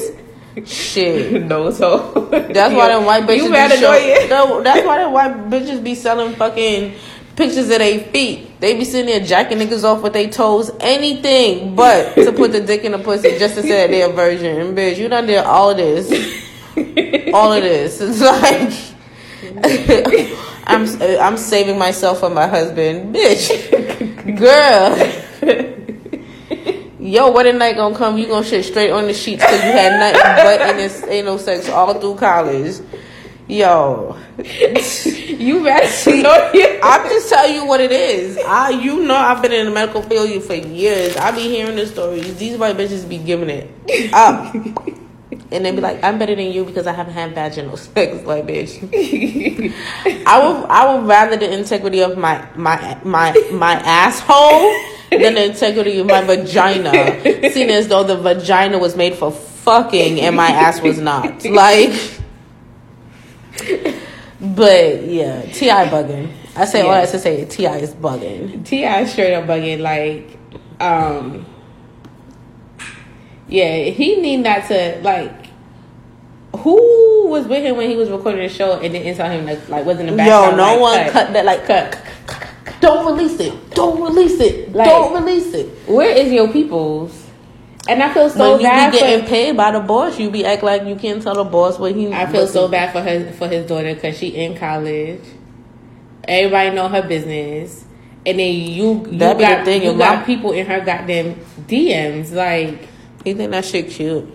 shit. 0.67 1.43
no, 1.45 1.71
so 1.71 2.29
That's 2.31 2.75
why 2.75 2.89
them 2.89 3.05
white 3.05 3.23
bitches 3.27 3.37
You 3.37 3.45
be 3.45 3.51
mad 3.51 3.73
annoying. 3.73 4.29
No, 4.31 4.63
that's 4.63 4.87
why 4.87 4.99
them 4.99 5.13
white 5.13 5.51
bitches 5.51 5.83
be 5.83 5.95
selling 5.95 6.35
fucking 6.35 6.95
pictures 7.37 7.71
of 7.71 7.79
their 7.79 8.01
feet. 8.01 8.61
They 8.61 8.77
be 8.77 8.85
sitting 8.85 9.07
there 9.07 9.21
jacking 9.21 9.59
niggas 9.59 9.85
off 9.85 10.03
with 10.03 10.13
their 10.13 10.29
toes, 10.29 10.71
anything 10.81 11.75
but 11.77 12.15
to 12.15 12.33
put 12.33 12.53
the 12.53 12.61
dick 12.61 12.85
in 12.85 12.93
the 12.93 12.99
pussy 12.99 13.39
just 13.39 13.55
to 13.55 13.63
say 13.63 13.87
that 13.87 13.91
they're 13.91 14.11
a 14.11 14.13
virgin. 14.13 14.75
Bitch, 14.75 14.99
you 14.99 15.09
done 15.09 15.27
did 15.27 15.45
all 15.45 15.71
of 15.71 15.77
this. 15.77 16.11
All 17.33 17.53
of 17.53 17.63
this. 17.63 18.01
It's 18.01 18.21
like 18.21 18.73
I'm 20.67 20.87
I'm 21.21 21.37
saving 21.37 21.79
myself 21.79 22.21
for 22.21 22.31
my 22.31 22.47
husband. 22.47 23.15
Bitch. 23.15 24.37
Girl. 24.37 25.85
Yo, 27.09 27.31
wedding 27.31 27.57
night 27.57 27.75
gonna 27.75 27.97
come, 27.97 28.19
you 28.19 28.27
gonna 28.27 28.45
shit 28.45 28.63
straight 28.63 28.91
on 28.91 29.07
the 29.07 29.15
sheets 29.15 29.43
because 29.43 29.65
you 29.65 29.71
had 29.71 29.99
nothing 29.99 30.21
but 30.45 30.61
anus, 30.61 31.03
anal 31.05 31.39
sex 31.39 31.67
all 31.71 31.99
through 31.99 32.17
college. 32.17 32.81
Yo, 33.49 34.15
you 34.37 35.61
mad 35.65 35.91
annoying. 36.07 36.81
I'm 36.83 37.09
just 37.09 37.31
telling 37.31 37.55
you 37.55 37.65
what 37.65 37.81
it 37.81 37.93
is. 37.93 38.37
I, 38.47 38.69
you 38.69 39.07
know, 39.07 39.15
I've 39.15 39.41
been 39.41 39.53
in 39.53 39.65
the 39.65 39.73
medical 39.73 40.03
field 40.03 40.45
for 40.45 40.53
years. 40.53 41.17
I 41.17 41.31
be 41.31 41.49
hearing 41.49 41.77
the 41.77 41.87
stories. 41.87 42.37
These 42.37 42.59
white 42.59 42.77
bitches 42.77 43.09
be 43.09 43.17
giving 43.17 43.49
it 43.49 44.13
up, 44.13 44.55
and 44.55 45.65
they 45.65 45.71
be 45.71 45.81
like, 45.81 46.05
"I'm 46.05 46.19
better 46.19 46.35
than 46.35 46.53
you 46.53 46.67
because 46.67 46.87
I 46.87 46.93
haven't 46.93 47.15
had 47.15 47.35
vaginal 47.35 47.79
sex." 47.79 48.23
Like, 48.27 48.47
bitch, 48.47 48.85
I 50.27 50.47
would, 50.47 50.67
I 50.69 50.95
would 50.95 51.07
rather 51.09 51.39
the 51.39 51.51
integrity 51.59 52.01
of 52.01 52.19
my 52.19 52.47
my 52.55 52.99
my 53.03 53.33
my 53.51 53.77
asshole 53.77 54.75
than 55.11 55.35
the 55.35 55.45
integrity 55.47 55.99
of 55.99 56.07
my 56.07 56.23
vagina. 56.23 57.21
Seeing 57.51 57.71
as 57.71 57.89
though 57.89 58.05
the 58.05 58.17
vagina 58.17 58.79
was 58.79 58.97
made 58.97 59.15
for 59.15 59.31
fucking 59.33 60.21
and 60.21 60.37
my 60.37 60.49
ass 60.49 60.81
was 60.81 60.99
not. 60.99 61.45
Like. 61.45 61.93
But 64.41 65.03
yeah, 65.05 65.43
Ti 65.53 65.69
bugging. 65.91 66.33
I 66.55 66.65
say 66.65 66.83
all 66.83 66.89
Yeah. 66.95 67.01
that 67.05 67.11
to 67.11 67.19
say 67.19 67.45
Ti 67.45 67.67
is 67.67 67.93
bugging. 67.95 68.65
Ti 68.65 69.07
straight 69.07 69.35
up 69.35 69.47
bugging 69.47 69.81
like, 69.81 70.39
um, 70.81 71.45
yeah, 73.49 73.85
he 73.85 74.21
need 74.21 74.39
not 74.39 74.67
to 74.69 75.01
like. 75.03 75.33
Who 76.59 77.27
was 77.29 77.47
with 77.47 77.63
him 77.63 77.77
when 77.77 77.91
he 77.91 77.97
was 77.97 78.11
recording 78.11 78.41
the 78.41 78.49
show 78.49 78.75
and 78.81 78.93
didn't 78.93 79.17
tell 79.17 79.31
him 79.31 79.45
like, 79.47 79.69
like 79.69 79.85
was 79.85 79.99
in 80.01 80.07
the 80.07 80.25
Yo, 80.25 80.55
no 80.57 80.81
like, 80.81 80.81
one 80.81 81.11
cut, 81.11 81.33
that 81.33 81.45
like 81.45 81.67
cut. 81.67 82.01
Don't 82.81 83.07
release 83.07 83.39
it. 83.41 83.71
Don't 83.75 84.01
release 84.03 84.41
it. 84.41 84.73
Like- 84.73 84.89
Don't 84.89 85.25
release 85.25 85.53
it. 85.55 85.67
Where 85.89 86.11
is 86.11 86.33
your 86.33 86.49
people's? 86.53 87.27
And 87.89 88.03
I 88.03 88.13
feel 88.13 88.29
so 88.29 88.53
when 88.53 88.61
you 88.61 88.67
bad 88.67 88.93
be 88.93 88.99
getting 88.99 89.23
for. 89.25 89.29
paid 89.31 89.57
by 89.57 89.71
the 89.71 89.81
boss, 89.81 90.19
you 90.19 90.31
be 90.31 90.45
act 90.45 90.63
like 90.63 90.85
you 90.85 90.95
can't 90.97 91.23
tell 91.23 91.35
the 91.35 91.45
boss 91.45 91.79
what 91.79 91.95
he. 91.95 92.13
I 92.13 92.27
feel 92.27 92.47
so 92.47 92.67
he- 92.67 92.73
bad 92.73 92.93
for 92.93 93.01
her 93.01 93.33
for 93.33 93.49
his 93.49 93.67
daughter 93.67 93.95
because 93.95 94.19
she 94.19 94.29
in 94.29 94.57
college. 94.59 95.21
Everybody 96.25 96.77
know 96.77 96.89
her 96.89 97.01
business, 97.03 97.85
and 98.27 98.39
then 98.39 98.53
you 98.55 99.07
you 99.11 99.19
That 99.19 99.39
got 99.39 99.65
thing, 99.65 99.83
you 99.83 99.97
got 99.97 100.27
people 100.27 100.53
in 100.53 100.67
her 100.67 100.81
goddamn 100.85 101.37
DMs 101.67 102.33
like. 102.33 102.89
He 103.25 103.33
think 103.35 103.51
that 103.53 103.65
shit 103.65 103.89
cute. 103.89 104.27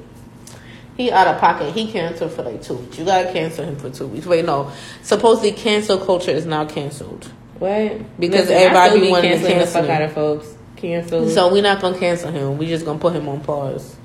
He 0.98 1.12
out 1.12 1.28
of 1.28 1.40
pocket. 1.40 1.74
He 1.74 1.92
canceled 1.92 2.32
for 2.32 2.44
like 2.44 2.62
two 2.64 2.76
weeks. 2.76 2.98
You 2.98 3.06
gotta 3.06 3.32
cancel 3.32 3.66
him 3.66 3.76
for 3.76 3.90
two 3.92 4.08
weeks. 4.08 4.26
Wait, 4.26 4.46
no. 4.46 4.72
Supposedly, 5.04 5.52
cancel 5.52 5.98
culture 6.00 6.32
is 6.32 6.46
now 6.48 6.66
canceled. 6.66 7.32
What? 7.64 8.20
Because 8.20 8.50
Listen, 8.50 8.56
everybody 8.58 9.00
be 9.00 9.10
wanted 9.10 9.22
to 9.22 9.28
canceling 9.30 9.58
the 9.58 9.64
cancel 9.64 9.82
fuck 9.82 9.90
him. 9.90 9.96
out 9.96 10.02
of 10.02 10.14
folks. 10.14 10.56
Cancel. 10.76 11.30
So 11.30 11.54
we're 11.54 11.64
not 11.64 11.82
gonna 11.82 11.98
cancel 11.98 12.30
him. 12.30 12.58
We 12.58 12.66
just 12.68 12.84
gonna 12.84 13.00
put 13.00 13.14
him 13.14 13.30
on 13.30 13.40
pause. 13.40 13.96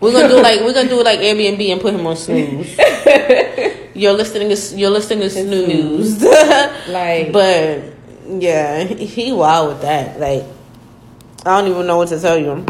We're 0.00 0.12
gonna 0.12 0.28
do 0.28 0.42
like 0.42 0.60
we're 0.60 0.74
gonna 0.74 0.90
do 0.90 1.02
like 1.02 1.18
Airbnb 1.20 1.66
and 1.72 1.80
put 1.80 1.94
him 1.94 2.06
on 2.06 2.14
snooze. 2.16 2.76
you're 3.94 4.12
listening 4.12 4.54
to 4.54 4.76
you're 4.76 4.90
listening 4.90 5.20
to 5.20 5.30
snooze. 5.30 6.22
Like- 6.88 7.32
but 7.32 7.84
yeah, 8.28 8.84
he 8.84 9.32
wild 9.32 9.68
with 9.68 9.80
that. 9.80 10.20
Like 10.20 10.44
I 11.46 11.58
don't 11.58 11.70
even 11.70 11.86
know 11.86 11.96
what 11.96 12.08
to 12.08 12.20
tell 12.20 12.36
you. 12.36 12.66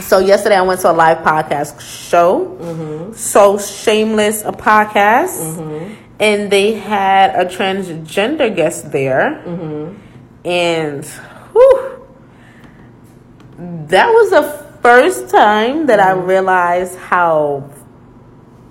So 0.00 0.18
yesterday 0.18 0.56
I 0.56 0.62
went 0.62 0.80
to 0.80 0.90
a 0.90 0.92
live 0.92 1.18
podcast 1.18 1.80
show. 1.80 2.58
Mm-hmm. 2.60 3.12
So 3.12 3.58
shameless 3.58 4.42
a 4.44 4.50
podcast, 4.52 5.98
and 6.20 6.50
they 6.52 6.74
had 6.74 7.34
a 7.34 7.46
transgender 7.48 8.54
guest 8.54 8.92
there, 8.92 9.42
Mm-hmm. 9.46 9.96
and 10.46 11.04
whew, 11.52 12.06
that 13.88 14.06
was 14.08 14.30
the 14.30 14.42
first 14.82 15.28
time 15.30 15.86
that 15.86 15.98
I 16.00 16.12
realized 16.12 16.96
how 16.98 17.68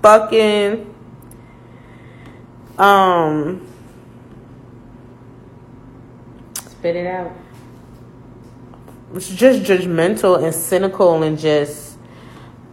fucking 0.02 0.86
um 2.78 3.68
spit 6.56 6.96
it 6.96 7.06
out. 7.08 7.32
it's 9.14 9.30
just 9.30 9.64
judgmental 9.64 10.42
and 10.44 10.54
cynical 10.56 11.22
and 11.24 11.38
just 11.38 11.89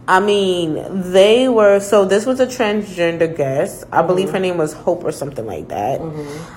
I 0.09 0.21
mean, 0.21 1.11
they 1.11 1.49
were 1.49 1.81
so 1.81 2.05
this 2.05 2.25
was 2.25 2.39
a 2.39 2.47
transgender 2.47 3.35
guest. 3.35 3.83
I 3.91 4.01
believe 4.01 4.29
her 4.29 4.39
name 4.39 4.57
was 4.57 4.71
Hope 4.71 5.03
or 5.03 5.11
something 5.11 5.45
like 5.45 5.67
that. 5.67 5.99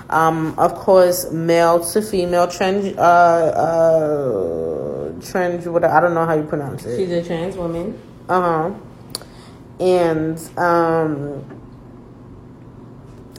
Um, 0.09 0.57
of 0.57 0.73
course, 0.75 1.29
male 1.31 1.83
to 1.83 2.01
female 2.01 2.47
trans 2.47 2.95
uh 2.97 3.01
uh 3.01 5.21
trans 5.21 5.67
what 5.67 5.83
I 5.83 5.99
don't 5.99 6.13
know 6.13 6.25
how 6.25 6.35
you 6.35 6.43
pronounce 6.43 6.85
it. 6.85 6.95
She's 6.95 7.11
a 7.11 7.21
trans 7.23 7.57
woman. 7.57 7.99
Uh 8.29 8.41
huh. 8.41 8.71
And 9.81 10.39
um, 10.57 11.43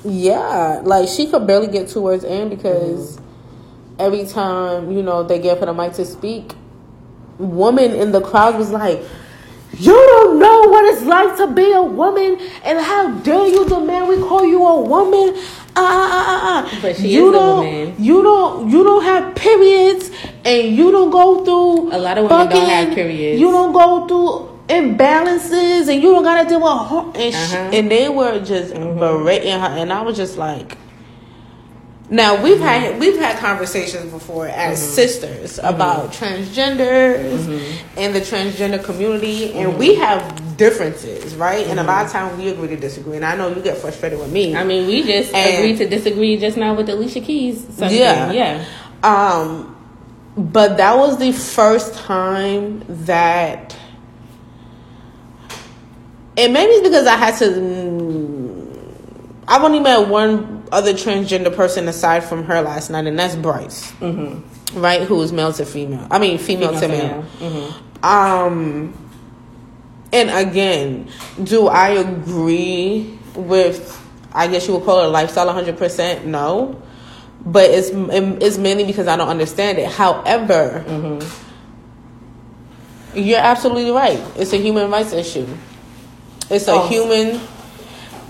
yeah, 0.05 0.83
like 0.85 1.09
she 1.09 1.27
could 1.27 1.47
barely 1.47 1.69
get 1.69 1.89
two 1.89 2.03
words 2.03 2.23
in 2.25 2.51
because 2.51 3.19
every 3.99 4.27
time 4.27 4.93
you 4.93 5.03
know 5.03 5.23
they 5.23 5.39
gave 5.39 5.59
her 5.59 5.65
the 5.67 5.73
mic 5.73 5.95
to 5.95 6.05
speak, 6.05 6.53
woman 7.39 7.93
in 7.93 8.13
the 8.13 8.21
crowd 8.21 8.59
was 8.59 8.73
like. 8.73 9.03
You 9.79 9.93
don't 9.95 10.39
know 10.39 10.61
what 10.69 10.85
it's 10.95 11.03
like 11.05 11.37
to 11.39 11.47
be 11.47 11.73
a 11.73 11.83
woman, 11.83 12.39
and 12.65 12.79
how 12.79 13.11
dare 13.21 13.47
you 13.47 13.65
demand 13.69 14.09
we 14.09 14.17
call 14.19 14.45
you 14.45 14.65
a 14.65 14.81
woman? 14.81 15.35
Ah, 15.75 15.81
ah, 15.81 16.25
ah, 16.29 16.41
ah. 16.67 16.79
But 16.83 16.97
she 16.97 17.09
you 17.15 17.31
is 17.31 17.35
a 17.35 17.39
don't, 17.39 17.57
woman. 17.65 17.95
You 17.99 18.23
don't, 18.23 18.71
you 18.71 18.85
don't 18.85 19.03
have 19.03 19.35
periods, 19.35 20.11
and 20.45 20.77
you 20.77 20.91
don't 20.93 21.11
go 21.11 21.43
through. 21.45 21.97
A 21.97 21.99
lot 21.99 22.19
of 22.19 22.29
women 22.31 22.49
don't 22.51 22.69
have 22.69 22.95
periods. 22.95 23.41
You 23.41 23.51
don't 23.51 23.73
go 23.73 24.07
through 24.07 24.49
imbalances 24.69 25.89
and 25.89 26.03
you 26.03 26.13
don't 26.13 26.23
gotta 26.23 26.49
deal 26.49 26.61
with 26.61 26.71
hor- 26.71 27.13
and, 27.15 27.35
Uh-huh. 27.35 27.57
and 27.73 27.91
they 27.91 28.09
were 28.09 28.39
just 28.41 28.73
berating 28.73 29.59
her 29.59 29.67
and 29.67 29.93
I 29.93 30.01
was 30.03 30.17
just 30.17 30.39
like 30.39 30.79
now 32.13 32.41
we've 32.41 32.61
had 32.61 33.01
we've 33.01 33.19
had 33.19 33.39
conversations 33.39 34.13
before 34.13 34.47
as 34.47 34.79
mm-hmm. 34.79 34.93
sisters 34.93 35.59
mm-hmm. 35.59 35.75
about 35.75 36.13
transgenders 36.13 37.39
mm-hmm. 37.39 37.99
and 37.99 38.15
the 38.15 38.21
transgender 38.21 38.83
community 38.83 39.53
and 39.55 39.79
we 39.79 39.97
have 39.97 40.57
differences 40.57 41.35
right 41.35 41.67
and 41.67 41.81
a 41.81 41.83
lot 41.83 42.07
of 42.07 42.13
times 42.13 42.39
we 42.39 42.49
agree 42.49 42.69
to 42.69 42.77
disagree 42.77 43.17
and 43.17 43.25
I 43.25 43.35
know 43.35 43.49
you 43.49 43.63
get 43.63 43.79
frustrated 43.79 44.19
with 44.19 44.31
me 44.31 44.53
I 44.55 44.65
mean, 44.65 44.87
we 44.87 45.03
just 45.03 45.35
And- 45.35 45.59
agreed 45.59 45.79
to 45.79 45.89
disagree 45.89 46.37
just 46.37 46.57
now 46.57 46.75
with 46.75 46.89
Alicia 46.89 47.21
Keys. 47.21 47.63
Something. 47.63 47.99
Yeah. 47.99 48.33
yeah. 48.33 48.65
Um, 49.03 49.77
but 50.37 50.77
that 50.77 50.97
was 50.97 51.19
the 51.19 51.33
first 51.33 51.95
time 51.95 52.85
that, 52.89 53.77
and 56.37 56.53
maybe 56.53 56.73
it's 56.73 56.89
because 56.89 57.07
I 57.07 57.17
had 57.17 57.37
to. 57.39 58.69
I've 59.49 59.63
only 59.63 59.81
met 59.81 60.09
one 60.09 60.62
other 60.73 60.93
transgender 60.95 61.55
person 61.55 61.87
aside 61.87 62.25
from 62.25 62.45
her 62.45 62.61
last 62.63 62.91
night, 62.91 63.07
and 63.07 63.19
that's 63.19 63.37
Bryce, 63.37 63.93
mm-hmm. 63.93 64.81
right? 64.81 65.03
Who 65.03 65.21
is 65.23 65.33
male 65.33 65.53
to 65.53 65.65
female. 65.67 66.07
I 66.11 66.19
mean, 66.19 66.39
female, 66.39 66.73
to 66.81 66.89
male. 66.89 67.25
Mhm. 67.39 68.05
Um, 68.05 68.95
and 70.13 70.31
again, 70.31 71.09
do 71.45 71.69
I 71.69 71.91
agree 71.91 73.19
with? 73.37 73.99
I 74.35 74.49
guess 74.49 74.67
you 74.67 74.75
would 74.75 74.85
call 74.85 75.03
it 75.03 75.07
a 75.07 75.09
lifestyle. 75.09 75.47
One 75.47 75.55
hundred 75.55 75.77
percent, 75.79 76.27
no. 76.27 76.81
But 77.45 77.71
it's 77.71 77.91
it's 77.93 78.57
mainly 78.59 78.85
because 78.85 79.09
I 79.09 79.17
don't 79.17 79.29
understand 79.29 79.79
it. 79.79 79.89
However, 79.91 80.85
you're 83.15 83.39
absolutely 83.39 83.91
right. 83.91 84.21
It's 84.37 84.53
a 84.53 84.57
human 84.57 84.91
rights 84.91 85.13
issue. 85.13 85.47
It's 86.51 86.69
a 86.69 86.73
Oh. 86.73 86.87
human 86.89 87.41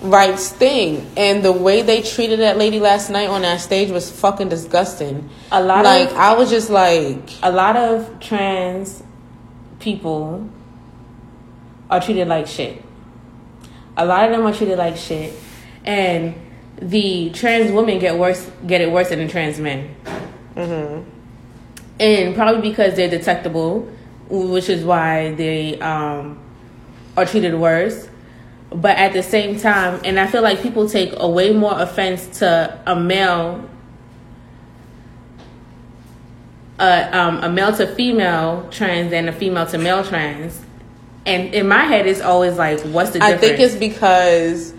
rights 0.02 0.50
thing, 0.50 1.10
and 1.16 1.44
the 1.44 1.52
way 1.52 1.82
they 1.82 2.02
treated 2.02 2.40
that 2.40 2.58
lady 2.58 2.80
last 2.80 3.10
night 3.10 3.28
on 3.28 3.42
that 3.42 3.60
stage 3.60 3.90
was 3.90 4.10
fucking 4.10 4.48
disgusting. 4.48 5.28
A 5.50 5.62
lot 5.62 5.84
like 5.84 6.10
of 6.10 6.16
I 6.16 6.34
was 6.34 6.50
just 6.50 6.70
like, 6.70 7.30
a 7.42 7.50
lot 7.50 7.76
of 7.76 8.20
trans 8.20 9.02
people 9.78 10.48
are 11.90 12.00
treated 12.00 12.28
like 12.28 12.46
shit. 12.46 12.82
A 13.96 14.04
lot 14.04 14.24
of 14.24 14.36
them 14.36 14.46
are 14.46 14.52
treated 14.52 14.78
like 14.78 14.96
shit, 14.96 15.34
and 15.84 16.34
the 16.78 17.30
trans 17.30 17.70
women 17.70 17.98
get 17.98 18.18
worse, 18.18 18.50
get 18.66 18.80
it 18.80 18.90
worse 18.90 19.10
than 19.10 19.20
the 19.20 19.28
trans 19.28 19.58
men. 19.58 19.94
Mm-hmm. 20.56 21.08
And 22.00 22.34
probably 22.34 22.68
because 22.68 22.96
they're 22.96 23.10
detectable, 23.10 23.88
which 24.28 24.68
is 24.68 24.84
why 24.84 25.32
they 25.34 25.78
um, 25.78 26.40
are 27.16 27.24
treated 27.24 27.54
worse. 27.54 28.08
But 28.74 28.96
at 28.96 29.12
the 29.12 29.22
same 29.22 29.58
time, 29.58 30.00
and 30.04 30.18
I 30.18 30.26
feel 30.26 30.42
like 30.42 30.62
people 30.62 30.88
take 30.88 31.12
a 31.16 31.28
way 31.28 31.52
more 31.52 31.78
offense 31.80 32.38
to 32.38 32.78
a 32.86 32.96
male 32.96 33.68
a, 36.78 37.16
um, 37.16 37.42
a 37.44 37.48
male 37.48 37.74
to 37.76 37.86
female 37.94 38.66
trans 38.70 39.10
than 39.10 39.28
a 39.28 39.32
female 39.32 39.66
to 39.66 39.78
male 39.78 40.04
trans. 40.04 40.60
And 41.26 41.54
in 41.54 41.68
my 41.68 41.84
head, 41.84 42.06
it's 42.06 42.20
always 42.20 42.56
like, 42.58 42.80
what's 42.80 43.10
the 43.10 43.20
difference? 43.20 43.36
I 43.42 43.46
think 43.46 43.60
it's 43.60 43.76
because 43.76 44.74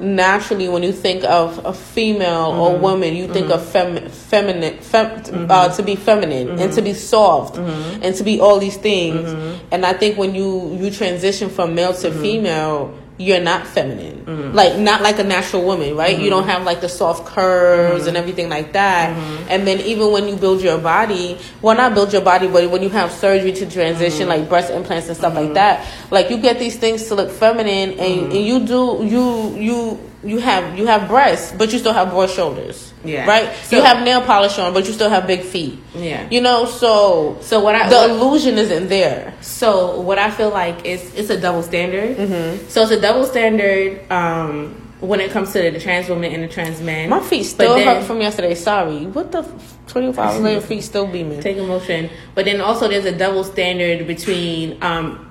naturally 0.00 0.68
when 0.68 0.82
you 0.82 0.92
think 0.92 1.24
of 1.24 1.64
a 1.66 1.72
female 1.74 2.52
Mm-hmm. 2.52 2.60
or 2.60 2.78
woman, 2.78 3.14
you 3.14 3.28
think 3.28 3.50
of 3.50 3.64
fem- 3.68 4.08
feminine, 4.08 4.78
fem- 4.78 5.50
uh, 5.50 5.68
to 5.74 5.82
be 5.82 5.96
feminine 5.96 6.50
and 6.58 6.72
to 6.72 6.80
Mm-hmm. 6.80 6.84
be 6.84 6.94
soft 6.94 7.56
and 7.58 8.14
to 8.14 8.24
be 8.24 8.40
all 8.40 8.58
these 8.58 8.76
things. 8.78 9.28
And 9.70 9.84
I 9.84 9.92
think 9.92 10.16
when 10.16 10.34
you 10.34 10.76
you 10.80 10.90
transition 10.90 11.50
from 11.50 11.74
male 11.74 11.92
Mm-hmm. 11.92 12.14
to 12.14 12.22
female, 12.22 12.98
you're 13.16 13.40
not 13.40 13.64
feminine, 13.64 14.54
like 14.54 14.76
not 14.76 15.00
like 15.00 15.20
a 15.20 15.24
natural 15.24 15.62
woman, 15.64 15.94
right? 15.96 16.14
Mm-hmm. 16.16 16.24
You 16.24 16.30
don't 16.30 16.48
have 16.48 16.64
like 16.64 16.80
the 16.80 16.88
soft 16.88 17.26
curves 17.26 18.08
and 18.08 18.16
everything 18.16 18.48
like 18.48 18.72
that. 18.72 19.14
Mm-hmm. 19.16 19.46
And 19.50 19.66
then 19.68 19.78
even 19.82 20.10
when 20.10 20.26
you 20.26 20.34
build 20.34 20.60
your 20.62 20.78
body, 20.78 21.38
well, 21.62 21.76
not 21.76 21.94
build 21.94 22.12
your 22.12 22.22
body, 22.22 22.48
but 22.48 22.68
when 22.70 22.82
you 22.82 22.88
have 22.90 23.12
surgery 23.12 23.52
to 23.52 23.70
transition, 23.70 24.26
Mm-hmm. 24.26 24.40
like 24.40 24.48
breast 24.48 24.70
implants 24.72 25.06
and 25.06 25.16
stuff 25.16 25.34
like 25.34 25.54
that, 25.54 25.86
like 26.10 26.28
you 26.28 26.38
get 26.38 26.58
these 26.58 26.76
things 26.76 27.06
to 27.06 27.14
look 27.14 27.30
feminine, 27.30 27.90
and, 27.92 28.00
Mm-hmm. 28.00 28.32
and 28.32 28.44
you 28.44 28.58
do 28.66 29.04
you 29.06 29.56
you 29.62 30.00
you 30.24 30.38
have 30.38 30.78
you 30.78 30.86
have 30.86 31.08
breasts, 31.08 31.52
but 31.56 31.72
you 31.72 31.78
still 31.78 31.92
have 31.92 32.10
broad 32.10 32.30
shoulders. 32.30 32.92
Yeah. 33.04 33.26
Right. 33.26 33.54
So- 33.64 33.76
you 33.76 33.82
have 33.82 34.02
nail 34.02 34.22
polish 34.22 34.58
on, 34.58 34.72
but 34.72 34.86
you 34.86 34.92
still 34.92 35.10
have 35.10 35.26
big 35.26 35.42
feet. 35.42 35.78
Yeah. 35.94 36.26
You 36.30 36.40
know, 36.40 36.64
so 36.66 37.36
So 37.42 37.60
what 37.60 37.74
I 37.74 37.88
the 37.88 37.96
what- 37.96 38.10
illusion 38.10 38.56
isn't 38.58 38.88
there. 38.88 39.34
So 39.42 40.00
what 40.00 40.18
I 40.18 40.30
feel 40.30 40.50
like 40.50 40.84
is 40.86 41.14
it's 41.14 41.30
a 41.30 41.38
double 41.40 41.62
standard. 41.62 42.16
Mm-hmm. 42.16 42.68
So 42.68 42.82
it's 42.82 42.90
a 42.92 43.00
double 43.00 43.24
standard 43.26 44.10
um, 44.10 44.74
when 45.00 45.20
it 45.20 45.30
comes 45.30 45.52
to 45.52 45.70
the 45.70 45.78
trans 45.78 46.08
woman 46.08 46.32
and 46.32 46.42
the 46.42 46.48
trans 46.48 46.80
man. 46.80 47.10
My 47.10 47.20
feet 47.20 47.44
still 47.44 47.74
then- 47.76 47.86
hurt 47.86 48.04
from 48.04 48.20
yesterday. 48.20 48.54
Sorry. 48.54 49.06
What 49.06 49.30
the? 49.32 49.42
Twenty 49.86 50.12
five 50.12 50.30
hours 50.32 50.40
later, 50.46 50.60
feet 50.62 50.80
still 50.82 51.06
beaming. 51.06 51.40
take 51.40 51.58
emotion. 51.58 52.08
But 52.34 52.46
then 52.46 52.60
also 52.62 52.88
there's 52.88 53.04
a 53.04 53.12
double 53.16 53.44
standard 53.44 54.06
between 54.06 54.82
um, 54.82 55.30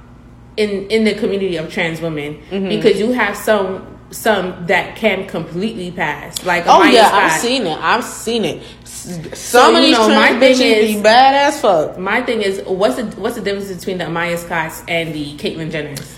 in 0.57 0.87
in 0.89 1.03
the 1.03 1.15
community 1.15 1.57
of 1.57 1.71
trans 1.73 1.99
women 2.01 2.35
Mm-hmm. 2.51 2.69
because 2.69 2.99
you 2.99 3.11
have 3.13 3.35
some 3.35 3.87
some 4.13 4.65
that 4.67 4.95
can 4.95 5.27
completely 5.27 5.91
pass. 5.91 6.43
Like 6.45 6.63
Oh 6.67 6.83
yeah. 6.83 7.09
I've 7.11 7.31
seen 7.41 7.65
it. 7.65 7.77
I've 7.79 8.03
seen 8.03 8.45
it. 8.45 8.63
Some 9.35 9.75
of 9.75 9.81
these 9.81 9.97
know, 9.97 10.07
my 10.09 10.29
thing 10.39 10.55
bitches 10.55 10.59
is- 10.77 10.95
be 10.95 11.01
bad 11.01 11.35
as 11.53 11.59
fuck. 11.61 11.97
My 11.97 12.21
thing 12.21 12.41
is, 12.41 12.61
what's 12.65 12.95
the 12.95 13.05
what's 13.19 13.35
the 13.35 13.41
difference 13.41 13.71
between 13.71 13.97
the 13.97 14.05
Amiyah 14.05 14.37
Scotts 14.37 14.83
and 14.87 15.13
the 15.13 15.35
Caitlyn 15.37 15.71
Jenners? 15.71 16.17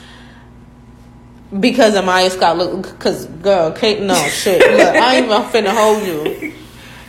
Because 1.59 1.95
Amiyah 1.95 2.31
Scott 2.31 2.57
look, 2.57 2.99
cause 2.99 3.25
girl, 3.27 3.71
Kate, 3.71 4.01
no 4.01 4.15
shit. 4.27 4.59
Look, 4.59 4.95
I 4.95 5.15
ain't 5.17 5.25
even 5.25 5.41
finna 5.43 5.73
hold 5.73 6.03
you. 6.05 6.53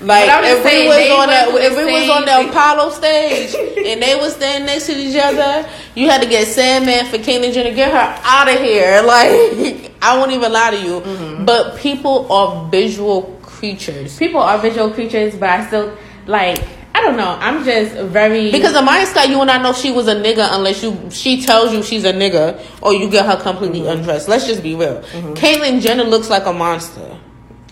Like 0.07 0.31
if 0.45 0.65
we 0.65 0.87
was 0.87 1.11
on 1.11 1.29
the 1.29 1.63
if 1.67 1.77
we 1.77 1.85
was 1.85 2.09
on 2.09 2.25
the. 2.25 2.49
Apollo 2.49 2.91
stage 2.91 3.55
and 3.87 4.01
they 4.03 4.15
was 4.17 4.35
standing 4.37 4.67
next 4.67 4.87
to 4.87 4.97
each 4.97 5.17
other, 5.21 5.69
you 5.95 6.09
had 6.09 6.23
to 6.23 6.29
get 6.29 6.47
Sandman 6.47 7.07
for 7.07 7.19
Caitlyn 7.19 7.53
Jenner, 7.53 7.75
get 7.75 7.91
her 7.91 8.23
out 8.25 8.49
of 8.49 8.61
here. 8.61 9.03
Like 9.07 9.93
I 10.03 10.17
won't 10.17 10.31
even 10.33 10.53
lie 10.53 10.71
to 10.71 10.77
you. 10.81 11.01
Mm-hmm. 11.01 11.45
But 11.45 11.77
people 11.79 12.31
are 12.33 12.69
visual 12.71 13.23
creatures. 13.43 14.17
People 14.19 14.41
are 14.41 14.59
visual 14.59 14.91
creatures, 14.91 15.35
but 15.35 15.49
I 15.49 15.67
still 15.67 15.97
like. 16.27 16.63
I 16.95 17.03
don't 17.03 17.19
know. 17.19 17.37
I'm 17.41 17.63
just 17.63 17.95
very 18.11 18.51
Because 18.51 18.75
Amiyah 18.75 19.05
Scott, 19.05 19.29
you 19.29 19.39
and 19.43 19.51
I 19.51 19.61
know 19.63 19.75
she 19.75 19.93
was 19.93 20.09
a 20.09 20.15
nigga 20.15 20.49
unless 20.53 20.83
you 20.83 21.11
she 21.11 21.43
tells 21.43 21.71
you 21.73 21.83
she's 21.83 22.05
a 22.05 22.13
nigga 22.13 22.59
or 22.81 22.95
you 22.95 23.11
get 23.11 23.27
her 23.27 23.37
completely 23.37 23.81
Mm-hmm. 23.81 23.99
undressed. 23.99 24.29
Let's 24.29 24.47
just 24.47 24.63
be 24.63 24.75
real. 24.75 25.03
Caitlyn 25.35 25.83
Jenner 25.83 26.05
looks 26.05 26.31
like 26.31 26.47
a 26.47 26.53
monster. 26.55 27.19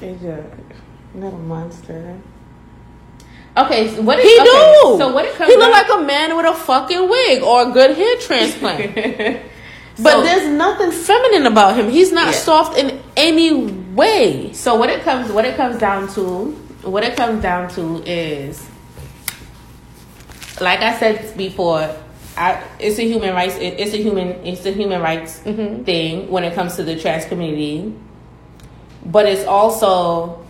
not 0.02 0.73
a 1.22 1.30
monster. 1.30 2.18
Okay, 3.56 3.94
so 3.94 4.02
what 4.02 4.18
is 4.18 4.24
He 4.24 4.40
okay, 4.40 4.50
do. 4.50 4.98
So 4.98 5.12
what 5.14 5.24
it 5.24 5.34
comes 5.34 5.50
he 5.50 5.56
look 5.56 5.70
down- 5.72 5.86
like 5.88 6.02
a 6.02 6.02
man 6.04 6.36
with 6.36 6.46
a 6.46 6.54
fucking 6.54 7.08
wig 7.08 7.42
or 7.42 7.68
a 7.68 7.70
good 7.72 7.96
hair 7.96 8.16
transplant. 8.18 8.94
but 10.02 10.12
So- 10.12 10.22
there's 10.22 10.48
nothing 10.48 10.90
feminine 10.90 11.46
about 11.46 11.76
him. 11.76 11.88
He's 11.90 12.10
not 12.12 12.26
Yeah. 12.26 12.32
soft 12.32 12.76
in 12.78 13.00
any 13.16 13.52
way. 13.94 14.52
So 14.52 14.74
what 14.74 14.90
it 14.90 15.02
comes 15.02 15.30
what 15.30 15.44
it 15.44 15.56
comes 15.56 15.78
down 15.78 16.08
to 16.14 16.50
what 16.82 17.04
it 17.04 17.16
comes 17.16 17.40
down 17.42 17.68
to 17.74 18.02
is 18.04 18.66
like 20.60 20.80
I 20.80 20.96
said 20.98 21.36
before, 21.36 21.94
I, 22.36 22.62
it's 22.78 22.98
a 22.98 23.02
human 23.06 23.34
rights 23.34 23.56
it, 23.56 23.78
it's 23.78 23.94
a 23.94 23.98
human 24.02 24.28
it's 24.44 24.66
a 24.66 24.72
human 24.72 25.00
rights 25.00 25.40
Mm-hmm. 25.44 25.84
thing 25.84 26.28
when 26.30 26.42
it 26.44 26.54
comes 26.54 26.74
to 26.76 26.82
the 26.82 26.98
trans 26.98 27.24
community. 27.26 27.94
But 29.06 29.26
it's 29.26 29.44
also 29.46 30.43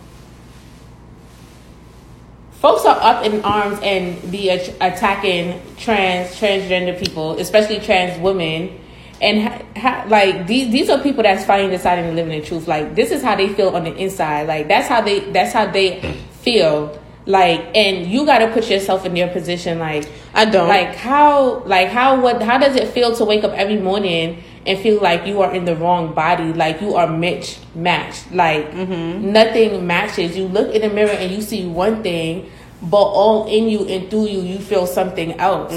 folks 2.65 2.83
are 2.83 2.97
up 2.99 3.23
in 3.23 3.43
arms 3.43 3.77
and 3.83 4.19
be 4.31 4.49
at- 4.49 4.69
attacking 4.81 5.61
trans 5.77 6.31
transgender 6.31 6.97
people, 6.97 7.37
especially 7.37 7.79
trans 7.79 8.19
women. 8.19 8.75
And 9.21 9.43
ha- 9.43 9.61
ha- 9.77 10.05
like 10.07 10.47
these, 10.47 10.71
these 10.71 10.89
are 10.89 10.99
people 10.99 11.21
that's 11.21 11.45
finally 11.45 11.69
deciding 11.69 12.05
to 12.05 12.11
live 12.13 12.27
in 12.27 12.41
the 12.41 12.43
truth. 12.43 12.67
Like 12.67 12.95
this 12.95 13.11
is 13.11 13.21
how 13.21 13.35
they 13.35 13.49
feel 13.53 13.69
on 13.75 13.83
the 13.83 13.95
inside. 13.95 14.47
Like 14.47 14.67
that's 14.67 14.87
how 14.87 15.01
they, 15.01 15.19
that's 15.31 15.53
how 15.53 15.67
they 15.67 16.01
feel. 16.41 16.99
Like, 17.27 17.61
and 17.75 18.07
you 18.07 18.25
got 18.25 18.39
to 18.39 18.51
put 18.51 18.67
yourself 18.67 19.05
in 19.05 19.13
their 19.13 19.27
position. 19.31 19.77
Like, 19.77 20.09
I 20.33 20.45
don't. 20.45 20.67
like 20.67 20.95
how, 20.95 21.63
like 21.65 21.89
how, 21.89 22.19
what, 22.19 22.41
how 22.41 22.57
does 22.57 22.75
it 22.75 22.87
feel 22.89 23.15
to 23.15 23.25
wake 23.25 23.43
up 23.43 23.51
every 23.51 23.77
morning 23.77 24.43
and 24.65 24.79
feel 24.79 24.99
like 25.01 25.27
you 25.27 25.41
are 25.41 25.53
in 25.53 25.65
the 25.65 25.75
wrong 25.75 26.15
body? 26.15 26.51
Like 26.51 26.81
you 26.81 26.95
are 26.95 27.07
mitch 27.07 27.59
matched. 27.75 28.31
Like 28.31 28.71
mm-hmm. 28.71 29.31
nothing 29.31 29.85
matches. 29.85 30.35
You 30.35 30.47
look 30.47 30.73
in 30.73 30.81
the 30.81 30.89
mirror 30.89 31.11
and 31.11 31.31
you 31.31 31.41
see 31.41 31.67
one 31.67 32.01
thing, 32.01 32.49
but 32.89 32.97
all 33.03 33.47
in 33.47 33.69
you 33.69 33.85
and 33.85 34.09
through 34.09 34.27
you, 34.27 34.41
you 34.41 34.59
feel 34.59 34.87
something 34.87 35.33
else. 35.39 35.71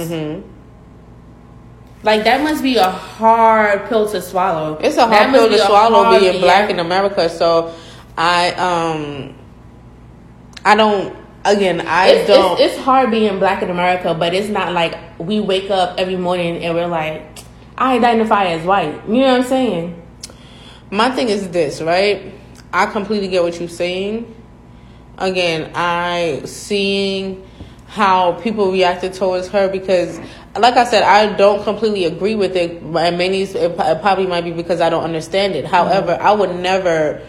Like 2.03 2.25
that 2.25 2.43
must 2.43 2.63
be 2.63 2.77
a 2.77 2.91
hard 2.91 3.89
pill 3.89 4.09
to 4.11 4.23
swallow. 4.23 4.79
It's 4.81 4.97
a 4.97 5.07
hard 5.07 5.31
must 5.33 5.41
pill 5.41 5.51
to 5.51 5.59
swallow 5.67 6.19
being 6.19 6.41
black 6.41 6.71
in 6.71 6.79
America. 6.79 7.29
So 7.29 7.75
I 8.17 8.53
um 8.53 9.35
I 10.65 10.77
don't 10.77 11.17
again 11.45 11.81
I 11.81 12.09
It's, 12.09 12.29
don't 12.29 12.61
it's, 12.61 12.75
it's 12.75 12.83
hard 12.85 13.11
being 13.11 13.39
black 13.39 13.63
in 13.63 13.71
America, 13.71 14.15
but 14.15 14.35
it's 14.35 14.49
not 14.49 14.73
like 14.73 14.97
we 15.19 15.41
wake 15.41 15.71
up 15.71 15.99
every 15.99 16.17
morning 16.17 16.63
and 16.65 16.75
we're 16.75 16.87
like, 16.87 17.39
I 17.77 17.97
identify 17.97 18.45
as 18.47 18.65
white. 18.65 18.95
You 19.09 19.21
know 19.21 19.33
what 19.33 19.41
I'm 19.41 19.45
saying? 19.45 20.03
My 20.91 21.11
thing 21.11 21.29
is 21.29 21.51
this, 21.51 21.83
right? 21.83 22.33
I 22.73 22.87
completely 22.87 23.29
get 23.29 23.43
what 23.43 23.59
you're 23.59 23.69
saying. 23.69 24.35
Again, 25.19 25.73
I 25.75 26.43
seeing 26.45 27.45
how 27.87 28.33
people 28.41 28.71
reacted 28.71 29.15
towards 29.15 29.49
her 29.49 29.69
because 29.69 30.21
like 30.57 30.75
I 30.75 30.85
said, 30.85 31.03
I 31.03 31.35
don't 31.37 31.65
completely 31.65 32.05
agree 32.05 32.35
with 32.35 32.57
it. 32.57 32.83
And 32.83 33.19
many 33.19 33.43
it 33.43 33.77
probably 33.77 34.27
might 34.27 34.45
be 34.45 34.53
because 34.53 34.81
I 34.81 34.91
don't 34.91 35.05
understand 35.05 35.55
it. 35.55 35.65
However, 35.65 36.13
mm-hmm. 36.13 36.27
I 36.27 36.33
would 36.33 36.57
never 36.57 37.27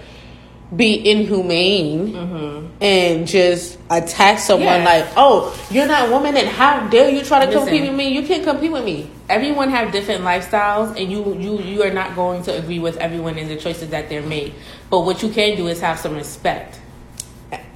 be 0.75 1.09
inhumane 1.09 2.13
mm-hmm. 2.13 2.67
and 2.79 3.27
just 3.27 3.79
attack 3.89 4.37
someone 4.37 4.81
yeah. 4.81 4.85
like, 4.85 5.07
"Oh, 5.17 5.57
you're 5.71 5.87
not 5.87 6.09
a 6.09 6.11
woman, 6.11 6.37
and 6.37 6.47
how 6.47 6.87
dare 6.89 7.09
you 7.09 7.23
try 7.23 7.39
to 7.39 7.45
Listen, 7.47 7.61
compete 7.61 7.89
with 7.89 7.95
me? 7.95 8.09
You 8.09 8.23
can't 8.23 8.43
compete 8.43 8.71
with 8.71 8.85
me." 8.85 9.09
Everyone 9.29 9.69
have 9.69 9.91
different 9.91 10.23
lifestyles, 10.23 10.89
and 10.89 11.11
you 11.11 11.35
you 11.35 11.59
you 11.59 11.83
are 11.83 11.93
not 11.93 12.15
going 12.15 12.43
to 12.43 12.55
agree 12.55 12.79
with 12.79 12.97
everyone 12.97 13.37
in 13.37 13.47
the 13.47 13.55
choices 13.55 13.89
that 13.89 14.09
they're 14.09 14.21
made. 14.21 14.53
But 14.89 15.01
what 15.01 15.23
you 15.23 15.29
can 15.29 15.57
do 15.57 15.67
is 15.67 15.79
have 15.81 15.99
some 15.99 16.15
respect. 16.15 16.79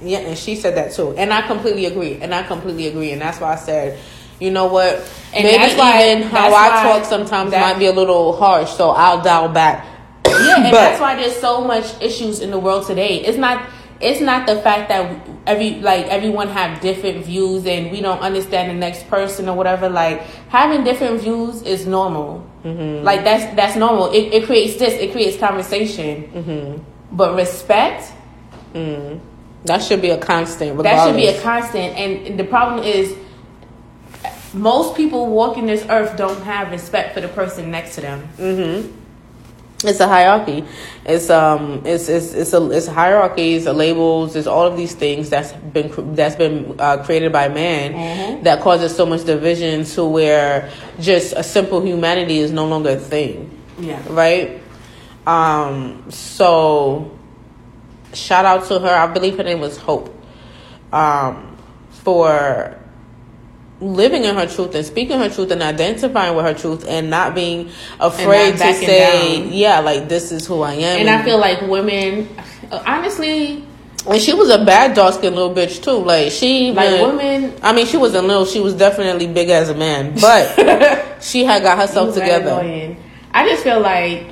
Yeah, 0.00 0.18
and 0.18 0.38
she 0.38 0.54
said 0.56 0.76
that 0.76 0.92
too, 0.92 1.14
and 1.16 1.32
I 1.32 1.46
completely 1.46 1.86
agree, 1.86 2.18
and 2.20 2.34
I 2.34 2.42
completely 2.42 2.86
agree, 2.86 3.12
and 3.12 3.20
that's 3.20 3.40
why 3.40 3.54
I 3.54 3.56
said 3.56 3.98
you 4.40 4.50
know 4.50 4.66
what? 4.66 4.94
And 5.32 5.44
Maybe 5.44 5.56
that's 5.56 5.78
why, 5.78 6.10
even 6.10 6.22
how 6.24 6.54
I 6.54 6.82
talk 6.82 7.04
sometimes 7.04 7.50
that, 7.52 7.60
might 7.60 7.78
be 7.78 7.86
a 7.86 7.92
little 7.92 8.36
harsh, 8.36 8.70
so 8.70 8.90
I'll 8.90 9.22
dial 9.22 9.48
back. 9.48 9.86
Yeah, 10.26 10.56
and 10.56 10.64
but, 10.64 10.72
that's 10.72 11.00
why 11.00 11.16
there's 11.16 11.36
so 11.36 11.64
much 11.64 12.00
issues 12.02 12.40
in 12.40 12.50
the 12.50 12.58
world 12.58 12.86
today. 12.86 13.24
It's 13.24 13.38
not 13.38 13.68
it's 14.00 14.20
not 14.20 14.46
the 14.46 14.56
fact 14.60 14.88
that 14.88 15.28
every 15.46 15.76
like 15.76 16.06
everyone 16.06 16.48
have 16.48 16.80
different 16.80 17.24
views 17.24 17.64
and 17.66 17.90
we 17.90 18.00
don't 18.00 18.20
understand 18.20 18.70
the 18.70 18.74
next 18.74 19.08
person 19.08 19.48
or 19.48 19.56
whatever. 19.56 19.88
Like 19.88 20.20
having 20.48 20.84
different 20.84 21.20
views 21.20 21.62
is 21.62 21.86
normal. 21.86 22.46
Mm-hmm. 22.64 23.04
Like 23.04 23.24
that's 23.24 23.54
that's 23.54 23.76
normal. 23.76 24.12
It, 24.12 24.34
it 24.34 24.46
creates 24.46 24.76
this. 24.76 24.94
It 24.94 25.12
creates 25.12 25.36
conversation. 25.36 26.24
Mm-hmm. 26.24 27.16
But 27.16 27.36
respect. 27.36 28.12
Mm. 28.74 29.20
That 29.64 29.82
should 29.82 30.02
be 30.02 30.10
a 30.10 30.18
constant. 30.18 30.76
Regardless. 30.76 31.04
That 31.04 31.06
should 31.06 31.16
be 31.16 31.26
a 31.26 31.42
constant. 31.42 31.96
And 31.96 32.38
the 32.38 32.44
problem 32.44 32.84
is 32.84 33.16
most 34.52 34.96
people 34.96 35.26
walking 35.26 35.66
this 35.66 35.84
earth 35.88 36.16
don't 36.16 36.42
have 36.42 36.70
respect 36.70 37.14
for 37.14 37.20
the 37.20 37.28
person 37.28 37.70
next 37.70 37.96
to 37.96 38.00
them. 38.02 38.28
Mm-hmm. 38.36 39.00
It's 39.86 40.00
a 40.00 40.08
hierarchy. 40.08 40.64
It's 41.04 41.28
um, 41.28 41.82
it's 41.84 42.08
it's 42.08 42.32
it's 42.32 42.54
a 42.54 42.70
it's 42.70 42.86
hierarchies, 42.86 43.66
labels, 43.66 44.34
it's 44.34 44.46
all 44.46 44.66
of 44.66 44.78
these 44.78 44.94
things 44.94 45.28
that's 45.28 45.52
been 45.52 46.14
that's 46.14 46.36
been 46.36 46.74
uh, 46.78 47.04
created 47.04 47.32
by 47.32 47.48
man 47.48 47.92
mm-hmm. 47.92 48.42
that 48.44 48.62
causes 48.62 48.96
so 48.96 49.04
much 49.04 49.24
division 49.24 49.84
to 49.84 50.04
where 50.04 50.70
just 51.00 51.34
a 51.36 51.42
simple 51.42 51.82
humanity 51.84 52.38
is 52.38 52.50
no 52.50 52.66
longer 52.66 52.90
a 52.90 52.96
thing. 52.96 53.50
Yeah. 53.78 54.00
Right. 54.08 54.62
Um. 55.26 56.10
So, 56.10 57.13
shout 58.14 58.44
out 58.44 58.66
to 58.66 58.78
her. 58.78 58.88
I 58.88 59.06
believe 59.12 59.36
her 59.36 59.42
name 59.42 59.60
was 59.60 59.76
Hope. 59.76 60.14
Um, 60.92 61.56
for 61.90 62.78
living 63.80 64.24
in 64.24 64.34
her 64.34 64.46
truth 64.46 64.74
and 64.74 64.86
speaking 64.86 65.18
her 65.18 65.28
truth 65.28 65.50
and 65.50 65.62
identifying 65.62 66.36
with 66.36 66.44
her 66.44 66.54
truth 66.54 66.86
and 66.86 67.10
not 67.10 67.34
being 67.34 67.70
afraid 67.98 68.58
not 68.58 68.66
to 68.66 68.74
say, 68.74 69.40
down. 69.40 69.52
yeah, 69.52 69.80
like 69.80 70.08
this 70.08 70.32
is 70.32 70.46
who 70.46 70.62
I 70.62 70.74
am. 70.74 71.00
And, 71.00 71.08
and 71.08 71.10
I 71.10 71.24
feel 71.24 71.38
like 71.38 71.62
women, 71.62 72.28
honestly, 72.70 73.64
and 74.06 74.20
she 74.20 74.34
was 74.34 74.50
a 74.50 74.62
bad 74.64 74.94
dog 74.94 75.14
skinned 75.14 75.34
little 75.34 75.54
bitch 75.54 75.82
too. 75.82 75.92
Like 75.92 76.30
she, 76.30 76.72
like 76.72 77.00
women. 77.00 77.54
I 77.62 77.72
mean, 77.72 77.86
she 77.86 77.96
wasn't 77.96 78.26
little. 78.26 78.44
She 78.44 78.60
was 78.60 78.74
definitely 78.74 79.26
big 79.26 79.48
as 79.48 79.70
a 79.70 79.74
man, 79.74 80.14
but 80.20 81.22
she 81.22 81.44
had 81.44 81.62
got 81.62 81.78
herself 81.78 82.14
together. 82.14 82.96
I 83.32 83.48
just 83.48 83.64
feel 83.64 83.80
like, 83.80 84.26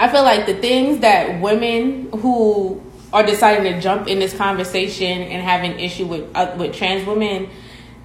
I 0.00 0.10
feel 0.10 0.22
like 0.22 0.46
the 0.46 0.54
things 0.54 1.00
that 1.00 1.40
women 1.42 2.10
who 2.10 2.82
are 3.12 3.22
deciding 3.22 3.70
to 3.70 3.80
jump 3.80 4.08
in 4.08 4.18
this 4.18 4.34
conversation 4.34 5.22
and 5.22 5.42
have 5.42 5.62
an 5.62 5.78
issue 5.78 6.06
with 6.06 6.34
uh, 6.34 6.54
with 6.56 6.74
trans 6.74 7.06
women 7.06 7.50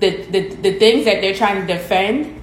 the, 0.01 0.23
the 0.23 0.49
the 0.55 0.79
things 0.79 1.05
that 1.05 1.21
they're 1.21 1.33
trying 1.33 1.65
to 1.65 1.73
defend 1.73 2.41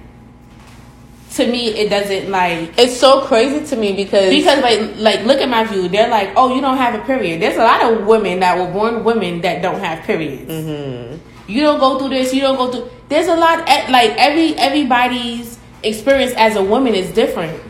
to 1.31 1.45
me 1.45 1.69
it 1.69 1.89
doesn't 1.89 2.31
like 2.31 2.73
it's 2.79 2.97
so 2.97 3.21
crazy 3.21 3.63
to 3.65 3.75
me 3.75 3.93
because 3.93 4.31
because 4.31 4.61
like 4.63 4.95
like 4.97 5.25
look 5.25 5.39
at 5.39 5.49
my 5.49 5.63
view. 5.65 5.87
They're 5.87 6.09
like 6.09 6.33
oh 6.35 6.55
you 6.55 6.61
don't 6.61 6.77
have 6.77 6.95
a 6.95 7.03
period. 7.05 7.39
There's 7.41 7.57
a 7.57 7.63
lot 7.63 7.83
of 7.83 8.07
women 8.07 8.39
that 8.39 8.57
were 8.57 8.71
born 8.73 9.03
women 9.03 9.41
that 9.41 9.61
don't 9.61 9.79
have 9.79 10.03
periods. 10.03 10.49
Mm-hmm. 10.49 11.17
you 11.47 11.61
don't 11.61 11.79
go 11.79 11.99
through 11.99 12.09
this 12.09 12.33
you 12.33 12.41
don't 12.41 12.57
go 12.57 12.71
through 12.71 12.89
there's 13.09 13.27
a 13.27 13.35
lot 13.35 13.59
like 13.67 14.11
every 14.17 14.55
everybody's 14.55 15.59
experience 15.83 16.33
as 16.37 16.55
a 16.55 16.63
woman 16.63 16.95
is 16.95 17.11
different 17.11 17.61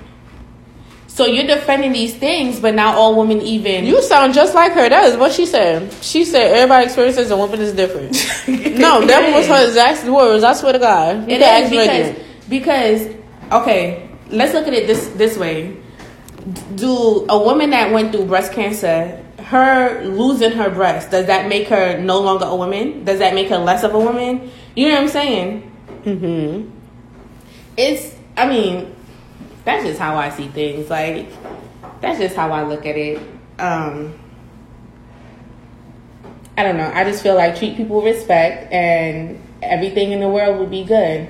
so 1.14 1.28
you're 1.28 1.45
defending 1.45 1.91
these 1.91 2.16
things, 2.16 2.59
but 2.59 2.74
now 2.74 2.97
all 2.97 3.16
women 3.16 3.39
even. 3.43 3.86
You 3.86 4.01
sound 4.01 4.34
just 4.34 4.55
like 4.55 4.72
her. 4.72 4.89
That 4.89 5.03
is 5.03 5.16
what 5.16 5.32
she 5.32 5.45
said. 5.45 5.93
She 6.01 6.26
said 6.26 6.51
everybody 6.53 6.86
experiences 6.86 7.30
a 7.30 7.38
woman 7.38 7.61
is 7.61 7.72
different. 7.72 8.14
no, 8.80 9.05
that 9.05 9.32
was 9.32 9.45
her 9.45 9.64
exact 9.64 10.05
words. 10.05 10.43
I 10.43 10.53
swear 10.53 10.74
to 10.74 10.80
God. 10.80 11.30
You 11.30 11.38
it 11.38 11.41
is 11.41 11.70
because 11.70 12.16
because 12.49 13.16
okay. 13.51 14.09
Let's 14.30 14.55
look 14.55 14.68
at 14.68 14.74
it 14.74 14.88
this 14.88 15.09
this 15.09 15.38
way. 15.38 15.78
Do 16.74 17.28
a 17.30 17.38
woman 17.38 17.70
that 17.70 17.91
went 17.91 18.11
through 18.11 18.26
breast 18.26 18.51
cancer, 18.51 19.24
her 19.38 20.03
losing 20.05 20.53
her 20.53 20.72
breast, 20.72 21.11
does 21.11 21.28
that 21.28 21.47
make 21.47 21.68
her 21.68 21.99
no 21.99 22.22
longer 22.22 22.45
a 22.45 22.55
woman? 22.55 23.03
Does 23.05 23.20
that 23.20 23.36
make 23.36 23.49
her 23.49 23.59
less 23.59 23.84
of 23.84 23.93
a 23.93 23.99
woman? 23.99 24.49
You 24.76 24.88
know 24.88 24.95
what 24.95 25.03
I'm 25.03 25.09
saying? 25.09 25.72
Mm-hmm. 26.05 26.72
It's. 27.78 28.16
I 28.36 28.49
mean, 28.49 28.92
that's 29.66 29.84
just 29.86 29.99
how 29.99 30.16
I 30.16 30.30
see 30.30 30.47
things. 30.47 30.89
Like 30.89 31.30
that's 32.01 32.20
just 32.20 32.36
how 32.36 32.51
I 32.51 32.64
look 32.64 32.86
at 32.86 32.97
it. 32.97 33.18
Um, 33.59 34.20
I 36.57 36.64
don't 36.64 36.78
know. 36.78 36.91
I 36.93 37.03
just 37.03 37.24
feel 37.24 37.36
like 37.36 37.57
treat 37.57 37.78
people 37.78 38.01
with 38.01 38.16
respect, 38.16 38.72
and 38.72 39.41
everything 39.61 40.11
in 40.11 40.20
the 40.20 40.30
world 40.30 40.59
would 40.59 40.70
be 40.70 40.84
good. 40.84 41.28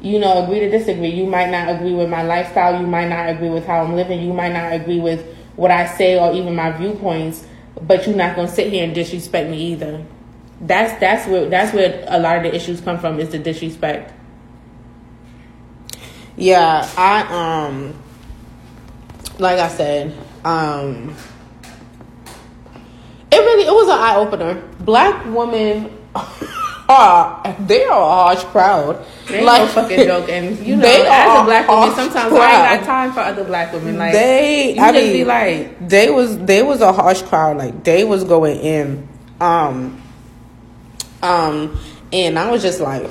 You 0.00 0.18
know, 0.18 0.44
agree 0.44 0.60
to 0.60 0.70
disagree. 0.70 1.10
You 1.10 1.26
might 1.26 1.50
not 1.50 1.68
agree 1.68 1.92
with 1.92 2.08
my 2.08 2.22
lifestyle. 2.22 2.80
You 2.80 2.86
might 2.86 3.08
not 3.08 3.28
agree 3.28 3.50
with 3.50 3.66
how 3.66 3.82
I'm 3.82 3.94
living. 3.94 4.22
You 4.22 4.32
might 4.32 4.52
not 4.52 4.72
agree 4.72 4.98
with 4.98 5.24
what 5.56 5.70
I 5.70 5.86
say 5.86 6.18
or 6.18 6.32
even 6.32 6.54
my 6.54 6.70
viewpoints. 6.72 7.46
But 7.80 8.06
you're 8.06 8.16
not 8.16 8.36
gonna 8.36 8.48
sit 8.48 8.72
here 8.72 8.84
and 8.84 8.94
disrespect 8.94 9.48
me 9.50 9.72
either. 9.72 10.04
That's 10.60 10.98
that's 11.00 11.26
where 11.26 11.48
that's 11.48 11.72
where 11.72 12.04
a 12.08 12.18
lot 12.18 12.36
of 12.36 12.42
the 12.42 12.54
issues 12.54 12.80
come 12.80 12.98
from 12.98 13.20
is 13.20 13.30
the 13.30 13.38
disrespect. 13.38 14.12
Yeah, 16.40 16.88
I 16.96 17.68
um 17.68 17.94
like 19.38 19.58
I 19.58 19.68
said, 19.68 20.16
um 20.44 21.14
it 23.30 23.36
really 23.36 23.66
it 23.66 23.72
was 23.72 23.88
an 23.88 23.98
eye 23.98 24.16
opener. 24.16 24.54
Black 24.80 25.24
women 25.26 25.96
are 26.88 27.56
they 27.66 27.84
are 27.84 28.00
a 28.00 28.04
harsh 28.04 28.44
crowd. 28.44 29.04
They 29.28 29.44
like, 29.44 29.62
no 29.62 29.68
fucking 29.68 30.06
joke, 30.06 30.30
and 30.30 30.58
you 30.66 30.76
know, 30.76 30.88
as 30.88 31.40
a 31.40 31.44
black 31.44 31.68
woman, 31.68 31.94
sometimes 31.94 32.32
crowd. 32.32 32.40
I 32.40 32.72
ain't 32.74 32.80
got 32.80 32.86
time 32.86 33.12
for 33.12 33.20
other 33.20 33.44
black 33.44 33.74
women. 33.74 33.98
Like 33.98 34.12
they, 34.14 34.78
I 34.78 34.92
mean, 34.92 35.26
like 35.26 35.88
they 35.88 36.10
was 36.10 36.38
they 36.38 36.62
was 36.62 36.80
a 36.80 36.90
harsh 36.90 37.20
crowd. 37.20 37.58
Like 37.58 37.84
they 37.84 38.02
was 38.04 38.24
going 38.24 38.58
in, 38.60 39.06
um, 39.40 40.02
um, 41.22 41.78
and 42.14 42.38
I 42.38 42.50
was 42.50 42.62
just 42.62 42.80
like, 42.80 43.02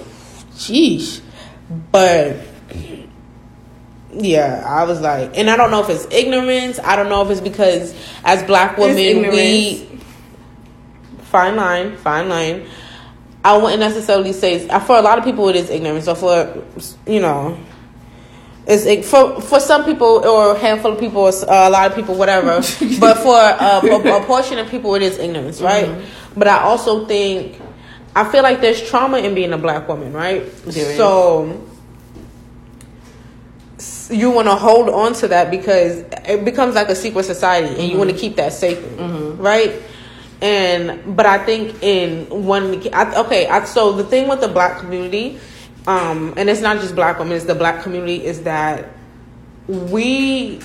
sheesh, 0.56 1.22
but 1.92 2.49
yeah, 4.20 4.64
I 4.66 4.84
was 4.84 5.02
like, 5.02 5.38
and 5.38 5.50
I 5.50 5.58
don't 5.58 5.72
know 5.72 5.84
if 5.84 5.90
it's 5.90 6.08
ignorance. 6.14 6.80
I 6.80 6.96
don't 6.96 7.10
know 7.10 7.24
if 7.24 7.32
it's 7.32 7.42
because 7.42 7.96
as 8.24 8.44
black 8.44 8.78
women 8.78 9.30
we 9.32 9.88
fine 11.24 11.56
line, 11.56 11.98
fine 11.98 12.30
line. 12.30 12.68
I 13.44 13.56
wouldn't 13.58 13.80
necessarily 13.80 14.34
say 14.34 14.68
for 14.80 14.98
a 14.98 15.02
lot 15.02 15.18
of 15.18 15.24
people 15.24 15.48
it 15.50 15.56
is 15.56 15.70
ignorance. 15.70 16.06
So 16.06 16.16
for 16.16 16.64
you 17.08 17.20
know, 17.20 17.58
it's 18.68 19.10
for 19.10 19.40
for 19.42 19.60
some 19.60 19.86
people 19.86 20.28
or 20.28 20.56
a 20.56 20.60
handful 20.60 20.94
of 20.94 21.00
people, 21.00 21.28
a 21.28 21.70
lot 21.70 21.90
of 21.90 21.96
people, 21.96 22.16
whatever. 22.16 22.56
but 23.00 23.18
for 23.18 23.36
a, 23.36 23.80
a, 23.88 24.22
a, 24.22 24.26
portion 24.26 24.60
of 24.60 24.70
people, 24.70 24.94
it 24.96 25.02
is 25.02 25.18
ignorance, 25.18 25.62
right? 25.62 25.86
Mm-hmm. 25.86 26.40
But 26.40 26.50
I 26.50 26.60
also 26.60 27.06
think 27.06 27.60
I 28.16 28.30
feel 28.30 28.44
like 28.44 28.60
there's 28.60 28.82
trauma 28.82 29.20
in 29.20 29.34
being 29.34 29.54
a 29.54 29.58
black 29.58 29.88
woman, 29.88 30.14
right? 30.14 30.44
There 30.66 30.98
so. 30.98 31.50
Is 31.50 31.69
you 34.10 34.32
want 34.32 34.47
to 34.47 34.55
hold 34.55 34.89
on 34.89 35.14
to 35.14 35.28
that 35.28 35.51
because 35.51 36.03
it 36.28 36.43
becomes 36.43 36.76
like 36.76 36.89
a 36.89 36.95
secret 36.95 37.24
society 37.24 37.68
and 37.68 37.78
mm-hmm. 37.78 37.91
you 37.91 37.97
want 37.97 38.10
to 38.10 38.16
keep 38.16 38.36
that 38.36 38.51
sacred 38.53 38.97
mm-hmm. 38.97 39.41
right 39.41 39.82
and 40.41 41.16
but 41.16 41.26
i 41.26 41.43
think 41.45 41.82
in 41.84 42.26
one 42.30 42.82
I, 42.93 43.20
okay 43.22 43.47
I, 43.47 43.66
so 43.66 43.93
the 43.93 44.03
thing 44.03 44.28
with 44.28 44.41
the 44.41 44.47
black 44.47 44.80
community 44.80 45.39
um 45.88 46.34
and 46.38 46.49
it's 46.49 46.62
not 46.62 46.80
just 46.80 46.95
black 46.95 47.20
women 47.20 47.36
it's 47.36 47.45
the 47.45 47.55
black 47.55 47.84
community 47.84 48.26
is 48.26 48.43
that 48.43 48.89
we 49.68 50.60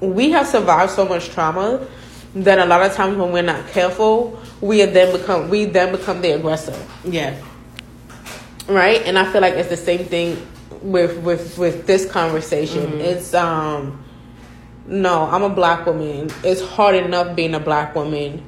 we 0.00 0.30
have 0.30 0.46
survived 0.46 0.92
so 0.92 1.04
much 1.04 1.28
trauma 1.28 1.86
that 2.34 2.58
a 2.58 2.66
lot 2.66 2.82
of 2.82 2.92
times 2.94 3.16
when 3.16 3.32
we're 3.32 3.42
not 3.42 3.66
careful 3.68 4.40
we 4.60 4.84
then 4.84 5.16
become 5.16 5.48
we 5.48 5.64
then 5.64 5.92
become 5.92 6.20
the 6.20 6.32
aggressor 6.32 6.76
yeah 7.04 7.36
right 8.68 9.02
and 9.02 9.18
i 9.18 9.30
feel 9.30 9.40
like 9.40 9.54
it's 9.54 9.68
the 9.68 9.76
same 9.76 10.04
thing 10.04 10.36
with 10.82 11.18
with 11.18 11.58
with 11.58 11.86
this 11.86 12.10
conversation. 12.10 12.86
Mm-hmm. 12.86 13.00
It's 13.00 13.34
um 13.34 14.04
no, 14.86 15.24
I'm 15.24 15.42
a 15.42 15.50
black 15.50 15.84
woman. 15.84 16.30
It's 16.42 16.62
hard 16.62 16.94
enough 16.94 17.36
being 17.36 17.54
a 17.54 17.60
black 17.60 17.94
woman. 17.94 18.44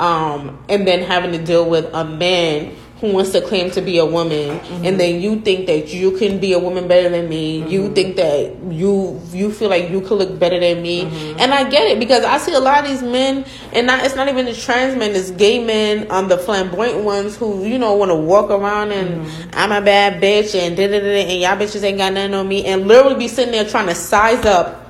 Um 0.00 0.64
and 0.68 0.86
then 0.86 1.02
having 1.02 1.32
to 1.32 1.44
deal 1.44 1.68
with 1.68 1.86
a 1.92 2.04
man 2.04 2.76
who 3.04 3.12
wants 3.12 3.32
to 3.32 3.40
claim 3.42 3.70
to 3.70 3.80
be 3.82 3.98
a 3.98 4.06
woman 4.06 4.58
Mm-hmm. 4.58 4.84
and 4.86 4.98
then 4.98 5.20
you 5.20 5.40
think 5.40 5.66
that 5.66 5.92
you 5.92 6.16
can 6.16 6.38
be 6.40 6.52
a 6.54 6.58
woman 6.58 6.88
better 6.88 7.08
than 7.08 7.28
me. 7.28 7.66
You 7.68 7.92
think 7.92 8.16
that 8.16 8.56
you 8.72 9.20
you 9.32 9.52
feel 9.52 9.68
like 9.68 9.90
you 9.90 10.00
could 10.00 10.18
look 10.18 10.38
better 10.38 10.58
than 10.58 10.80
me. 10.82 11.04
Mm-hmm. 11.04 11.40
And 11.40 11.52
I 11.52 11.68
get 11.68 11.86
it 11.88 11.98
because 11.98 12.24
I 12.24 12.38
see 12.38 12.54
a 12.54 12.60
lot 12.60 12.84
of 12.84 12.90
these 12.90 13.02
men 13.02 13.44
and 13.72 13.86
not, 13.86 14.04
it's 14.04 14.16
not 14.16 14.28
even 14.28 14.46
the 14.46 14.54
trans 14.54 14.96
men, 14.96 15.10
it's 15.12 15.30
gay 15.32 15.62
men, 15.62 16.06
um 16.10 16.28
the 16.28 16.38
flamboyant 16.38 17.04
ones 17.04 17.36
who, 17.36 17.64
you 17.66 17.78
know, 17.78 17.94
want 17.94 18.10
to 18.10 18.14
walk 18.16 18.50
around 18.50 18.92
and 18.92 19.26
Mm-hmm. 19.26 19.50
I'm 19.54 19.72
a 19.72 19.84
bad 19.84 20.22
bitch 20.22 20.54
and 20.58 20.76
da 20.76 20.86
da 20.88 21.00
da 21.00 21.20
and 21.28 21.40
y'all 21.40 21.56
bitches 21.56 21.82
ain't 21.82 21.98
got 21.98 22.12
nothing 22.14 22.34
on 22.34 22.48
me 22.48 22.64
and 22.64 22.88
literally 22.88 23.16
be 23.16 23.28
sitting 23.28 23.52
there 23.52 23.64
trying 23.68 23.86
to 23.88 23.94
size 23.94 24.44
up 24.46 24.80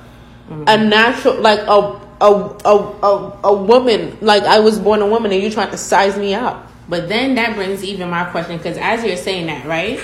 Mm-hmm. 0.49 0.63
a 0.67 0.77
natural 0.77 1.35
like 1.41 1.59
a 1.59 1.99
a, 2.21 2.31
a 2.65 2.75
a 3.03 3.39
a 3.45 3.53
woman 3.53 4.15
like 4.21 4.43
I 4.43 4.59
was 4.59 4.77
born 4.79 5.01
a 5.01 5.07
woman 5.07 5.31
and 5.31 5.41
you 5.41 5.49
trying 5.49 5.71
to 5.71 5.77
size 5.77 6.17
me 6.17 6.33
up. 6.35 6.71
But 6.87 7.09
then 7.09 7.35
that 7.35 7.55
brings 7.55 7.83
even 7.83 8.09
my 8.09 8.25
question 8.25 8.57
because 8.57 8.77
as 8.77 9.03
you're 9.03 9.17
saying 9.17 9.47
that, 9.47 9.65
right? 9.65 9.99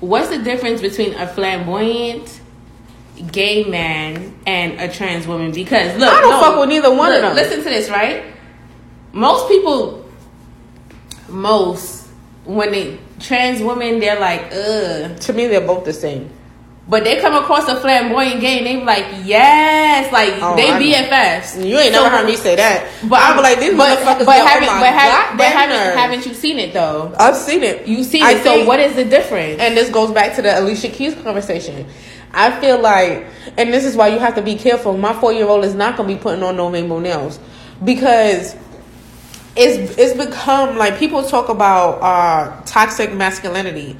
What's 0.00 0.28
the 0.28 0.38
difference 0.38 0.80
between 0.80 1.14
a 1.14 1.26
flamboyant 1.26 2.40
gay 3.32 3.64
man 3.64 4.34
and 4.46 4.80
a 4.80 4.92
trans 4.92 5.26
woman? 5.26 5.52
Because 5.52 5.98
look, 5.98 6.08
I 6.08 6.20
don't 6.20 6.30
no, 6.30 6.40
fuck 6.40 6.60
with 6.60 6.68
neither 6.68 6.94
one 6.94 7.12
of 7.12 7.20
them. 7.20 7.34
Listen 7.34 7.58
to 7.58 7.68
this, 7.68 7.90
right? 7.90 8.24
Most 9.12 9.48
people, 9.48 10.08
most 11.28 12.08
when 12.44 12.70
they 12.72 12.98
trans 13.20 13.60
women, 13.60 13.98
they're 13.98 14.18
like, 14.18 14.52
ugh. 14.52 15.18
To 15.20 15.32
me 15.32 15.48
they're 15.48 15.66
both 15.66 15.84
the 15.84 15.92
same. 15.92 16.30
But 16.88 17.04
they 17.04 17.20
come 17.20 17.34
across 17.34 17.68
a 17.68 17.78
flamboyant 17.80 18.40
gay 18.40 18.58
and 18.58 18.66
they 18.66 18.76
be 18.76 18.84
like, 18.84 19.04
yes, 19.24 20.10
like 20.10 20.32
Oh, 20.40 20.56
they 20.56 20.70
I 20.70 20.78
know. 20.78 20.84
BFFs. 20.86 21.62
You 21.68 21.78
ain't 21.78 21.94
So- 21.94 22.02
never 22.02 22.16
heard 22.16 22.26
me 22.26 22.34
say 22.36 22.56
that. 22.56 22.86
But 23.08 23.20
I 23.20 23.36
be 23.36 23.42
like 23.42 23.60
these 23.60 23.76
but, 23.76 23.98
motherfuckers 23.98 24.24
but 24.24 24.40
oh 24.40 24.46
haven't, 24.46 24.68
but, 24.68 24.94
have, 24.94 25.36
but 25.36 25.46
haven't, 25.46 25.98
haven't 25.98 26.26
you 26.26 26.32
seen 26.32 26.58
it 26.58 26.72
though? 26.72 27.12
I've 27.18 27.36
seen 27.36 27.62
it. 27.62 27.86
You 27.86 28.02
see 28.04 28.22
I 28.22 28.32
it. 28.32 28.42
So 28.42 28.64
what 28.64 28.80
is 28.80 28.96
the 28.96 29.04
difference? 29.04 29.60
And 29.60 29.76
this 29.76 29.90
goes 29.90 30.12
back 30.12 30.34
to 30.36 30.42
the 30.42 30.58
Alicia 30.58 30.88
Keys 30.88 31.14
conversation. 31.16 31.86
I 32.32 32.58
feel 32.58 32.78
like, 32.80 33.26
and 33.58 33.72
this 33.72 33.84
is 33.84 33.94
why 33.94 34.08
you 34.08 34.18
have 34.18 34.34
to 34.36 34.42
be 34.42 34.54
careful. 34.54 34.96
My 34.96 35.12
four 35.12 35.32
year 35.34 35.46
old 35.46 35.64
is 35.66 35.74
not 35.74 35.96
gonna 35.96 36.08
be 36.08 36.16
putting 36.16 36.42
on 36.42 36.56
no 36.56 36.70
rainbow 36.70 37.00
nails 37.00 37.38
because 37.84 38.56
it's 39.56 39.96
it's 39.98 40.14
become 40.16 40.78
like 40.78 40.98
people 40.98 41.22
talk 41.22 41.50
about 41.50 42.00
uh, 42.02 42.62
toxic 42.64 43.12
masculinity, 43.12 43.94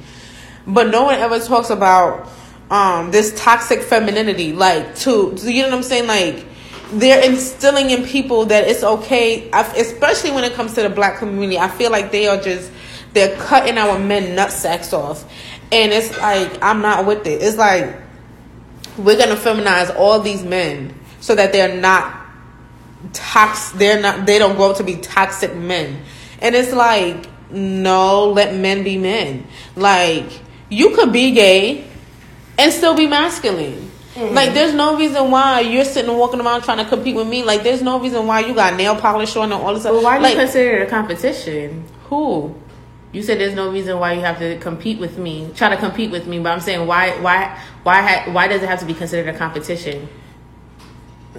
but 0.65 0.87
no 0.89 1.03
one 1.03 1.15
ever 1.15 1.39
talks 1.39 1.69
about 1.69 2.27
um, 2.69 3.11
this 3.11 3.33
toxic 3.39 3.81
femininity. 3.81 4.53
Like, 4.53 4.95
to 4.97 5.35
you 5.41 5.63
know 5.63 5.69
what 5.69 5.77
I'm 5.77 5.83
saying? 5.83 6.07
Like, 6.07 6.45
they're 6.91 7.23
instilling 7.23 7.89
in 7.89 8.05
people 8.05 8.45
that 8.45 8.67
it's 8.67 8.83
okay, 8.83 9.49
especially 9.51 10.31
when 10.31 10.43
it 10.43 10.53
comes 10.53 10.73
to 10.73 10.81
the 10.81 10.89
black 10.89 11.19
community. 11.19 11.57
I 11.57 11.67
feel 11.67 11.91
like 11.91 12.11
they 12.11 12.27
are 12.27 12.41
just 12.41 12.71
they're 13.13 13.35
cutting 13.37 13.77
our 13.77 13.99
men 13.99 14.35
nutsacks 14.35 14.93
off, 14.93 15.23
and 15.71 15.91
it's 15.91 16.17
like 16.17 16.61
I'm 16.63 16.81
not 16.81 17.05
with 17.05 17.25
it. 17.27 17.41
It's 17.41 17.57
like 17.57 17.95
we're 18.97 19.17
gonna 19.17 19.35
feminize 19.35 19.95
all 19.95 20.19
these 20.19 20.43
men 20.43 20.93
so 21.19 21.35
that 21.35 21.51
they're 21.51 21.79
not 21.79 22.19
tox 23.13 23.71
they're 23.71 24.01
not 24.01 24.25
they 24.25 24.37
don't 24.37 24.55
grow 24.55 24.71
up 24.71 24.77
to 24.77 24.83
be 24.83 24.95
toxic 24.97 25.55
men 25.55 26.01
and 26.41 26.53
it's 26.53 26.73
like 26.73 27.27
no 27.49 28.29
let 28.29 28.55
men 28.55 28.83
be 28.83 28.97
men 28.97 29.47
like 29.75 30.41
you 30.69 30.93
could 30.95 31.13
be 31.13 31.31
gay 31.31 31.88
and 32.59 32.71
still 32.71 32.95
be 32.95 33.07
masculine 33.07 33.89
mm-hmm. 34.13 34.35
like 34.35 34.53
there's 34.53 34.73
no 34.73 34.97
reason 34.97 35.31
why 35.31 35.61
you're 35.61 35.85
sitting 35.85 36.09
and 36.09 36.19
walking 36.19 36.41
around 36.41 36.61
trying 36.61 36.77
to 36.77 36.85
compete 36.85 37.15
with 37.15 37.27
me 37.27 37.43
like 37.43 37.63
there's 37.63 37.81
no 37.81 37.99
reason 37.99 38.27
why 38.27 38.41
you 38.41 38.53
got 38.53 38.75
nail 38.75 38.95
polish 38.95 39.35
on 39.35 39.51
and 39.51 39.53
all 39.53 39.73
this 39.73 39.83
stuff 39.83 39.93
Well, 39.93 40.03
why 40.03 40.17
do 40.17 40.23
like 40.23 40.33
you 40.33 40.39
consider 40.39 40.77
it 40.77 40.87
a 40.87 40.89
competition? 40.89 41.85
who 42.09 42.55
You 43.11 43.23
said 43.23 43.39
there's 43.39 43.55
no 43.55 43.71
reason 43.71 43.97
why 43.99 44.13
you 44.13 44.21
have 44.21 44.37
to 44.39 44.59
compete 44.59 44.99
with 44.99 45.17
me, 45.17 45.49
try 45.55 45.69
to 45.69 45.77
compete 45.77 46.11
with 46.11 46.27
me. 46.27 46.37
But 46.39 46.51
I'm 46.51 46.59
saying 46.59 46.85
why, 46.85 47.19
why, 47.21 47.59
why, 47.81 48.29
why 48.29 48.47
does 48.47 48.61
it 48.61 48.69
have 48.69 48.79
to 48.81 48.85
be 48.85 48.93
considered 48.93 49.33
a 49.33 49.37
competition? 49.37 50.07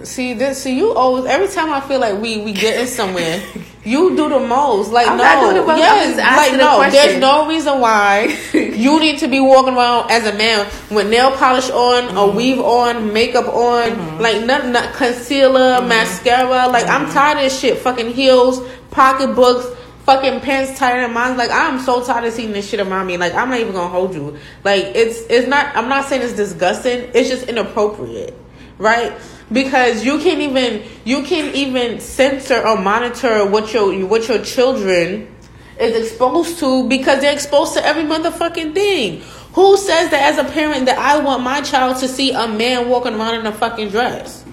See 0.04 0.34
this. 0.34 0.62
See 0.62 0.76
you 0.76 0.92
always. 0.94 1.24
Every 1.26 1.48
time 1.48 1.72
I 1.72 1.80
feel 1.80 2.00
like 2.00 2.20
we 2.20 2.38
we 2.38 2.52
getting 2.52 2.86
somewhere, 2.86 3.42
you 3.84 4.16
do 4.16 4.28
the 4.28 4.40
most. 4.40 4.90
Like 4.92 5.06
I'm 5.08 5.16
no, 5.18 5.24
not 5.24 5.40
doing 5.42 5.56
the 5.56 5.66
most, 5.66 5.78
yes, 5.78 6.16
like 6.16 6.58
no. 6.58 6.90
There's 6.90 7.20
no 7.20 7.48
reason 7.48 7.80
why 7.80 8.36
you 8.54 8.98
need 9.00 9.18
to 9.20 9.28
be 9.28 9.40
walking 9.40 9.74
around 9.74 10.10
as 10.10 10.26
a 10.26 10.36
man 10.36 10.66
with 10.90 11.08
nail 11.08 11.32
polish 11.32 11.70
on, 11.70 12.04
Mm-hmm. 12.08 12.16
a 12.16 12.26
weave 12.28 12.58
on, 12.60 13.12
makeup 13.12 13.46
on, 13.48 14.18
like 14.20 14.44
nothing, 14.44 14.72
not 14.72 14.94
concealer, 14.94 15.78
Mm-hmm. 15.80 15.88
mascara. 15.88 16.68
Like 16.68 16.86
I'm 16.86 17.10
tired 17.12 17.38
of 17.38 17.44
this 17.44 17.58
shit. 17.60 17.78
Fucking 17.78 18.12
heels, 18.12 18.60
pocketbooks. 18.90 19.66
Fucking 20.06 20.40
pants 20.40 20.76
tighter 20.78 21.02
than 21.02 21.12
mine. 21.12 21.36
Like 21.36 21.50
I'm 21.52 21.78
so 21.78 22.02
tired 22.04 22.24
of 22.24 22.32
seeing 22.32 22.52
this 22.52 22.68
shit 22.68 22.80
around 22.80 23.06
me. 23.06 23.16
Like 23.16 23.34
I'm 23.34 23.48
not 23.50 23.60
even 23.60 23.74
gonna 23.74 23.88
hold 23.88 24.14
you. 24.14 24.36
Like 24.64 24.84
it's 24.96 25.20
it's 25.28 25.46
not. 25.46 25.76
I'm 25.76 25.88
not 25.88 26.06
saying 26.06 26.22
it's 26.22 26.32
disgusting. 26.32 27.10
It's 27.14 27.28
just 27.28 27.46
inappropriate, 27.48 28.34
right? 28.80 29.12
because 29.52 30.04
you 30.04 30.18
can't 30.18 30.40
even 30.40 30.82
you 31.04 31.22
can't 31.22 31.54
even 31.54 32.00
censor 32.00 32.66
or 32.66 32.80
monitor 32.80 33.44
what 33.46 33.72
your 33.72 34.06
what 34.06 34.28
your 34.28 34.42
children 34.42 35.34
is 35.78 36.10
exposed 36.10 36.58
to 36.58 36.88
because 36.88 37.20
they're 37.20 37.32
exposed 37.32 37.74
to 37.74 37.84
every 37.84 38.04
motherfucking 38.04 38.74
thing. 38.74 39.22
Who 39.54 39.76
says 39.76 40.10
that 40.10 40.32
as 40.32 40.38
a 40.38 40.44
parent 40.52 40.86
that 40.86 40.98
I 40.98 41.18
want 41.22 41.42
my 41.42 41.60
child 41.62 41.96
to 41.98 42.08
see 42.08 42.32
a 42.32 42.46
man 42.46 42.88
walking 42.88 43.14
around 43.14 43.40
in 43.40 43.46
a 43.46 43.52
fucking 43.52 43.88
dress? 43.88 44.44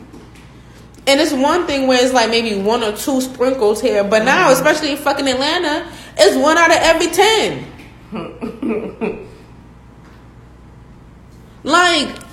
And 1.05 1.21
it's 1.21 1.31
one 1.31 1.67
thing 1.67 1.87
where 1.87 2.03
it's 2.03 2.13
like 2.13 2.29
maybe 2.29 2.59
one 2.59 2.83
or 2.83 2.93
two 2.93 3.21
sprinkles 3.21 3.79
here, 3.79 4.03
but 4.03 4.23
now, 4.25 4.45
mm-hmm. 4.45 4.53
especially 4.53 4.91
in 4.91 4.97
fucking 4.97 5.27
Atlanta, 5.27 5.89
it's 6.17 6.35
one 6.35 6.57
out 6.57 6.71
of 6.71 6.77
every 6.77 7.07
ten. 7.07 7.65
like, 11.63 12.26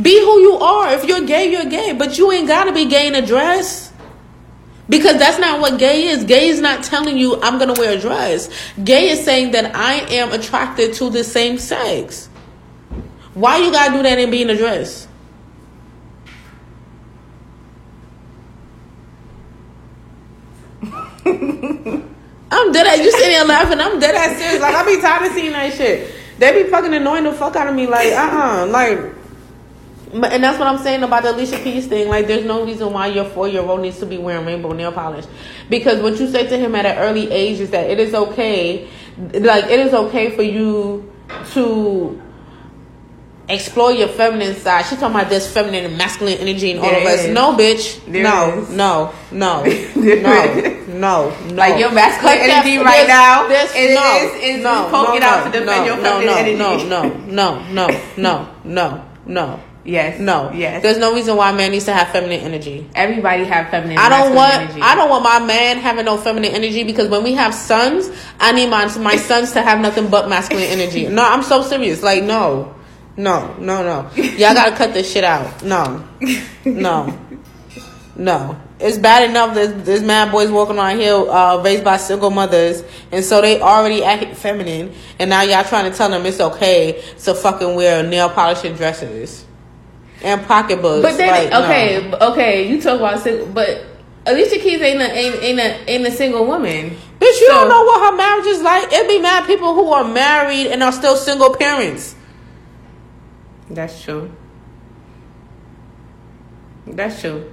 be 0.00 0.20
who 0.20 0.40
you 0.40 0.58
are. 0.58 0.92
If 0.92 1.04
you're 1.04 1.22
gay, 1.22 1.50
you're 1.50 1.64
gay. 1.64 1.92
But 1.92 2.18
you 2.18 2.30
ain't 2.32 2.48
gotta 2.48 2.72
be 2.72 2.86
gay 2.86 3.06
in 3.06 3.14
a 3.14 3.24
dress. 3.24 3.92
Because 4.88 5.18
that's 5.18 5.38
not 5.38 5.60
what 5.60 5.78
gay 5.78 6.04
is. 6.08 6.24
Gay 6.24 6.48
is 6.48 6.60
not 6.60 6.84
telling 6.84 7.18
you 7.18 7.40
I'm 7.42 7.58
gonna 7.58 7.74
wear 7.74 7.96
a 7.96 8.00
dress. 8.00 8.48
Gay 8.82 9.08
is 9.08 9.24
saying 9.24 9.52
that 9.52 9.74
I 9.74 9.94
am 10.14 10.32
attracted 10.32 10.94
to 10.94 11.10
the 11.10 11.24
same 11.24 11.58
sex. 11.58 12.28
Why 13.34 13.58
you 13.58 13.72
gotta 13.72 13.92
do 13.92 14.02
that 14.02 14.18
and 14.18 14.30
be 14.30 14.42
in 14.42 14.50
a 14.50 14.56
dress? 14.56 15.08
I'm 21.26 22.70
dead 22.72 22.86
ass. 22.86 22.98
You 22.98 23.10
sitting 23.10 23.28
there 23.28 23.44
laughing. 23.44 23.80
I'm 23.80 23.98
dead 23.98 24.14
ass 24.14 24.38
serious. 24.38 24.60
Like 24.62 24.74
I 24.74 24.84
be 24.84 25.00
tired 25.00 25.26
of 25.26 25.32
seeing 25.32 25.52
that 25.52 25.72
shit. 25.72 26.14
They 26.38 26.62
be 26.62 26.70
fucking 26.70 26.94
annoying 26.94 27.24
the 27.24 27.32
fuck 27.32 27.56
out 27.56 27.66
of 27.66 27.74
me. 27.74 27.86
Like 27.86 28.12
uh 28.12 28.62
uh 28.62 28.66
like. 28.66 29.15
And 30.24 30.42
that's 30.42 30.58
what 30.58 30.68
I'm 30.68 30.78
saying 30.78 31.02
about 31.02 31.22
the 31.24 31.32
Alicia 31.32 31.58
Keys 31.58 31.86
thing. 31.86 32.08
Like, 32.08 32.26
there's 32.26 32.44
no 32.44 32.64
reason 32.64 32.92
why 32.92 33.08
your 33.08 33.24
four 33.26 33.48
year 33.48 33.62
old 33.62 33.80
needs 33.80 33.98
to 33.98 34.06
be 34.06 34.18
wearing 34.18 34.46
rainbow 34.46 34.72
nail 34.72 34.92
polish. 34.92 35.24
Because 35.68 36.02
what 36.02 36.18
you 36.18 36.28
said 36.30 36.48
to 36.48 36.56
him 36.58 36.74
at 36.74 36.86
an 36.86 36.98
early 36.98 37.30
age 37.30 37.60
is 37.60 37.70
that 37.70 37.88
it 37.90 37.98
is 38.00 38.14
okay, 38.14 38.88
like, 39.34 39.64
it 39.64 39.80
is 39.80 39.92
okay 39.94 40.30
for 40.34 40.42
you 40.42 41.12
to 41.52 42.22
explore 43.48 43.92
your 43.92 44.08
feminine 44.08 44.54
side. 44.56 44.84
She 44.86 44.96
talking 44.96 45.14
about 45.14 45.28
this 45.28 45.52
feminine 45.52 45.84
and 45.84 45.96
masculine 45.98 46.38
energy 46.38 46.72
and 46.72 46.80
all 46.80 46.90
There 46.90 47.00
of 47.00 47.06
us. 47.06 47.20
is. 47.24 47.34
No, 47.34 47.52
bitch. 47.56 48.04
There 48.10 48.22
no, 48.24 48.58
is. 48.60 48.70
no, 48.70 49.12
no, 49.30 49.62
no, 49.64 50.84
no, 50.88 50.88
no. 50.88 51.54
Like 51.54 51.78
your 51.78 51.92
masculine 51.92 52.38
that- 52.38 52.64
energy 52.64 52.78
right 52.78 53.00
this- 53.00 53.08
now 53.08 53.46
this- 53.48 53.74
is- 53.76 53.94
no, 53.94 54.16
is- 54.16 54.42
is 54.56 54.62
no, 54.64 54.88
poking 54.90 55.20
no, 55.20 55.26
out 55.26 55.44
to 55.44 55.60
no, 55.60 55.60
defend 55.60 55.66
no, 55.66 55.84
your 55.86 55.96
no, 55.96 56.02
feminine 56.02 56.58
no, 56.58 56.70
energy. 56.72 56.88
No, 56.88 57.02
no, 57.02 57.58
no, 57.70 57.88
no, 57.88 58.00
no, 58.16 58.48
no, 58.64 59.04
no. 59.26 59.60
Yes. 59.86 60.18
No. 60.18 60.50
Yes. 60.52 60.82
There's 60.82 60.98
no 60.98 61.14
reason 61.14 61.36
why 61.36 61.50
a 61.50 61.54
man 61.54 61.70
needs 61.70 61.84
to 61.84 61.92
have 61.92 62.08
feminine 62.08 62.40
energy. 62.40 62.88
Everybody 62.94 63.44
have 63.44 63.70
feminine. 63.70 63.98
I 63.98 64.08
don't 64.08 64.34
want 64.34 64.54
Energy. 64.54 64.80
I 64.80 64.94
don't 64.96 65.08
want 65.08 65.22
my 65.22 65.38
man 65.38 65.78
having 65.78 66.04
no 66.04 66.16
feminine 66.16 66.52
energy 66.52 66.82
because 66.82 67.08
when 67.08 67.22
we 67.22 67.34
have 67.34 67.54
sons, 67.54 68.10
I 68.40 68.52
need 68.52 68.68
my 68.68 68.86
my 68.98 69.16
sons 69.16 69.52
to 69.52 69.62
have 69.62 69.80
nothing 69.80 70.08
but 70.08 70.28
masculine 70.28 70.66
energy. 70.66 71.06
No, 71.16 71.22
I'm 71.22 71.42
so 71.42 71.62
serious. 71.62 72.02
Like 72.02 72.24
no. 72.24 72.74
No, 73.16 73.54
no, 73.58 73.82
no. 73.82 74.10
Y'all 74.14 74.52
gotta 74.52 74.76
cut 74.76 74.92
this 74.92 75.10
shit 75.10 75.24
out. 75.24 75.62
No. 75.62 76.06
No. 76.64 77.18
No. 78.16 78.60
It's 78.78 78.98
bad 78.98 79.30
enough 79.30 79.54
that 79.54 79.86
there's 79.86 80.02
mad 80.02 80.30
boys 80.30 80.50
walking 80.50 80.76
around 80.76 80.98
here 80.98 81.14
uh, 81.14 81.62
raised 81.62 81.82
by 81.84 81.96
single 81.96 82.30
mothers, 82.30 82.82
and 83.12 83.24
so 83.24 83.40
they 83.40 83.58
already 83.60 84.04
act 84.04 84.36
feminine, 84.36 84.92
and 85.18 85.30
now 85.30 85.42
y'all 85.42 85.64
trying 85.64 85.90
to 85.90 85.96
tell 85.96 86.10
them 86.10 86.26
it's 86.26 86.40
okay 86.40 87.02
to 87.20 87.34
fucking 87.34 87.74
wear 87.74 88.02
nail 88.02 88.28
polish 88.28 88.64
and 88.64 88.76
dresses 88.76 89.46
and 90.22 90.44
pocketbooks. 90.46 91.02
But 91.02 91.16
then, 91.16 91.28
Like, 91.50 91.64
okay, 91.64 92.08
b- 92.10 92.16
okay, 92.20 92.68
you 92.68 92.80
talk 92.80 92.98
about 92.98 93.20
single, 93.20 93.46
but 93.46 93.84
Alicia 94.26 94.58
Keys 94.58 94.80
ain't 94.80 95.00
a 95.00 95.10
ain't 95.12 95.42
ain't 95.42 95.58
a, 95.60 95.90
ain't 95.90 96.06
a 96.06 96.10
single 96.10 96.46
woman. 96.46 96.90
Bitch, 97.20 97.40
you 97.40 97.46
So- 97.48 97.52
don't 97.52 97.68
know 97.68 97.84
what 97.84 98.10
her 98.10 98.16
marriage 98.16 98.46
is 98.46 98.62
like. 98.62 98.92
It 98.92 99.08
be 99.08 99.18
mad 99.20 99.46
people 99.46 99.74
who 99.74 99.90
are 99.92 100.04
married 100.04 100.68
and 100.68 100.82
are 100.82 100.92
still 100.92 101.16
single 101.16 101.54
parents. 101.54 102.14
That's 103.70 104.02
true. 104.02 104.30
That's 106.86 107.20
true. 107.20 107.52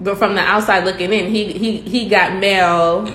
But 0.00 0.18
from 0.18 0.34
the 0.34 0.40
outside 0.40 0.84
looking 0.84 1.12
in, 1.12 1.30
he 1.30 1.52
he 1.52 1.76
he 1.80 2.08
got 2.08 2.36
male. 2.38 3.06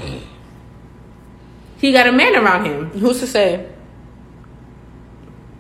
He 1.78 1.91
got 1.91 2.07
a 2.07 2.11
man 2.11 2.36
around 2.36 2.65
him. 2.65 2.89
Who's 2.91 3.20
to 3.20 3.28
say? 3.28 3.68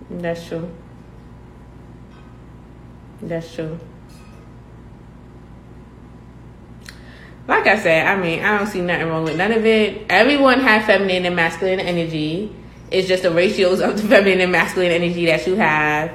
That's 0.09 0.47
true. 0.47 0.69
That's 3.21 3.53
true. 3.53 3.79
Like 7.47 7.65
I 7.65 7.79
said, 7.79 8.07
I 8.07 8.21
mean, 8.21 8.43
I 8.43 8.57
don't 8.57 8.67
see 8.67 8.81
nothing 8.81 9.07
wrong 9.07 9.23
with 9.23 9.37
none 9.37 9.53
of 9.53 9.65
it. 9.65 10.05
Everyone 10.09 10.59
has 10.59 10.85
feminine 10.85 11.25
and 11.25 11.35
masculine 11.35 11.79
energy. 11.79 12.53
It's 12.91 13.07
just 13.07 13.23
the 13.23 13.31
ratios 13.31 13.79
of 13.79 14.01
the 14.01 14.07
feminine 14.07 14.41
and 14.41 14.51
masculine 14.51 14.91
energy 14.91 15.25
that 15.27 15.47
you 15.47 15.55
have. 15.55 16.11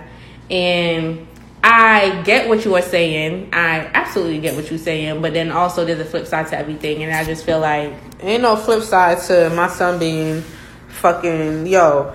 And 0.50 1.26
I 1.64 2.22
get 2.22 2.48
what 2.48 2.64
you 2.64 2.74
are 2.74 2.82
saying. 2.82 3.48
I 3.53 3.90
absolutely 3.94 4.40
get 4.40 4.55
what 4.55 4.68
you're 4.68 4.78
saying. 4.78 5.22
But 5.22 5.32
then 5.32 5.50
also 5.50 5.84
there's 5.84 6.00
a 6.00 6.05
flip 6.05 6.26
side 6.26 6.48
to 6.48 6.59
everything. 6.59 7.03
And 7.03 7.14
I 7.14 7.24
just 7.24 7.46
feel 7.46 7.61
like 7.61 7.94
Ain't 8.22 8.42
no 8.42 8.55
flip 8.55 8.84
side 8.84 9.20
to 9.22 9.50
my 9.50 9.66
son 9.66 9.98
being 9.98 10.42
fucking 10.88 11.66
yo. 11.66 12.14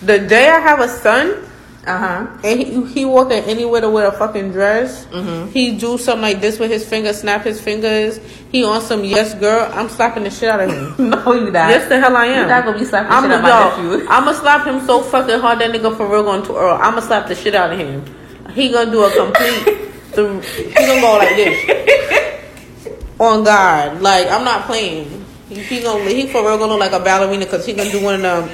The 0.00 0.18
day 0.18 0.48
I 0.48 0.58
have 0.60 0.80
a 0.80 0.88
son 0.88 1.46
uh 1.84 1.98
huh. 1.98 2.26
and 2.44 2.60
he, 2.60 2.86
he 2.86 3.04
walking 3.04 3.42
anywhere 3.44 3.80
to 3.80 3.90
wear 3.90 4.06
a 4.06 4.12
fucking 4.12 4.52
dress, 4.52 5.04
Mhm. 5.06 5.50
he 5.50 5.76
do 5.76 5.98
something 5.98 6.22
like 6.22 6.40
this 6.40 6.58
with 6.60 6.70
his 6.70 6.84
fingers, 6.86 7.20
snap 7.20 7.42
his 7.42 7.60
fingers. 7.60 8.20
He 8.52 8.62
on 8.64 8.80
some 8.82 9.02
yes 9.04 9.34
girl. 9.34 9.68
I'm 9.72 9.88
slapping 9.88 10.22
the 10.24 10.30
shit 10.30 10.48
out 10.48 10.60
of 10.60 10.70
him. 10.70 11.10
no, 11.10 11.32
you 11.32 11.50
not. 11.50 11.70
Yes, 11.70 11.88
the 11.88 11.98
hell 11.98 12.16
I 12.16 12.26
am. 12.26 12.36
You're 12.38 12.46
not 12.48 12.64
gonna 12.66 12.78
be 12.78 12.84
slapping 12.84 13.10
I'm 13.10 13.24
shit 13.24 13.32
out 13.32 13.42
my 13.42 13.82
nephew. 13.82 14.06
I'm 14.10 14.24
gonna 14.24 14.36
slap 14.38 14.66
him 14.66 14.86
so 14.86 15.02
fucking 15.02 15.40
hard 15.40 15.58
that 15.58 15.70
nigga 15.72 15.96
for 15.96 16.06
real 16.06 16.22
gonna 16.22 16.44
twirl. 16.44 16.74
I'm 16.76 16.94
gonna 16.94 17.02
slap 17.02 17.26
the 17.26 17.34
shit 17.34 17.54
out 17.54 17.72
of 17.72 17.78
him. 17.78 18.04
He 18.52 18.70
gonna 18.70 18.90
do 18.90 19.02
a 19.02 19.10
complete. 19.10 19.64
the, 20.14 20.40
he 20.40 20.72
gonna 20.74 21.00
go 21.00 21.16
like 21.18 21.34
this. 21.36 22.88
On 23.18 23.42
God, 23.44 24.00
like 24.02 24.28
I'm 24.28 24.44
not 24.44 24.66
playing. 24.66 25.24
He, 25.48 25.56
he 25.62 25.80
gonna 25.82 26.04
he 26.10 26.26
for 26.28 26.42
real 26.42 26.58
gonna 26.58 26.72
look 26.74 26.80
like 26.80 26.92
a 26.92 27.00
ballerina 27.00 27.44
because 27.44 27.66
he 27.66 27.72
gonna 27.72 27.90
do 27.90 28.02
one 28.04 28.14
of 28.16 28.22
them 28.22 28.48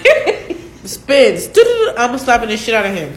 spins. 0.89 1.49
I'm 1.49 1.95
gonna 2.09 2.18
slapping 2.18 2.49
the 2.49 2.57
shit 2.57 2.74
out 2.74 2.86
of 2.86 2.95
him. 2.95 3.16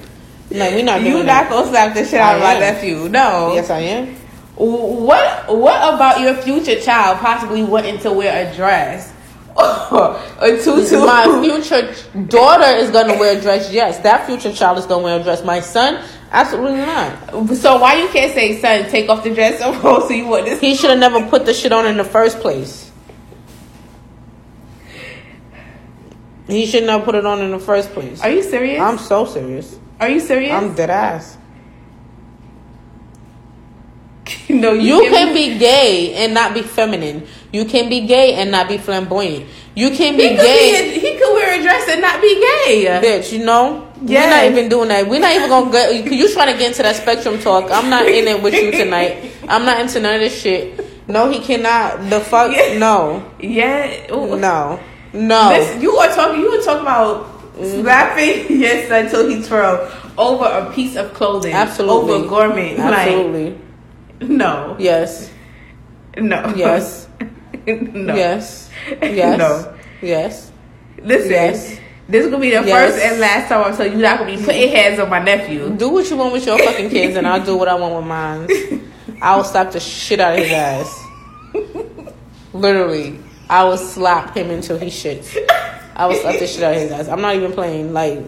Like 0.52 0.76
we 0.76 0.82
not 0.84 1.00
doing 1.00 1.12
You 1.18 1.24
that. 1.24 1.44
not 1.44 1.50
gonna 1.52 1.70
slap 1.70 1.94
the 1.94 2.04
shit 2.06 2.20
out 2.20 2.36
of 2.38 2.42
I 2.42 2.46
my 2.46 2.54
am. 2.56 2.60
nephew. 2.60 3.10
No. 3.10 3.54
Yes, 3.54 3.70
I 3.70 3.80
am. 3.80 4.16
What 4.56 5.58
What 5.58 5.94
about 5.96 6.20
your 6.22 6.36
future 6.36 6.80
child 6.80 7.20
possibly 7.20 7.64
wanting 7.64 7.98
to 8.00 8.12
wear 8.12 8.46
a 8.52 8.56
dress? 8.56 9.14
a 9.58 10.60
tutu. 10.64 11.00
My 11.06 11.42
future 11.44 11.94
daughter 12.28 12.78
is 12.78 12.90
gonna 12.92 13.18
wear 13.18 13.38
a 13.38 13.42
dress. 13.42 13.72
Yes, 13.72 13.98
that 14.00 14.26
future 14.26 14.54
child 14.54 14.78
is 14.78 14.86
gonna 14.86 15.04
wear 15.04 15.20
a 15.20 15.24
dress. 15.24 15.44
My 15.44 15.60
son, 15.62 16.04
absolutely 16.32 16.80
not. 16.80 17.56
so 17.56 17.80
why 17.80 17.96
you 17.96 18.08
can't 18.10 18.34
say, 18.34 18.60
son, 18.60 18.90
take 18.90 19.10
off 19.10 19.24
the 19.24 19.34
dress 19.34 19.60
so 19.60 19.74
so 20.08 20.10
you 20.10 20.28
want 20.28 20.46
this? 20.46 20.60
He 20.60 20.76
should 20.76 20.90
have 20.90 21.00
never 21.00 21.26
put 21.28 21.46
the 21.46 21.54
shit 21.54 21.72
on 21.72 21.86
in 21.86 21.98
the 21.98 22.04
first 22.04 22.40
place. 22.40 22.91
He 26.52 26.66
should 26.66 26.84
not 26.84 27.06
put 27.06 27.16
it 27.16 27.26
on 27.26 27.42
in 27.42 27.52
the 27.52 27.60
first 27.60 27.92
place. 27.92 28.22
Are 28.22 28.30
you 28.30 28.44
serious? 28.44 28.80
I'm 28.80 28.98
so 28.98 29.26
serious. 29.26 29.80
Are 30.00 30.10
you 30.10 30.20
serious? 30.20 30.52
I'm 30.52 30.76
dead 30.76 30.90
ass. 30.90 31.38
no, 34.50 34.74
You 34.74 35.02
can't 35.02 35.14
can 35.14 35.34
be 35.34 35.58
gay 35.58 36.14
and 36.16 36.34
not 36.34 36.54
be 36.54 36.62
feminine. 36.62 37.26
You 37.52 37.66
can 37.66 37.90
be 37.90 38.02
gay 38.08 38.36
and 38.36 38.52
not 38.52 38.68
be 38.68 38.78
flamboyant. 38.78 39.46
You 39.76 39.92
can 39.92 40.18
be 40.18 40.28
He 40.30 40.36
gay, 40.36 40.72
be 40.92 40.98
a, 40.98 41.00
he 41.00 41.18
could 41.20 41.34
wear 41.34 41.60
a 41.60 41.62
dress 41.64 41.88
and 41.90 42.02
not 42.02 42.22
be 42.22 42.36
gay. 42.36 43.00
bitch. 43.02 43.32
You 43.32 43.46
know. 43.46 43.88
We're 44.02 44.30
not 44.30 44.46
even 44.46 44.68
doing 44.68 44.90
that. 44.90 45.08
We're 45.08 45.20
not 45.20 45.32
even 45.34 45.48
gonna 45.48 45.72
get. 45.72 46.12
You 46.12 46.32
trying 46.34 46.52
to 46.52 46.58
get 46.58 46.70
into 46.70 46.82
that 46.82 46.96
spectrum 46.96 47.40
talk? 47.40 47.70
I'm 47.72 47.90
not 47.90 48.08
in 48.08 48.28
it 48.28 48.42
with 48.42 48.54
you 48.56 48.72
tonight. 48.72 49.32
I'm 49.48 49.64
not 49.64 49.80
into 49.80 50.00
none 50.00 50.16
of 50.16 50.22
this 50.22 50.42
shit. 50.42 51.08
No, 51.08 51.30
he 51.30 51.40
cannot. 51.40 52.10
The 52.10 52.20
fuck. 52.20 52.52
Yeah. 52.56 52.78
No. 52.80 53.32
Yeah. 53.40 54.12
Ooh. 54.14 54.40
No. 54.40 54.80
No. 55.14 55.50
This, 55.50 55.82
you 55.82 55.96
are 55.98 56.08
talking. 56.14 56.42
You 56.42 56.52
were 56.52 56.64
talking 56.64 56.82
about 56.82 57.56
mm. 57.56 57.82
slapping 57.82 58.60
your 58.62 58.88
son 58.88 59.10
till 59.10 59.30
he 59.30 59.44
twirl 59.44 59.92
over 60.18 60.46
a 60.46 60.72
piece 60.74 60.96
of 60.96 61.14
clothing, 61.14 61.54
Absolutely. 61.54 62.14
over 62.14 62.26
a 62.26 62.30
garment. 62.30 62.80
Absolutely. 62.80 63.52
Like, 64.20 64.30
no, 64.30 64.76
Yes. 64.80 65.32
no, 66.18 66.54
Yes. 66.56 67.08
no, 67.68 68.16
Yes. 68.16 68.70
Yes. 69.02 69.38
No. 69.38 69.78
Yes. 70.02 70.52
Listen, 71.00 71.32
Yes. 71.32 71.80
this 72.08 72.26
is 72.26 72.32
gonna 72.32 72.42
be 72.42 72.50
the 72.50 72.64
Yes. 72.66 72.92
first 72.94 73.06
and 73.06 73.20
last 73.20 73.50
time 73.50 73.64
I'm 73.64 73.76
telling 73.76 73.94
you 73.94 74.00
not 74.00 74.20
gonna 74.20 74.36
be 74.36 74.44
putting 74.44 74.70
hands 74.70 75.00
on 75.00 75.10
my 75.10 75.20
nephew. 75.24 75.70
Do 75.76 75.90
what 75.90 76.10
you 76.10 76.18
want 76.18 76.34
with 76.34 76.46
your 76.46 76.58
fucking 76.58 76.90
kids, 76.90 77.16
and 77.16 77.28
I'll 77.28 77.44
do 77.44 77.58
what 77.58 77.68
I 77.68 77.76
want 77.76 77.96
with 77.96 78.06
mine. 78.06 78.92
I 79.22 79.36
will 79.36 79.44
slap 79.44 79.72
the 79.72 79.80
shit 79.80 80.20
out 80.20 80.34
of 80.34 80.40
his 80.40 80.52
ass. 80.52 81.04
Literally, 82.54 83.18
I 83.52 83.66
will 83.66 83.78
slap 83.78 84.36
him 84.36 84.50
until 84.50 84.78
he 84.80 84.88
shits. 84.88 85.36
I 85.96 86.08
will 86.08 86.16
slap 86.16 86.40
the 86.40 86.48
shit 86.48 86.64
out 86.64 86.74
of 86.74 86.82
his 86.82 86.92
ass. 86.92 87.08
I'm 87.10 87.20
not 87.22 87.36
even 87.36 87.52
playing. 87.52 87.92
Like, 87.92 88.20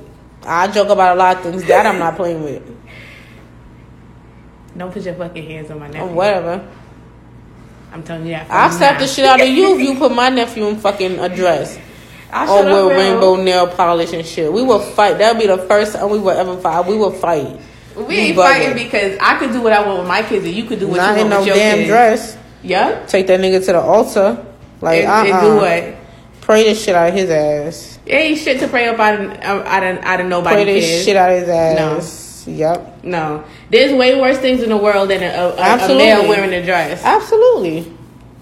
I 0.46 0.68
joke 0.68 0.90
about 0.90 1.16
a 1.16 1.20
lot 1.20 1.38
of 1.38 1.44
things 1.44 1.64
that 1.64 1.86
I'm 1.86 1.98
not 1.98 2.18
playing 2.18 2.44
with. 2.44 2.62
Don't 4.78 4.92
put 4.92 5.04
your 5.04 5.14
fucking 5.16 5.46
hands 5.46 5.72
on 5.72 5.80
my 5.80 5.88
nephew. 5.88 6.02
Or 6.02 6.14
whatever. 6.14 6.68
I'm 7.94 8.04
telling 8.04 8.26
you 8.26 8.32
that. 8.34 8.50
I'll 8.52 8.72
slap 8.72 9.00
the 9.00 9.08
shit 9.08 9.24
out 9.26 9.40
of 9.40 9.48
you 9.48 9.76
if 9.76 9.82
you 9.82 9.96
put 9.98 10.14
my 10.14 10.30
nephew 10.30 10.66
in 10.68 10.78
fucking 10.78 11.20
a 11.20 11.30
dress. 11.34 11.78
Or 12.34 12.58
with 12.58 12.66
Bill. 12.66 12.90
rainbow 12.90 13.36
nail 13.36 13.68
polish 13.68 14.12
and 14.12 14.26
shit. 14.26 14.52
We 14.52 14.64
will 14.64 14.80
fight. 14.80 15.20
That'll 15.20 15.40
be 15.40 15.46
the 15.48 15.60
first 15.60 15.94
time 15.96 16.10
we 16.10 16.18
will 16.20 16.32
ever 16.32 16.58
fight. 16.58 16.88
We 16.88 16.98
will 16.98 17.12
fight. 17.12 17.62
We 17.96 18.16
You 18.16 18.22
ain't 18.24 18.38
bugging. 18.38 18.44
fighting 18.44 18.74
because 18.84 19.18
I 19.22 19.38
could 19.38 19.52
do 19.54 19.62
what 19.62 19.72
I 19.72 19.86
want 19.86 20.00
with 20.00 20.08
my 20.08 20.24
kids, 20.24 20.44
and 20.44 20.54
you 20.56 20.64
could 20.64 20.80
do 20.80 20.88
what 20.88 20.98
Not 20.98 21.12
you 21.12 21.18
want 21.20 21.30
no 21.30 21.38
with 21.40 21.48
your 21.48 21.56
damn 21.56 21.78
kids. 21.78 21.88
dress. 21.88 22.38
Yeah. 22.64 23.06
Take 23.06 23.28
that 23.28 23.40
nigga 23.40 23.60
to 23.68 23.72
the 23.74 23.80
altar. 23.80 24.44
Like, 24.84 25.04
and, 25.04 25.10
uh-uh. 25.10 25.24
and 25.24 25.42
do 25.42 25.56
what? 25.56 26.42
Pray 26.42 26.68
the 26.68 26.76
shit 26.76 26.94
out 26.94 27.08
of 27.10 27.14
his 27.16 27.30
ass. 27.30 28.00
It 28.06 28.14
ain't 28.16 28.38
shit 28.38 28.60
to 28.60 28.68
pray 28.68 28.88
up 28.90 29.00
out 29.00 29.20
of 29.20 29.32
out 29.40 29.84
of, 29.84 29.98
out 30.04 30.20
of 30.20 30.28
nobody. 30.28 30.56
Pray 30.56 30.66
the 30.66 30.80
kids. 30.82 31.06
shit 31.06 31.16
out 31.16 31.32
of 31.32 31.40
his 31.40 31.50
ass. 31.50 32.46
No. 32.46 32.54
Yep. 32.54 33.06
No, 33.06 33.46
there's 33.70 33.94
way 33.94 34.20
worse 34.20 34.38
things 34.40 34.62
in 34.62 34.68
the 34.70 34.76
world 34.76 35.10
than 35.10 35.24
a, 35.24 35.28
a, 35.28 35.56
a, 35.56 35.98
male 35.98 36.28
wearing 36.28 36.52
a 36.52 36.66
dress. 36.66 37.02
Absolutely. 37.02 37.96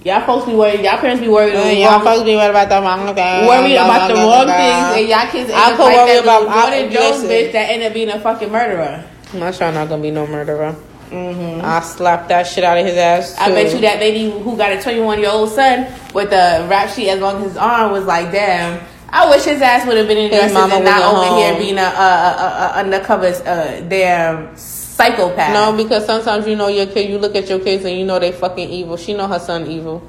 Y'all 0.04 0.26
folks 0.26 0.48
be 0.48 0.56
worried. 0.56 0.82
Y'all 0.82 0.98
parents 0.98 1.22
be 1.22 1.28
worried. 1.28 1.54
Uh, 1.54 1.70
y'all 1.70 2.00
to 2.00 2.26
be 2.26 2.36
worried 2.36 2.50
about 2.50 2.70
the 2.70 2.82
wrong 2.82 3.14
thing. 3.14 3.46
worried 3.46 3.76
about 3.76 4.08
the 4.08 4.16
wrong 4.16 4.48
things, 4.48 4.98
and 4.98 5.08
y'all 5.08 5.32
kids 5.32 5.52
end 5.52 5.60
I 5.60 5.70
up 5.70 5.78
could 5.78 5.84
like 5.84 5.98
worry 5.98 6.16
that 6.16 6.24
about- 6.24 6.72
little 6.72 6.89
Jordyn 6.89 6.92
Jones 6.92 7.24
bitch 7.26 7.52
that 7.52 7.70
ended 7.70 7.88
up 7.89 7.94
being 7.94 8.10
a 8.10 8.20
fucking 8.20 8.52
murderer. 8.52 9.06
My 9.36 9.52
child 9.52 9.76
not 9.76 9.89
gonna 9.89 10.02
be 10.02 10.10
no 10.10 10.26
murderer. 10.26 10.76
Mm-hmm. 11.12 11.66
I 11.66 11.82
slap 11.82 12.30
that 12.30 12.47
shit 12.47 12.64
out 12.64 12.78
of 12.78 12.86
his 12.86 12.95
ass. 12.95 13.36
I 13.38 13.49
bet 13.49 13.74
you 13.74 13.82
that 13.82 13.99
lady 13.99 14.32
who 14.32 14.55
got 14.55 14.72
a 14.72 14.82
21 14.82 15.20
year 15.20 15.30
old 15.30 15.49
son 15.49 15.88
with 16.14 16.30
the 16.30 16.66
rap 16.70 16.89
sheet 16.89 17.09
as 17.09 17.20
long 17.20 17.38
as 17.43 17.49
his 17.49 17.57
arm 17.57 17.91
was 17.91 18.05
like, 18.05 18.32
damn. 18.32 18.82
I 19.09 19.30
wish 19.30 19.43
his 19.43 19.62
ass 19.62 19.86
would 19.86 19.97
have 19.97 20.07
been 20.07 20.18
in 20.18 20.30
dresses 20.30 20.55
and 20.55 20.86
not 20.86 21.14
over 21.14 21.36
here 21.36 21.57
being 21.57 21.78
a, 21.78 21.82
a, 21.82 21.86
a, 21.86 22.72
a 22.76 22.80
undercover 22.80 23.28
uh, 23.28 23.82
damn 23.82 24.55
psychopath. 24.55 25.53
No, 25.53 25.76
because 25.76 26.05
sometimes 26.05 26.47
you 26.47 26.55
know 26.55 26.70
your 26.70 26.86
kid. 26.86 27.09
You 27.09 27.18
look 27.18 27.36
at 27.36 27.49
your 27.49 27.59
kids 27.59 27.84
and 27.84 27.97
you 27.97 28.05
know 28.05 28.20
they 28.20 28.32
fucking 28.32 28.70
evil. 28.70 28.95
She 28.95 29.14
know 29.14 29.28
her 29.28 29.39
son 29.39 29.68
evil, 29.68 30.01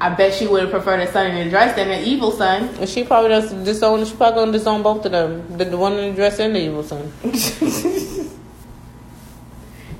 I 0.00 0.10
bet 0.10 0.32
she 0.32 0.46
would 0.46 0.62
have 0.62 0.70
preferred 0.70 1.00
a 1.00 1.10
son 1.10 1.26
in 1.32 1.48
a 1.48 1.50
dress 1.50 1.74
than 1.74 1.90
an 1.90 2.04
evil 2.04 2.30
son. 2.30 2.68
and 2.78 2.88
she 2.88 3.02
probably 3.02 3.30
does 3.30 3.52
disown. 3.52 4.04
She 4.04 4.14
probably 4.14 4.42
gonna 4.42 4.52
disown 4.52 4.82
both 4.82 5.04
of 5.04 5.10
them. 5.10 5.58
The, 5.58 5.64
the 5.64 5.76
one 5.76 5.94
in 5.94 6.10
the 6.10 6.14
dress 6.14 6.38
and 6.38 6.54
the 6.54 6.60
evil 6.60 6.84
son. 6.84 7.12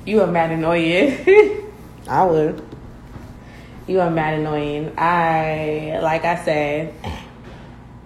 You 0.09 0.21
are 0.21 0.27
mad 0.27 0.49
annoying. 0.49 1.69
I 2.07 2.25
would. 2.25 2.63
you 3.87 3.99
are 3.99 4.09
mad 4.09 4.39
annoying. 4.39 4.91
I, 4.97 5.99
like 6.01 6.25
I 6.25 6.43
said, 6.43 6.95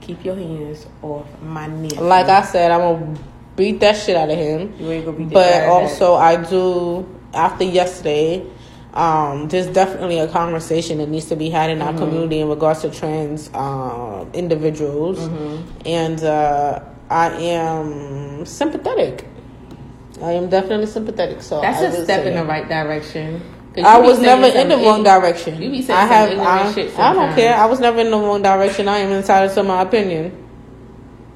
keep 0.01 0.25
your 0.25 0.35
hands 0.35 0.85
off 1.01 1.25
my 1.41 1.67
neck. 1.67 1.95
Like 2.01 2.27
I 2.27 2.41
said, 2.41 2.71
I'm 2.71 2.81
gonna 2.81 3.19
beat 3.55 3.79
that 3.79 3.95
shit 3.95 4.17
out 4.17 4.29
of 4.29 4.37
him. 4.37 4.73
You 4.77 4.91
ain't 4.91 5.05
gonna 5.05 5.17
beat 5.17 5.31
But 5.31 5.63
also, 5.63 6.15
I 6.15 6.43
do 6.43 7.07
after 7.33 7.63
yesterday. 7.63 8.45
Um, 8.93 9.47
there's 9.47 9.67
definitely 9.67 10.19
a 10.19 10.27
conversation 10.27 10.97
that 10.97 11.07
needs 11.07 11.27
to 11.27 11.37
be 11.37 11.49
had 11.49 11.69
in 11.69 11.81
our 11.81 11.93
community 11.93 12.41
in 12.41 12.49
regards 12.49 12.81
to 12.81 12.91
trans 12.91 13.49
um, 13.53 14.29
individuals, 14.33 15.19
and 15.85 16.21
uh, 16.21 16.83
I 17.09 17.29
am 17.29 18.45
sympathetic. 18.45 19.25
I 20.23 20.31
am 20.31 20.49
definitely 20.49 20.85
sympathetic. 20.87 21.41
So 21.41 21.59
That's 21.59 21.81
I 21.81 21.85
a 21.87 22.03
step 22.03 22.25
in 22.25 22.35
the 22.35 22.45
right 22.45 22.67
direction. 22.67 23.41
I 23.83 23.99
was 23.99 24.19
never 24.19 24.45
in 24.45 24.69
the 24.69 24.77
wrong 24.77 25.03
direction. 25.03 25.61
You 25.61 25.69
be 25.69 25.81
saying 25.81 25.99
I 25.99 26.03
some 26.03 26.09
have. 26.09 26.29
ignorant 26.29 26.97
I, 26.99 27.09
I 27.09 27.13
don't 27.13 27.35
care. 27.35 27.55
I 27.57 27.65
was 27.65 27.79
never 27.79 27.99
in 27.99 28.11
the 28.11 28.17
wrong 28.17 28.41
direction. 28.41 28.87
I 28.87 28.99
am 28.99 29.11
entitled 29.11 29.53
to 29.55 29.63
my 29.63 29.81
opinion. 29.81 30.39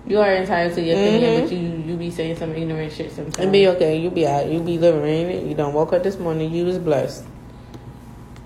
You 0.06 0.22
are 0.22 0.34
entitled 0.36 0.76
to 0.76 0.82
your 0.82 0.96
opinion, 0.96 1.42
Mhm. 1.42 1.44
but 1.44 1.52
you 1.52 1.84
you 1.92 1.98
be 1.98 2.12
saying 2.12 2.38
some 2.38 2.56
ignorant 2.56 2.94
shit 2.94 3.12
sometimes. 3.12 3.40
And 3.40 3.52
be 3.52 3.68
okay. 3.68 3.98
You 3.98 4.10
be 4.10 4.26
out. 4.26 4.48
You 4.48 4.62
be 4.62 4.78
living 4.78 5.04
in 5.04 5.30
it. 5.32 5.44
You 5.48 5.54
don't 5.56 5.74
woke 5.74 5.92
up 5.92 6.04
this 6.04 6.18
morning. 6.18 6.54
You 6.54 6.64
was 6.64 6.78
blessed. 6.80 7.26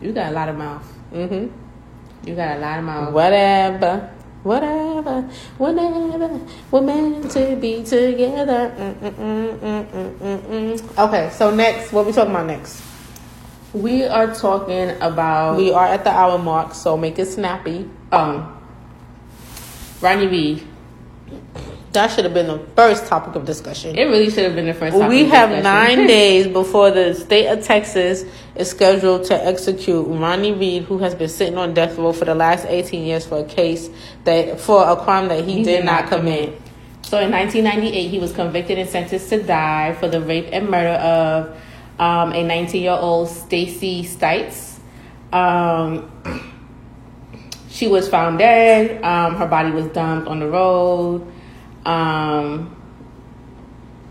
You 0.01 0.11
got 0.11 0.31
a 0.31 0.33
lot 0.33 0.49
of 0.49 0.57
mouth. 0.57 0.87
Mm-hmm. 1.13 2.27
You 2.27 2.35
got 2.35 2.57
a 2.57 2.59
lot 2.59 2.79
of 2.79 2.85
mouth. 2.85 3.13
Whatever. 3.13 4.09
Whatever, 4.43 5.21
whenever 5.57 6.39
we're 6.71 6.81
meant 6.81 7.31
to 7.31 7.55
be 7.57 7.83
together. 7.83 8.73
Mm-mm-mm-mm-mm-mm. 8.77 10.97
Okay, 10.97 11.29
so 11.31 11.51
next, 11.53 11.91
what 11.93 12.05
we 12.05 12.11
talking 12.11 12.31
about 12.31 12.47
next? 12.47 12.81
We 13.73 14.03
are 14.03 14.33
talking 14.33 14.89
about 14.99 15.55
We 15.57 15.71
are 15.71 15.85
at 15.85 16.03
the 16.03 16.11
hour 16.11 16.37
mark, 16.37 16.73
so 16.73 16.97
make 16.97 17.19
it 17.19 17.27
snappy. 17.27 17.89
um 18.11 18.57
Rodney 20.01 20.27
Reed. 20.27 20.67
That 21.93 22.09
should 22.11 22.23
have 22.23 22.33
been 22.33 22.47
the 22.47 22.59
first 22.75 23.07
topic 23.07 23.35
of 23.35 23.45
discussion. 23.45 23.97
It 23.97 24.05
really 24.05 24.29
should 24.29 24.45
have 24.45 24.55
been 24.55 24.67
the 24.67 24.73
first. 24.73 24.95
topic 24.95 25.09
We 25.09 25.25
have 25.25 25.63
nine 25.63 26.07
days 26.07 26.47
before 26.47 26.89
the 26.89 27.13
state 27.13 27.47
of 27.47 27.63
Texas 27.63 28.23
is 28.55 28.69
scheduled 28.69 29.25
to 29.25 29.45
execute 29.45 30.07
Rodney 30.07 30.53
Reed, 30.53 30.83
who 30.83 30.99
has 30.99 31.15
been 31.15 31.27
sitting 31.27 31.57
on 31.57 31.73
death 31.73 31.97
row 31.97 32.13
for 32.13 32.25
the 32.25 32.35
last 32.35 32.65
18 32.65 33.03
years 33.05 33.25
for 33.25 33.39
a 33.39 33.43
case 33.43 33.89
that 34.23 34.59
for 34.59 34.87
a 34.87 34.95
crime 34.95 35.27
that 35.27 35.43
he, 35.43 35.63
did, 35.63 35.83
not 35.83 36.07
commit. 36.07 36.61
So 37.01 37.19
in 37.19 37.31
1998, 37.31 38.07
he 38.07 38.19
was 38.19 38.31
convicted 38.31 38.77
and 38.77 38.89
sentenced 38.89 39.27
to 39.29 39.43
die 39.43 39.93
for 39.95 40.07
the 40.07 40.21
rape 40.21 40.47
and 40.53 40.69
murder 40.69 40.89
of 40.89 41.61
um, 41.99 42.31
a 42.31 42.43
19 42.43 42.81
year 42.81 42.91
old 42.91 43.27
Stacey 43.27 44.03
Stites. 44.03 44.79
Um, 45.33 46.09
she 47.69 47.87
was 47.87 48.07
found 48.07 48.39
dead. 48.39 49.03
Um, 49.03 49.35
her 49.35 49.47
body 49.47 49.71
was 49.71 49.87
dumped 49.87 50.27
on 50.27 50.39
the 50.39 50.47
road, 50.47 51.25
um, 51.85 52.75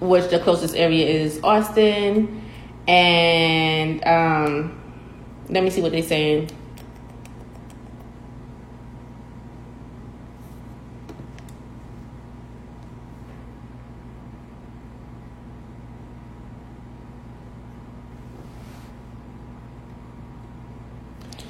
which 0.00 0.30
the 0.30 0.38
closest 0.38 0.74
area 0.74 1.06
is 1.06 1.40
Austin. 1.42 2.42
And 2.88 4.04
um, 4.06 4.80
let 5.48 5.62
me 5.62 5.70
see 5.70 5.82
what 5.82 5.92
they're 5.92 6.02
saying. 6.02 6.50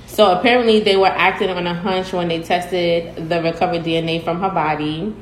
So 0.07 0.39
apparently, 0.39 0.81
they 0.81 0.99
were 0.99 1.07
acting 1.07 1.49
on 1.49 1.67
a 1.67 1.73
hunch 1.73 2.13
when 2.13 2.29
they 2.29 2.43
tested 2.43 3.31
the 3.31 3.41
recovered 3.43 3.85
DNA 3.85 4.23
from 4.23 4.39
her 4.41 4.51
body 4.51 5.17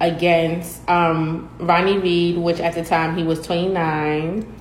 against 0.00 0.88
um, 0.88 1.50
Rodney 1.58 1.98
Reed, 1.98 2.38
which 2.38 2.58
at 2.58 2.74
the 2.74 2.84
time 2.84 3.16
he 3.16 3.22
was 3.22 3.40
29. 3.42 4.60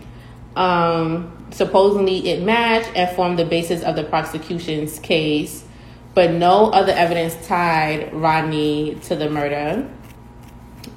Um, 0.56 1.48
supposedly, 1.52 2.30
it 2.30 2.44
matched 2.44 2.92
and 2.96 3.16
formed 3.16 3.40
the 3.40 3.46
basis 3.46 3.82
of 3.82 3.96
the 3.96 4.04
prosecution's 4.04 5.00
case, 5.00 5.64
but 6.14 6.32
no 6.32 6.70
other 6.72 6.92
evidence 6.92 7.36
tied 7.48 8.14
Rodney 8.14 8.96
to 9.04 9.16
the 9.16 9.30
murder. 9.30 9.90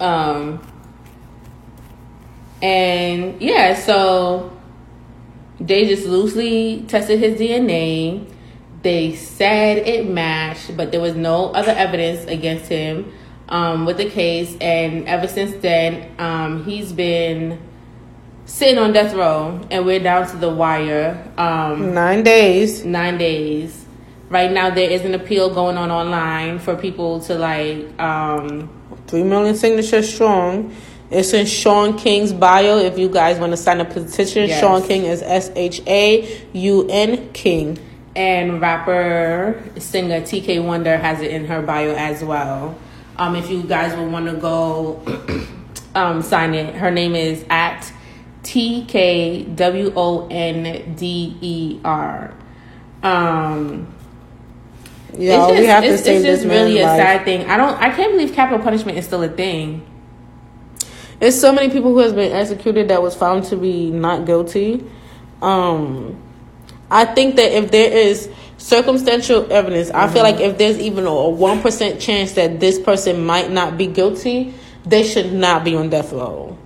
Um, 0.01 0.66
and 2.61 3.40
yeah, 3.40 3.74
so 3.74 4.57
they 5.61 5.86
just 5.86 6.07
loosely 6.07 6.84
tested 6.88 7.20
his 7.20 7.40
DNA. 7.40 8.28
They 8.82 9.14
said 9.14 9.78
it 9.86 10.09
matched, 10.09 10.76
but 10.76 10.90
there 10.90 11.01
was 11.01 11.14
no 11.14 11.53
other 11.53 11.70
evidence 11.70 12.24
against 12.24 12.66
him 12.66 13.12
um, 13.53 13.86
with 13.86 13.98
the 13.98 14.11
case. 14.11 14.57
And 14.61 15.07
ever 15.07 15.28
since 15.28 15.55
then, 15.62 16.11
um, 16.18 16.64
he's 16.64 16.92
been 16.92 17.61
sitting 18.46 18.78
on 18.78 18.92
death 18.92 19.14
row, 19.14 19.61
and 19.70 19.86
we're 19.86 20.00
down 20.00 20.26
to 20.30 20.36
the 20.36 20.50
wire. 20.50 21.22
Um, 21.38 21.94
Nine 21.94 22.24
days. 22.24 22.84
nine 22.84 23.16
days. 23.18 23.78
Right 24.28 24.50
now, 24.50 24.70
there 24.70 24.90
is 24.90 25.03
an 25.05 25.14
appeal 25.14 25.53
going 25.55 25.76
on 25.76 25.90
online 25.90 26.59
for 26.59 26.74
people 26.74 27.20
to 27.20 27.34
like. 27.34 28.00
Um, 28.00 28.68
Three 29.07 29.22
million 29.22 29.55
signatures 29.55 30.12
strong. 30.12 30.74
It's 31.11 31.34
in 31.34 31.44
Shaun 31.44 31.98
King's 31.98 32.32
bio. 32.32 32.78
If 32.78 32.98
you 32.98 33.11
guys 33.11 33.38
want 33.38 33.53
to 33.53 33.59
sign 33.59 33.80
a 33.80 33.84
petition, 33.84 34.48
Yes. 34.48 34.59
Shaun 34.61 34.82
King 34.82 35.05
is 35.05 35.20
S 35.22 35.50
H 35.55 35.82
A 35.86 36.40
U 36.55 36.86
N 36.88 37.30
King. 37.34 37.78
and 38.16 38.61
rapper 38.61 39.62
singer 39.78 40.20
TK 40.22 40.62
Wonder 40.64 40.96
has 40.96 41.20
it 41.20 41.30
in 41.30 41.44
her 41.46 41.61
bio 41.62 41.94
as 41.94 42.24
well. 42.24 42.74
Um, 43.22 43.36
if 43.36 43.48
you 43.48 43.62
guys 43.62 43.96
would 43.96 44.10
want 44.10 44.26
to 44.26 44.34
go 44.34 45.00
um, 45.94 46.22
sign 46.22 46.54
it, 46.54 46.74
her 46.74 46.90
name 46.90 47.14
is 47.14 47.44
at 47.48 47.92
T 48.42 48.84
K 48.86 49.44
W 49.44 49.92
O 49.94 50.26
N 50.28 50.96
D 50.96 51.36
E 51.40 51.80
R. 51.84 52.34
Um, 53.04 53.94
Yeah, 55.16 55.36
it's 55.36 55.46
just, 55.46 55.60
we 55.60 55.66
have 55.66 55.84
to 55.84 55.90
it's, 55.90 56.02
save 56.02 56.16
it's 56.16 56.24
just 56.24 56.44
really 56.48 56.80
a 56.80 56.84
life. 56.86 56.98
sad 56.98 57.24
thing. 57.24 57.48
I 57.48 57.56
don't. 57.56 57.80
I 57.80 57.90
can't 57.94 58.10
believe 58.10 58.32
capital 58.32 58.58
punishment 58.58 58.98
is 58.98 59.04
still 59.06 59.22
a 59.22 59.28
thing. 59.28 59.86
It's 61.20 61.40
so 61.40 61.52
many 61.52 61.70
people 61.70 61.92
who 61.92 61.98
has 61.98 62.12
been 62.12 62.32
executed 62.32 62.88
that 62.88 63.02
was 63.02 63.14
found 63.14 63.44
to 63.44 63.56
be 63.56 63.92
not 63.92 64.26
guilty. 64.26 64.84
Um, 65.40 66.20
I 66.90 67.04
think 67.04 67.36
that 67.36 67.52
if 67.52 67.70
there 67.70 67.92
is 67.92 68.28
circumstantial 68.62 69.52
evidence, 69.52 69.90
I 69.90 70.08
feel 70.08 70.22
like 70.22 70.40
if 70.40 70.56
there's 70.56 70.78
even 70.78 71.06
a 71.06 71.28
one 71.28 71.60
percent 71.60 72.00
chance 72.00 72.32
that 72.34 72.60
this 72.60 72.78
person 72.78 73.24
might 73.26 73.50
not 73.50 73.76
be 73.76 73.86
guilty, 73.88 74.54
they 74.86 75.02
should 75.02 75.32
not 75.32 75.64
be 75.64 75.74
on 75.74 75.90
death 75.90 76.12
row 76.12 76.56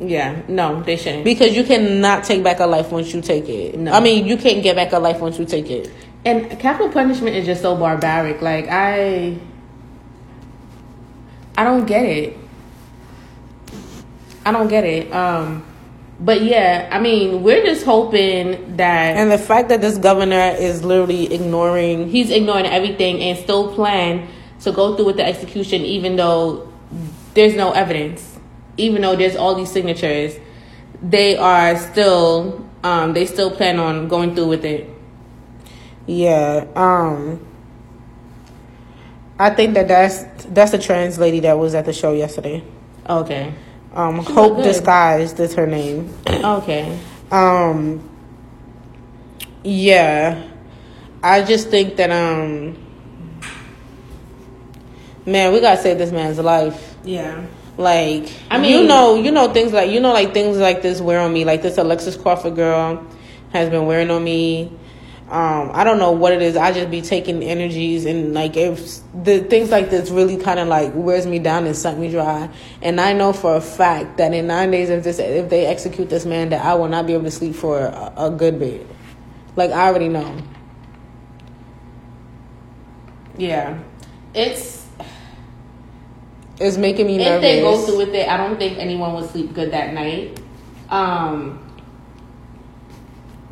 Yeah, 0.00 0.42
no, 0.48 0.82
they 0.82 0.96
shouldn't. 0.96 1.24
because 1.24 1.54
you 1.56 1.64
cannot 1.64 2.24
take 2.24 2.42
back 2.42 2.58
a 2.60 2.66
life 2.66 2.90
once 2.90 3.14
you 3.14 3.20
take 3.20 3.48
it. 3.48 3.78
No. 3.78 3.92
I 3.92 4.00
mean, 4.00 4.26
you 4.26 4.36
can't 4.36 4.62
get 4.62 4.74
back 4.76 4.92
a 4.92 4.98
life 4.98 5.20
once 5.20 5.38
you 5.38 5.44
take 5.46 5.70
it. 5.70 5.90
And 6.24 6.58
capital 6.58 6.90
punishment 6.90 7.36
is 7.36 7.46
just 7.46 7.62
so 7.62 7.76
barbaric. 7.76 8.40
Like 8.42 8.66
I, 8.68 9.38
I 11.56 11.64
don't 11.64 11.86
get 11.86 12.04
it. 12.04 12.36
I 14.44 14.52
don't 14.52 14.68
get 14.68 14.84
it. 14.84 15.12
Um, 15.12 15.64
but 16.20 16.42
yeah, 16.42 16.88
I 16.92 17.00
mean, 17.00 17.42
we're 17.42 17.64
just 17.64 17.84
hoping 17.84 18.76
that 18.76 19.16
And 19.16 19.30
the 19.30 19.38
fact 19.38 19.68
that 19.68 19.80
this 19.80 19.98
governor 19.98 20.54
is 20.58 20.84
literally 20.84 21.32
ignoring 21.32 22.08
he's 22.08 22.30
ignoring 22.30 22.66
everything 22.66 23.20
and 23.20 23.38
still 23.38 23.74
plan 23.74 24.28
to 24.60 24.72
go 24.72 24.96
through 24.96 25.06
with 25.06 25.16
the 25.16 25.26
execution, 25.26 25.82
even 25.82 26.16
though 26.16 26.72
there's 27.34 27.54
no 27.54 27.72
evidence, 27.72 28.38
even 28.76 29.02
though 29.02 29.16
there's 29.16 29.36
all 29.36 29.54
these 29.54 29.70
signatures, 29.70 30.36
they 31.02 31.36
are 31.36 31.76
still, 31.76 32.66
um, 32.82 33.12
they 33.12 33.26
still 33.26 33.50
plan 33.50 33.78
on 33.78 34.08
going 34.08 34.34
through 34.34 34.48
with 34.48 34.64
it. 34.64 34.88
Yeah, 36.06 36.66
um 36.76 37.44
I 39.38 39.50
think 39.50 39.74
that 39.74 39.88
that's 39.88 40.22
that's 40.46 40.70
the 40.70 40.78
trans 40.78 41.18
lady 41.18 41.40
that 41.40 41.58
was 41.58 41.74
at 41.74 41.86
the 41.86 41.92
show 41.92 42.12
yesterday. 42.12 42.62
Okay. 43.08 43.52
Um 43.94 44.24
She 44.24 44.32
Hope. 44.32 44.62
Disguised 44.62 45.38
is 45.40 45.54
her 45.54 45.66
name. 45.66 46.12
Okay. 46.28 46.98
Um 47.30 48.08
yeah. 49.62 50.48
I 51.22 51.42
just 51.42 51.68
think 51.70 51.96
that 51.96 52.10
um 52.10 52.76
man, 55.26 55.52
we 55.52 55.60
got 55.60 55.76
to 55.76 55.82
save 55.82 55.98
this 55.98 56.12
man's 56.12 56.38
life. 56.38 56.96
Yeah. 57.04 57.46
Like 57.76 58.32
I 58.50 58.58
mean, 58.58 58.82
you 58.82 58.86
know, 58.86 59.16
you 59.16 59.30
know 59.30 59.52
things 59.52 59.72
like 59.72 59.90
you 59.90 60.00
know 60.00 60.12
like 60.12 60.32
things 60.32 60.58
like 60.58 60.82
this 60.82 61.00
wear 61.00 61.20
on 61.20 61.32
me. 61.32 61.44
Like 61.44 61.62
this 61.62 61.78
Alexis 61.78 62.16
Crawford 62.16 62.54
girl 62.54 63.04
has 63.52 63.68
been 63.70 63.86
wearing 63.86 64.10
on 64.10 64.22
me. 64.22 64.70
Um, 65.34 65.72
I 65.74 65.82
don't 65.82 65.98
know 65.98 66.12
what 66.12 66.32
it 66.32 66.42
is. 66.42 66.56
I 66.56 66.70
just 66.72 66.92
be 66.92 67.02
taking 67.02 67.42
energies 67.42 68.04
and 68.06 68.34
like 68.34 68.56
if 68.56 69.00
the 69.24 69.40
things 69.40 69.68
like 69.68 69.90
this 69.90 70.08
really 70.10 70.36
kind 70.36 70.60
of 70.60 70.68
like 70.68 70.92
wears 70.94 71.26
me 71.26 71.40
down 71.40 71.66
and 71.66 71.76
suck 71.76 71.98
me 71.98 72.08
dry. 72.08 72.48
And 72.82 73.00
I 73.00 73.14
know 73.14 73.32
for 73.32 73.56
a 73.56 73.60
fact 73.60 74.18
that 74.18 74.32
in 74.32 74.46
nine 74.46 74.70
days 74.70 74.90
if 74.90 75.02
this 75.02 75.18
if 75.18 75.50
they 75.50 75.66
execute 75.66 76.08
this 76.08 76.24
man, 76.24 76.50
that 76.50 76.64
I 76.64 76.74
will 76.74 76.86
not 76.86 77.08
be 77.08 77.14
able 77.14 77.24
to 77.24 77.32
sleep 77.32 77.56
for 77.56 77.80
a, 77.80 78.12
a 78.16 78.30
good 78.30 78.60
bit. 78.60 78.86
Like 79.56 79.72
I 79.72 79.88
already 79.88 80.08
know. 80.08 80.36
Yeah. 83.36 83.78
It's 84.34 84.86
It's 86.60 86.76
making 86.76 87.08
me 87.08 87.18
nervous. 87.18 87.26
if 87.26 87.42
nervous. 87.42 87.42
they 87.42 87.60
go 87.60 87.86
through 87.86 87.98
with 88.06 88.14
it, 88.14 88.28
I 88.28 88.36
don't 88.36 88.56
think 88.56 88.78
anyone 88.78 89.14
would 89.14 89.28
sleep 89.30 89.52
good 89.52 89.72
that 89.72 89.92
night. 89.94 90.40
Um 90.90 91.63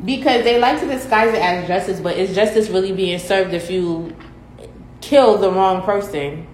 because 0.03 0.43
they 0.43 0.59
like 0.59 0.79
to 0.81 0.87
disguise 0.87 1.33
it 1.33 1.41
as 1.41 1.67
justice, 1.67 1.99
but 1.99 2.17
is 2.17 2.35
justice 2.35 2.69
really 2.69 2.91
being 2.91 3.19
served 3.19 3.53
if 3.53 3.69
you 3.69 4.15
kill 5.01 5.37
the 5.37 5.51
wrong 5.51 5.83
person? 5.83 6.47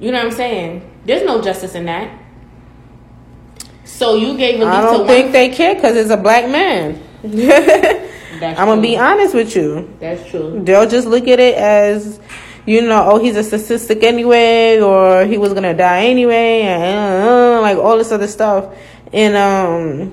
You 0.00 0.12
know 0.12 0.18
what 0.18 0.32
I'm 0.32 0.36
saying? 0.36 0.90
There's 1.04 1.24
no 1.24 1.42
justice 1.42 1.74
in 1.74 1.86
that. 1.86 2.18
So 3.84 4.14
you 4.14 4.36
gave 4.36 4.56
I 4.56 4.58
to 4.58 4.64
don't 4.64 4.98
one 5.00 5.06
think 5.08 5.32
they 5.32 5.48
care 5.48 5.74
because 5.74 5.96
it's 5.96 6.10
a 6.10 6.16
black 6.16 6.48
man. 6.48 7.02
I'm 8.42 8.66
gonna 8.68 8.82
be 8.82 8.96
honest 8.96 9.34
with 9.34 9.56
you. 9.56 9.92
That's 9.98 10.28
true. 10.30 10.60
They'll 10.62 10.88
just 10.88 11.08
look 11.08 11.26
at 11.26 11.40
it 11.40 11.56
as, 11.56 12.20
you 12.66 12.82
know, 12.82 13.10
oh, 13.10 13.18
he's 13.18 13.36
a 13.36 13.42
statistic 13.42 14.04
anyway, 14.04 14.80
or 14.80 15.24
he 15.24 15.38
was 15.38 15.52
gonna 15.52 15.74
die 15.74 16.04
anyway, 16.04 16.62
and 16.62 17.24
uh, 17.28 17.60
like 17.60 17.78
all 17.78 17.98
this 17.98 18.12
other 18.12 18.28
stuff. 18.28 18.76
And 19.12 19.36
um, 19.36 20.12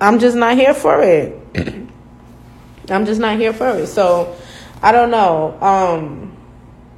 I'm 0.00 0.18
just 0.18 0.36
not 0.36 0.56
here 0.56 0.72
for 0.72 1.02
it. 1.02 1.37
I'm 2.90 3.04
just 3.06 3.20
not 3.20 3.38
here 3.38 3.52
for 3.52 3.68
it. 3.70 3.86
So 3.88 4.36
I 4.82 4.92
don't 4.92 5.10
know. 5.10 5.58
Um, 5.60 6.36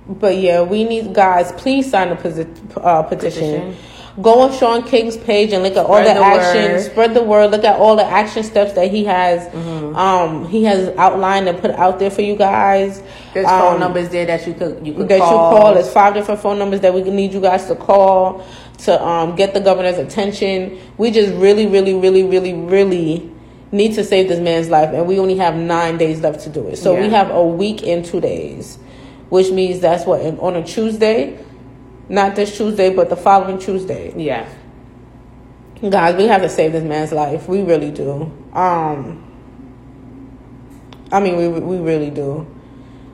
but 0.09 0.37
yeah, 0.37 0.63
we 0.63 0.85
need 0.85 1.15
guys. 1.15 1.53
Please 1.53 1.91
sign 1.91 2.11
the 2.11 2.17
posi- 2.17 2.77
uh, 2.85 3.03
petition. 3.05 3.71
Petition. 3.73 3.77
Go 4.21 4.41
on 4.41 4.53
Shaun 4.53 4.83
King's 4.83 5.17
page 5.17 5.53
and 5.53 5.63
look 5.63 5.73
at 5.77 5.87
all 5.87 5.95
Spread 6.03 6.17
the, 6.17 6.21
the 6.21 6.27
action. 6.27 6.73
word. 6.73 6.81
Spread 6.83 7.15
the 7.15 7.23
word. 7.23 7.51
Look 7.53 7.65
at 7.65 7.79
all 7.79 7.95
the 7.97 8.05
action 8.05 8.43
steps 8.43 8.73
that 8.73 8.91
he 8.91 9.05
has. 9.05 9.47
Mm-hmm. 9.49 9.97
Um, 9.97 10.49
he 10.49 10.65
has 10.65 10.89
outlined 10.99 11.49
and 11.49 11.59
put 11.59 11.71
out 11.71 12.01
there 12.01 12.11
for 12.11 12.21
you 12.23 12.35
guys. 12.37 13.03
There's 13.33 13.47
Um, 13.47 13.61
phone 13.61 13.81
numbers 13.81 14.09
there 14.11 14.27
that 14.27 14.47
you 14.47 14.53
could 14.55 14.85
you 14.87 14.95
could 14.95 15.09
that 15.09 15.21
call. 15.21 15.53
you 15.55 15.59
call. 15.61 15.75
There's 15.75 15.91
five 15.93 16.13
different 16.15 16.41
phone 16.41 16.59
numbers 16.59 16.81
that 16.81 16.93
we 16.93 17.03
need 17.03 17.33
you 17.33 17.41
guys 17.41 17.67
to 17.67 17.77
call 17.77 18.45
to 18.79 19.03
um, 19.03 19.37
get 19.37 19.55
the 19.55 19.61
governor's 19.61 19.99
attention. 19.99 20.79
We 20.99 21.13
just 21.13 21.33
really, 21.35 21.67
really, 21.69 21.95
really, 21.95 22.25
really, 22.25 22.53
really 22.53 23.31
need 23.73 23.95
to 23.95 24.05
save 24.05 24.29
this 24.29 24.41
man's 24.41 24.69
life, 24.69 24.91
and 24.93 25.07
we 25.07 25.19
only 25.19 25.37
have 25.37 25.55
nine 25.55 25.97
days 25.97 26.21
left 26.21 26.41
to 26.41 26.51
do 26.51 26.67
it. 26.69 26.77
So 26.77 26.95
we 26.95 27.09
have 27.11 27.31
a 27.31 27.45
week 27.45 27.87
and 27.87 28.05
two 28.05 28.21
days, 28.21 28.79
which 29.29 29.51
means 29.51 29.81
that's 29.81 30.05
what 30.07 30.21
on 30.41 30.57
a 30.57 30.65
Tuesday, 30.65 31.43
not 32.09 32.35
this 32.37 32.57
Tuesday, 32.57 32.95
but 32.95 33.09
the 33.09 33.17
following 33.17 33.59
Tuesday. 33.59 34.13
yeah. 34.17 34.49
Guys, 35.89 36.15
we 36.15 36.27
have 36.27 36.43
to 36.43 36.49
save 36.51 36.73
this 36.73 36.85
man's 36.85 37.11
life. 37.11 37.49
We 37.49 37.63
really 37.63 37.91
do. 37.91 38.31
Um, 38.53 39.27
I 41.11 41.21
mean, 41.21 41.37
we 41.37 41.49
we 41.49 41.79
really 41.79 42.11
do. 42.11 42.47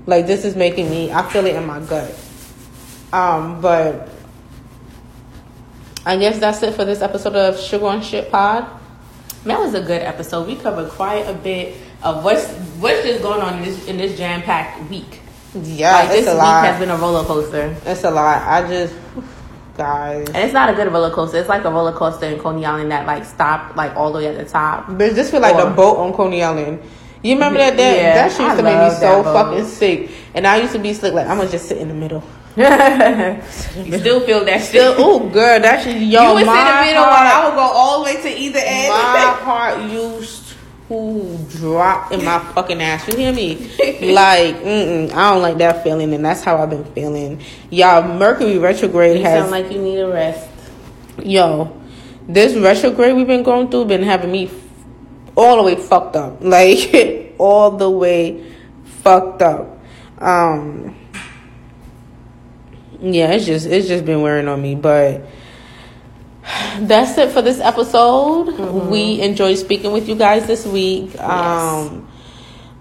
Like 0.07 0.27
this 0.27 0.45
is 0.45 0.57
making 0.57 0.91
me. 0.91 1.13
I 1.13 1.23
feel 1.31 1.47
it 1.47 1.55
in 1.55 1.65
my 1.65 1.79
gut. 1.79 2.13
Um, 3.13 3.61
but 3.61 4.09
I 6.05 6.17
guess 6.17 6.41
that's 6.41 6.61
it 6.63 6.75
for 6.75 6.85
this 6.85 7.03
episode 7.03 7.37
of 7.37 7.59
Sugar 7.61 7.87
on 7.87 8.03
Shit 8.03 8.33
Pod. 8.33 8.76
That 9.47 9.59
was 9.61 9.75
a 9.75 9.81
good 9.81 10.03
episode. 10.03 10.47
We 10.47 10.57
covered 10.57 10.91
quite 10.91 11.27
a 11.29 11.33
bit 11.35 11.77
of 12.03 12.25
what's 12.25 12.47
what's 12.83 13.03
just 13.03 13.23
going 13.23 13.41
on 13.41 13.59
in 13.59 13.63
this 13.65 13.87
in 13.87 13.97
this 13.97 14.17
jam 14.19 14.43
packed 14.43 14.91
week. 14.91 15.21
Yeah, 15.55 15.93
like 15.95 16.05
it's 16.11 16.13
this 16.13 16.27
a 16.29 16.33
week 16.33 16.39
lot. 16.43 16.65
has 16.67 16.79
been 16.79 16.91
a 16.91 16.97
roller 16.97 17.25
coaster, 17.25 17.75
it's 17.87 18.05
a 18.05 18.11
lot. 18.11 18.43
I 18.43 18.67
just, 18.69 18.95
guys, 19.77 20.27
and 20.29 20.37
it's 20.37 20.53
not 20.53 20.69
a 20.71 20.75
good 20.75 20.93
roller 20.93 21.11
coaster. 21.11 21.39
It's 21.39 21.49
like 21.49 21.65
a 21.65 21.71
roller 21.71 21.93
coaster 21.93 22.27
in 22.27 22.39
Coney 22.39 22.65
Island 22.67 22.91
that 22.91 23.07
like 23.07 23.25
stopped 23.25 23.77
like 23.77 23.95
all 23.97 24.13
the 24.13 24.19
way 24.19 24.27
at 24.27 24.37
the 24.37 24.45
top. 24.45 24.87
But 24.89 25.15
this 25.15 25.31
feel 25.31 25.41
like 25.41 25.55
Or- 25.55 25.65
the 25.65 25.71
boat 25.71 25.97
on 25.99 26.13
Coney 26.13 26.43
Island. 26.43 26.83
You 27.23 27.35
remember 27.35 27.59
that? 27.59 27.77
That, 27.77 27.97
Yeah, 27.97 28.15
that 28.15 28.31
shit 28.33 28.41
used 28.43 28.53
I 28.53 28.57
to 28.59 28.63
make 28.63 28.79
me 28.79 28.91
so 29.01 29.23
boat. 29.23 29.33
fucking 29.33 29.67
sick. 29.67 30.11
And 30.35 30.47
I 30.47 30.59
used 30.59 30.73
to 30.75 30.79
be 30.79 30.93
sick. 30.93 31.13
Like 31.15 31.27
I'm 31.27 31.39
gonna 31.39 31.51
just 31.51 31.67
sit 31.67 31.79
in 31.79 31.89
the 31.89 31.95
middle. 31.95 32.23
You 32.57 33.99
still 33.99 34.21
feel 34.21 34.45
that 34.45 34.63
Still, 34.63 34.95
still. 34.95 35.05
oh 35.05 35.29
girl, 35.29 35.61
that 35.61 35.83
shit. 35.85 35.97
Yo, 36.01 36.33
you 36.39 36.39
sit 36.39 36.41
in 36.41 36.45
the 36.47 36.83
middle 36.87 37.03
heart- 37.05 37.35
I 37.35 37.49
would 37.49 37.55
go 37.55 37.61
all 37.61 37.99
the 37.99 38.05
way 38.05 38.23
to 38.23 38.29
either 38.29 38.61
end. 38.63 38.89
my 38.89 39.37
heart 39.45 39.91
used 39.91 40.43
to 40.89 41.39
drop 41.59 42.13
in 42.13 42.25
my 42.25 42.39
fucking 42.55 42.81
ass. 42.81 43.07
You 43.09 43.17
hear 43.17 43.33
me? 43.33 43.57
like, 44.15 44.57
mm-mm, 44.63 45.13
I 45.13 45.33
don't 45.33 45.43
like 45.43 45.59
that 45.59 45.83
feeling, 45.83 46.15
and 46.15 46.25
that's 46.25 46.43
how 46.43 46.57
I've 46.63 46.71
been 46.71 46.85
feeling. 46.93 47.43
Y'all, 47.71 48.03
Mercury 48.17 48.59
retrograde 48.59 49.19
you 49.19 49.25
has 49.25 49.41
sound 49.41 49.51
like 49.51 49.71
you 49.71 49.81
need 49.83 49.99
a 50.01 50.09
rest. 50.09 50.49
yo. 51.23 51.73
This 52.29 52.57
retrograde 52.57 53.15
we've 53.15 53.27
been 53.27 53.45
going 53.45 53.71
through 53.71 53.85
been 53.85 54.03
having 54.03 54.33
me 54.33 54.51
all 55.37 55.59
the 55.59 55.63
way 55.63 55.77
fucked 55.77 56.17
up, 56.17 56.39
like 56.41 57.35
all 57.39 57.71
the 57.71 57.89
way 57.89 58.45
fucked 59.05 59.43
up. 59.43 59.79
Um, 60.19 60.97
yeah, 63.01 63.33
it's 63.33 63.47
just 63.47 63.67
it's 63.67 63.89
just 63.89 64.05
been 64.05 64.23
wearing 64.23 64.49
on 64.49 64.61
me, 64.61 64.75
but 64.75 65.23
that's 66.81 67.17
it 67.19 67.33
for 67.33 67.43
this 67.43 67.61
episode. 67.61 68.49
Mm-hmm. 68.49 68.91
We 68.91 69.21
enjoyed 69.21 69.59
speaking 69.59 69.93
with 69.93 70.09
you 70.09 70.15
guys 70.15 70.47
this 70.47 70.67
week. 70.67 71.19
Um, 71.21 72.09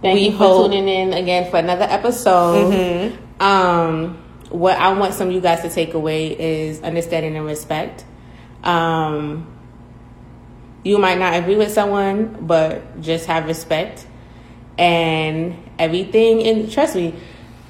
Thank 0.02 0.16
we 0.16 0.26
you 0.26 0.32
for 0.32 0.38
hope 0.38 0.72
tuning 0.72 0.88
in 0.88 1.14
again 1.14 1.50
for 1.50 1.58
another 1.58 1.86
episode. 1.86 2.74
Mhm. 2.74 3.42
Um, 3.42 4.18
what 4.50 4.78
I 4.78 4.94
want 4.94 5.14
some 5.14 5.30
of 5.30 5.34
you 5.34 5.42
guys 5.42 5.62
to 5.62 5.70
take 5.70 5.94
away 5.94 6.28
is 6.40 6.82
understanding 6.82 7.36
and 7.36 7.46
respect. 7.46 8.06
Um, 8.64 9.48
you 10.84 10.98
might 11.00 11.18
not 11.18 11.34
agree 11.34 11.56
with 11.56 11.72
someone, 11.72 12.38
but 12.42 13.02
just 13.02 13.26
have 13.26 13.48
respect 13.48 14.06
and 14.78 15.56
everything. 15.80 16.44
And 16.44 16.72
trust 16.72 16.96
me, 16.96 17.16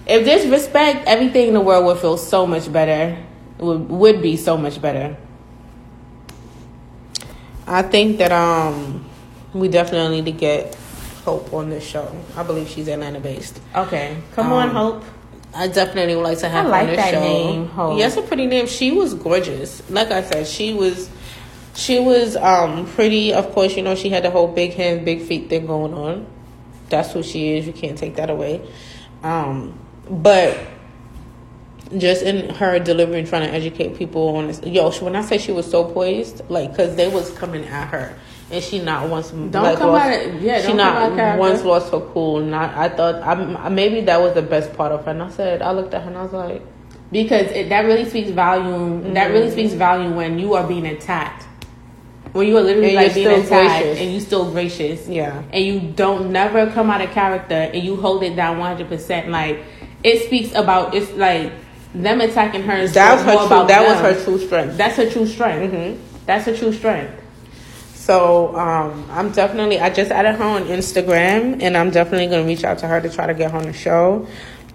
if 0.07 0.25
there's 0.25 0.47
respect, 0.47 1.03
everything 1.07 1.47
in 1.49 1.53
the 1.53 1.61
world 1.61 1.85
would 1.85 1.97
feel 1.99 2.17
so 2.17 2.45
much 2.45 2.71
better. 2.71 3.17
Would 3.59 3.89
would 3.89 4.21
be 4.21 4.37
so 4.37 4.57
much 4.57 4.81
better. 4.81 5.15
I 7.67 7.81
think 7.81 8.17
that 8.19 8.31
um, 8.31 9.05
we 9.53 9.67
definitely 9.67 10.21
need 10.21 10.25
to 10.31 10.37
get 10.37 10.75
Hope 11.23 11.51
on 11.53 11.69
this 11.71 11.83
show. 11.83 12.15
I 12.37 12.43
believe 12.43 12.67
she's 12.69 12.87
Atlanta 12.87 13.19
based. 13.19 13.59
Okay, 13.75 14.15
come 14.33 14.47
Um, 14.47 14.53
on, 14.53 14.69
Hope. 14.69 15.03
I 15.55 15.67
definitely 15.69 16.15
would 16.15 16.23
like 16.23 16.37
to 16.39 16.49
have 16.49 16.67
I 16.67 16.69
her 16.69 16.81
on 16.81 16.87
this 16.87 16.95
that 16.97 17.11
show. 17.13 17.19
name, 17.21 17.67
Hope. 17.69 17.97
Yeah, 17.97 18.07
it's 18.07 18.17
a 18.17 18.21
pretty 18.21 18.45
name. 18.45 18.67
She 18.67 18.91
was 18.91 19.13
gorgeous. 19.15 19.81
Like 19.89 20.11
I 20.11 20.21
said, 20.21 20.45
she 20.47 20.73
was 20.73 21.09
she 21.73 21.99
was 21.99 22.35
um 22.35 22.85
pretty. 22.87 23.33
Of 23.33 23.51
course, 23.53 23.75
you 23.75 23.81
know 23.81 23.95
she 23.95 24.09
had 24.09 24.23
the 24.23 24.29
whole 24.29 24.47
big 24.49 24.73
hands, 24.73 25.03
big 25.05 25.21
feet 25.21 25.49
thing 25.49 25.65
going 25.65 25.93
on. 25.93 26.27
That's 26.89 27.13
who 27.13 27.23
she 27.23 27.57
is. 27.57 27.65
You 27.65 27.73
can't 27.73 27.97
take 27.97 28.17
that 28.17 28.29
away. 28.29 28.61
Um, 29.23 29.79
but 30.09 30.57
just 31.97 32.23
in 32.23 32.49
her 32.55 32.79
delivery 32.79 33.19
and 33.19 33.27
trying 33.27 33.47
to 33.47 33.53
educate 33.55 33.95
people 33.97 34.35
on 34.35 34.47
this. 34.47 34.61
Yo, 34.63 34.89
she, 34.91 35.03
when 35.03 35.15
I 35.15 35.21
say 35.21 35.37
she 35.37 35.51
was 35.51 35.69
so 35.69 35.85
poised, 35.85 36.41
like, 36.49 36.71
because 36.71 36.95
they 36.95 37.07
was 37.07 37.29
coming 37.31 37.63
at 37.65 37.87
her. 37.89 38.17
And 38.51 38.63
she 38.63 38.79
not 38.79 39.09
once 39.09 39.31
Don't 39.31 39.51
like, 39.53 39.77
come 39.79 39.91
lost, 39.91 40.05
out 40.05 40.25
of- 40.27 40.41
yeah, 40.41 40.61
she 40.61 40.67
don't 40.67 40.77
come 40.77 40.87
out 40.87 41.11
of 41.11 41.17
not 41.17 41.39
once 41.39 41.63
lost 41.63 41.91
her 41.91 41.99
cool. 41.99 42.41
Not 42.41 42.75
I 42.75 42.89
thought 42.89 43.15
I 43.23 43.69
maybe 43.69 44.01
that 44.01 44.21
was 44.21 44.35
the 44.35 44.41
best 44.43 44.71
part 44.73 44.91
of 44.91 45.03
her. 45.05 45.11
And 45.11 45.23
I 45.23 45.29
said 45.31 45.63
I 45.63 45.71
looked 45.71 45.95
at 45.95 46.03
her 46.03 46.09
and 46.09 46.17
I 46.17 46.23
was 46.23 46.31
like, 46.33 46.61
because 47.11 47.47
it, 47.51 47.69
that 47.69 47.81
really 47.85 48.07
speaks 48.07 48.29
volume. 48.29 49.13
That 49.15 49.25
Mm-hmm. 49.27 49.33
really 49.33 49.49
speaks 49.51 49.73
volume 49.73 50.15
when 50.15 50.37
you 50.37 50.53
are 50.53 50.65
being 50.67 50.85
attacked. 50.85 51.47
When 52.33 52.47
you 52.47 52.55
are 52.57 52.61
literally 52.61 52.95
And 52.95 52.95
like 52.97 53.13
being 53.15 53.27
attacked 53.29 53.49
gracious. 53.83 53.99
and 53.99 54.13
you 54.13 54.19
still 54.19 54.51
gracious, 54.51 55.07
yeah. 55.07 55.41
and 55.51 55.65
you 55.65 55.79
don't 55.79 56.31
never 56.31 56.69
come 56.69 56.91
out 56.91 57.01
of 57.01 57.09
character 57.11 57.55
and 57.55 57.83
you 57.83 57.95
hold 57.95 58.21
it 58.21 58.35
down 58.35 58.59
one 58.59 58.67
hundred 58.75 58.89
percent. 58.89 59.29
Like 59.29 59.59
it 60.05 60.23
speaks 60.27 60.53
about 60.53 60.93
it's 60.93 61.11
like 61.13 61.51
them 61.95 62.21
attacking 62.21 62.61
her. 62.63 62.87
That 62.87 63.15
was 63.15 63.25
her 63.25 63.47
true. 63.47 63.67
That 63.67 63.81
them. 63.81 63.85
was 63.91 63.99
her 64.17 64.23
true 64.23 64.39
strength. 64.39 64.77
That's 64.77 64.95
her 64.97 65.09
true 65.09 65.25
strength. 65.25 65.73
Mhm. 65.73 65.97
That's 66.27 66.45
her 66.45 66.55
true 66.55 66.71
strength. 66.71 67.11
So 67.95 68.55
um, 68.55 69.03
I'm 69.09 69.31
definitely 69.31 69.79
I 69.79 69.89
just 69.89 70.11
added 70.11 70.35
her 70.35 70.43
on 70.43 70.65
Instagram, 70.65 71.61
and 71.61 71.75
I'm 71.75 71.89
definitely 71.89 72.27
gonna 72.27 72.45
reach 72.45 72.63
out 72.63 72.77
to 72.79 72.87
her 72.87 73.01
to 73.01 73.09
try 73.09 73.25
to 73.25 73.33
get 73.33 73.49
her 73.51 73.57
on 73.57 73.63
the 73.63 73.73
show. 73.73 74.27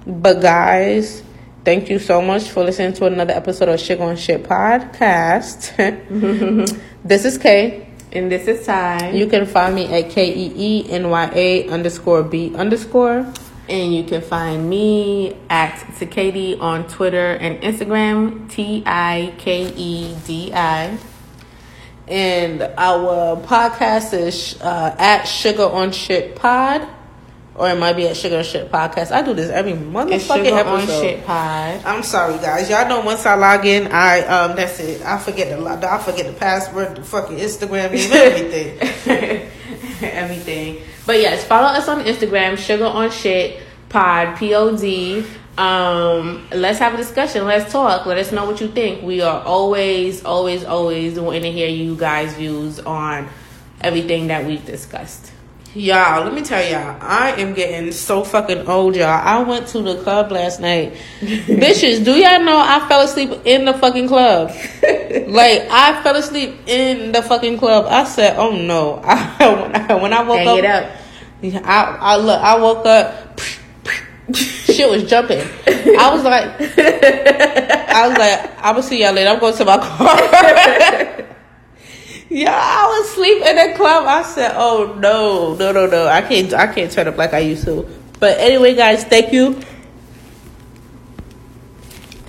But 0.04 0.40
guys, 0.42 1.22
thank 1.64 1.88
you 1.88 2.00
so 2.00 2.20
much 2.20 2.50
for 2.50 2.64
listening 2.64 2.94
to 2.94 3.06
another 3.06 3.32
episode 3.34 3.68
of 3.68 3.78
Shit 3.78 4.00
on 4.00 4.16
Shit 4.16 4.42
podcast. 4.42 5.76
this 7.04 7.24
is 7.24 7.38
Kay. 7.38 7.86
And 8.12 8.32
this 8.32 8.48
is 8.48 8.66
time. 8.66 9.14
You 9.14 9.28
can 9.28 9.46
find 9.46 9.76
me 9.76 9.86
at 9.86 10.11
K 10.11 10.26
E 10.34 10.52
E 10.57 10.90
N 10.90 11.11
Y 11.11 11.30
A 11.32 11.68
underscore 11.68 12.24
B 12.24 12.52
underscore. 12.57 13.32
And 13.71 13.95
you 13.95 14.03
can 14.03 14.21
find 14.21 14.68
me 14.68 15.37
at 15.49 15.76
Tikedi 15.95 16.61
on 16.61 16.88
Twitter 16.88 17.34
and 17.34 17.63
Instagram, 17.63 18.51
T 18.51 18.83
I 18.84 19.33
K 19.38 19.72
E 19.76 20.17
D 20.26 20.53
I. 20.53 20.99
And 22.09 22.63
our 22.76 23.37
podcast 23.37 24.13
is 24.13 24.61
uh, 24.61 24.97
at 24.99 25.22
Sugar 25.22 25.63
on 25.63 25.92
Shit 25.92 26.34
Pod. 26.34 26.88
Or 27.55 27.68
it 27.71 27.79
might 27.79 27.92
be 27.92 28.09
at 28.09 28.17
Sugar 28.17 28.38
on 28.38 28.45
Shit 28.45 28.72
Podcast. 28.72 29.13
I 29.13 29.22
do 29.22 29.34
this 29.34 29.51
every 29.51 29.72
It's 29.72 29.80
motherfucking 29.83 30.45
Sugar 30.47 30.68
on. 30.68 30.87
Shit 30.88 31.25
Pod. 31.25 31.84
I'm 31.84 32.03
sorry, 32.03 32.38
guys. 32.38 32.68
Y'all 32.68 32.88
know 32.88 33.03
once 33.03 33.25
I 33.25 33.34
log 33.37 33.64
in, 33.67 33.87
I 33.92 34.21
um 34.26 34.57
that's 34.57 34.80
it. 34.80 35.03
I 35.03 35.17
forget 35.18 35.57
the 35.57 35.88
I 35.88 35.99
forget 35.99 36.26
the 36.26 36.33
password, 36.33 36.97
the 36.97 37.05
fucking 37.05 37.37
Instagram, 37.37 37.92
everything. 38.11 39.49
Everything. 40.03 40.79
But 41.06 41.20
yes, 41.20 41.44
follow 41.44 41.68
us 41.68 41.88
on 41.88 42.04
Instagram, 42.04 42.56
Sugar 42.56 42.86
on 42.86 43.10
Shit 43.10 43.62
Pod, 43.88 44.38
P 44.38 44.54
O 44.54 44.76
D. 44.76 45.24
Um, 45.58 46.46
let's 46.52 46.78
have 46.78 46.94
a 46.94 46.96
discussion. 46.96 47.44
Let's 47.46 47.70
talk. 47.72 48.06
Let 48.06 48.16
us 48.18 48.32
know 48.32 48.44
what 48.46 48.60
you 48.60 48.68
think. 48.68 49.02
We 49.02 49.20
are 49.20 49.42
always, 49.42 50.24
always, 50.24 50.64
always 50.64 51.18
wanting 51.18 51.42
to 51.42 51.52
hear 51.52 51.68
you 51.68 51.96
guys' 51.96 52.34
views 52.34 52.78
on 52.80 53.28
everything 53.80 54.28
that 54.28 54.46
we've 54.46 54.64
discussed. 54.64 55.32
Y'all, 55.75 56.25
let 56.25 56.34
me 56.34 56.42
tell 56.42 56.63
y'all, 56.63 56.97
I 57.01 57.33
am 57.38 57.55
getting 57.55 57.92
so 57.92 58.25
fucking 58.25 58.67
old, 58.67 58.97
y'all. 58.97 59.07
I 59.09 59.42
went 59.42 59.68
to 59.68 59.83
the 59.83 60.03
club 60.03 60.33
last 60.33 60.61
night. 60.61 60.95
Bitches, 61.21 62.05
do 62.05 62.13
y'all 62.13 62.42
know 62.42 62.59
I 62.59 62.87
fell 62.88 63.03
asleep 63.03 63.30
in 63.45 63.64
the 63.64 63.75
fucking 63.75 64.09
club? 64.09 64.49
like 65.29 65.68
I 65.71 66.01
fell 66.03 66.17
asleep 66.17 66.57
in 66.67 67.13
the 67.13 67.22
fucking 67.22 67.59
club. 67.59 67.87
I 67.88 68.05
said, 68.05 68.37
"Oh 68.37 68.57
no!" 68.57 69.01
I, 69.05 69.61
when, 69.63 69.76
I, 69.76 69.95
when 69.95 70.13
I 70.13 70.22
woke 70.22 70.38
Hang 70.38 70.49
up, 70.49 70.92
it 71.42 71.55
up. 71.55 71.67
I, 71.67 71.99
I 72.01 72.17
look. 72.17 72.41
I 72.41 72.59
woke 72.59 72.87
up. 72.87 73.41
Shit 74.33 74.88
was 74.88 75.09
jumping. 75.11 75.41
I 75.41 76.11
was 76.13 76.22
like, 76.22 76.45
I 76.61 78.07
was 78.09 78.17
like, 78.17 78.51
I'm 78.59 78.75
gonna 78.75 78.83
see 78.83 79.03
y'all 79.03 79.13
later. 79.13 79.30
I'm 79.30 79.41
going 79.41 79.57
to 79.57 79.64
my 79.64 79.79
car. 79.79 81.26
Yeah, 82.30 82.54
I 82.54 82.86
was 82.86 83.11
asleep 83.11 83.42
in 83.42 83.57
the 83.57 83.76
club. 83.76 84.07
I 84.07 84.22
said, 84.22 84.52
"Oh 84.54 84.96
no, 84.98 85.54
no, 85.54 85.72
no, 85.72 85.86
no! 85.86 86.07
I 86.07 86.22
can't, 86.22 86.54
I 86.54 86.72
can't 86.72 86.90
turn 86.90 87.08
up 87.08 87.16
like 87.18 87.34
I 87.34 87.40
used 87.40 87.64
to." 87.64 87.86
But 88.20 88.38
anyway, 88.38 88.74
guys, 88.74 89.02
thank 89.02 89.32
you, 89.32 89.61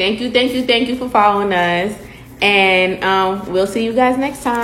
Thank 0.01 0.19
you, 0.19 0.31
thank 0.31 0.51
you, 0.53 0.65
thank 0.65 0.87
you 0.87 0.95
for 0.95 1.07
following 1.07 1.53
us. 1.53 1.95
And 2.41 3.03
um, 3.03 3.51
we'll 3.51 3.67
see 3.67 3.85
you 3.85 3.93
guys 3.93 4.17
next 4.17 4.41
time. 4.41 4.57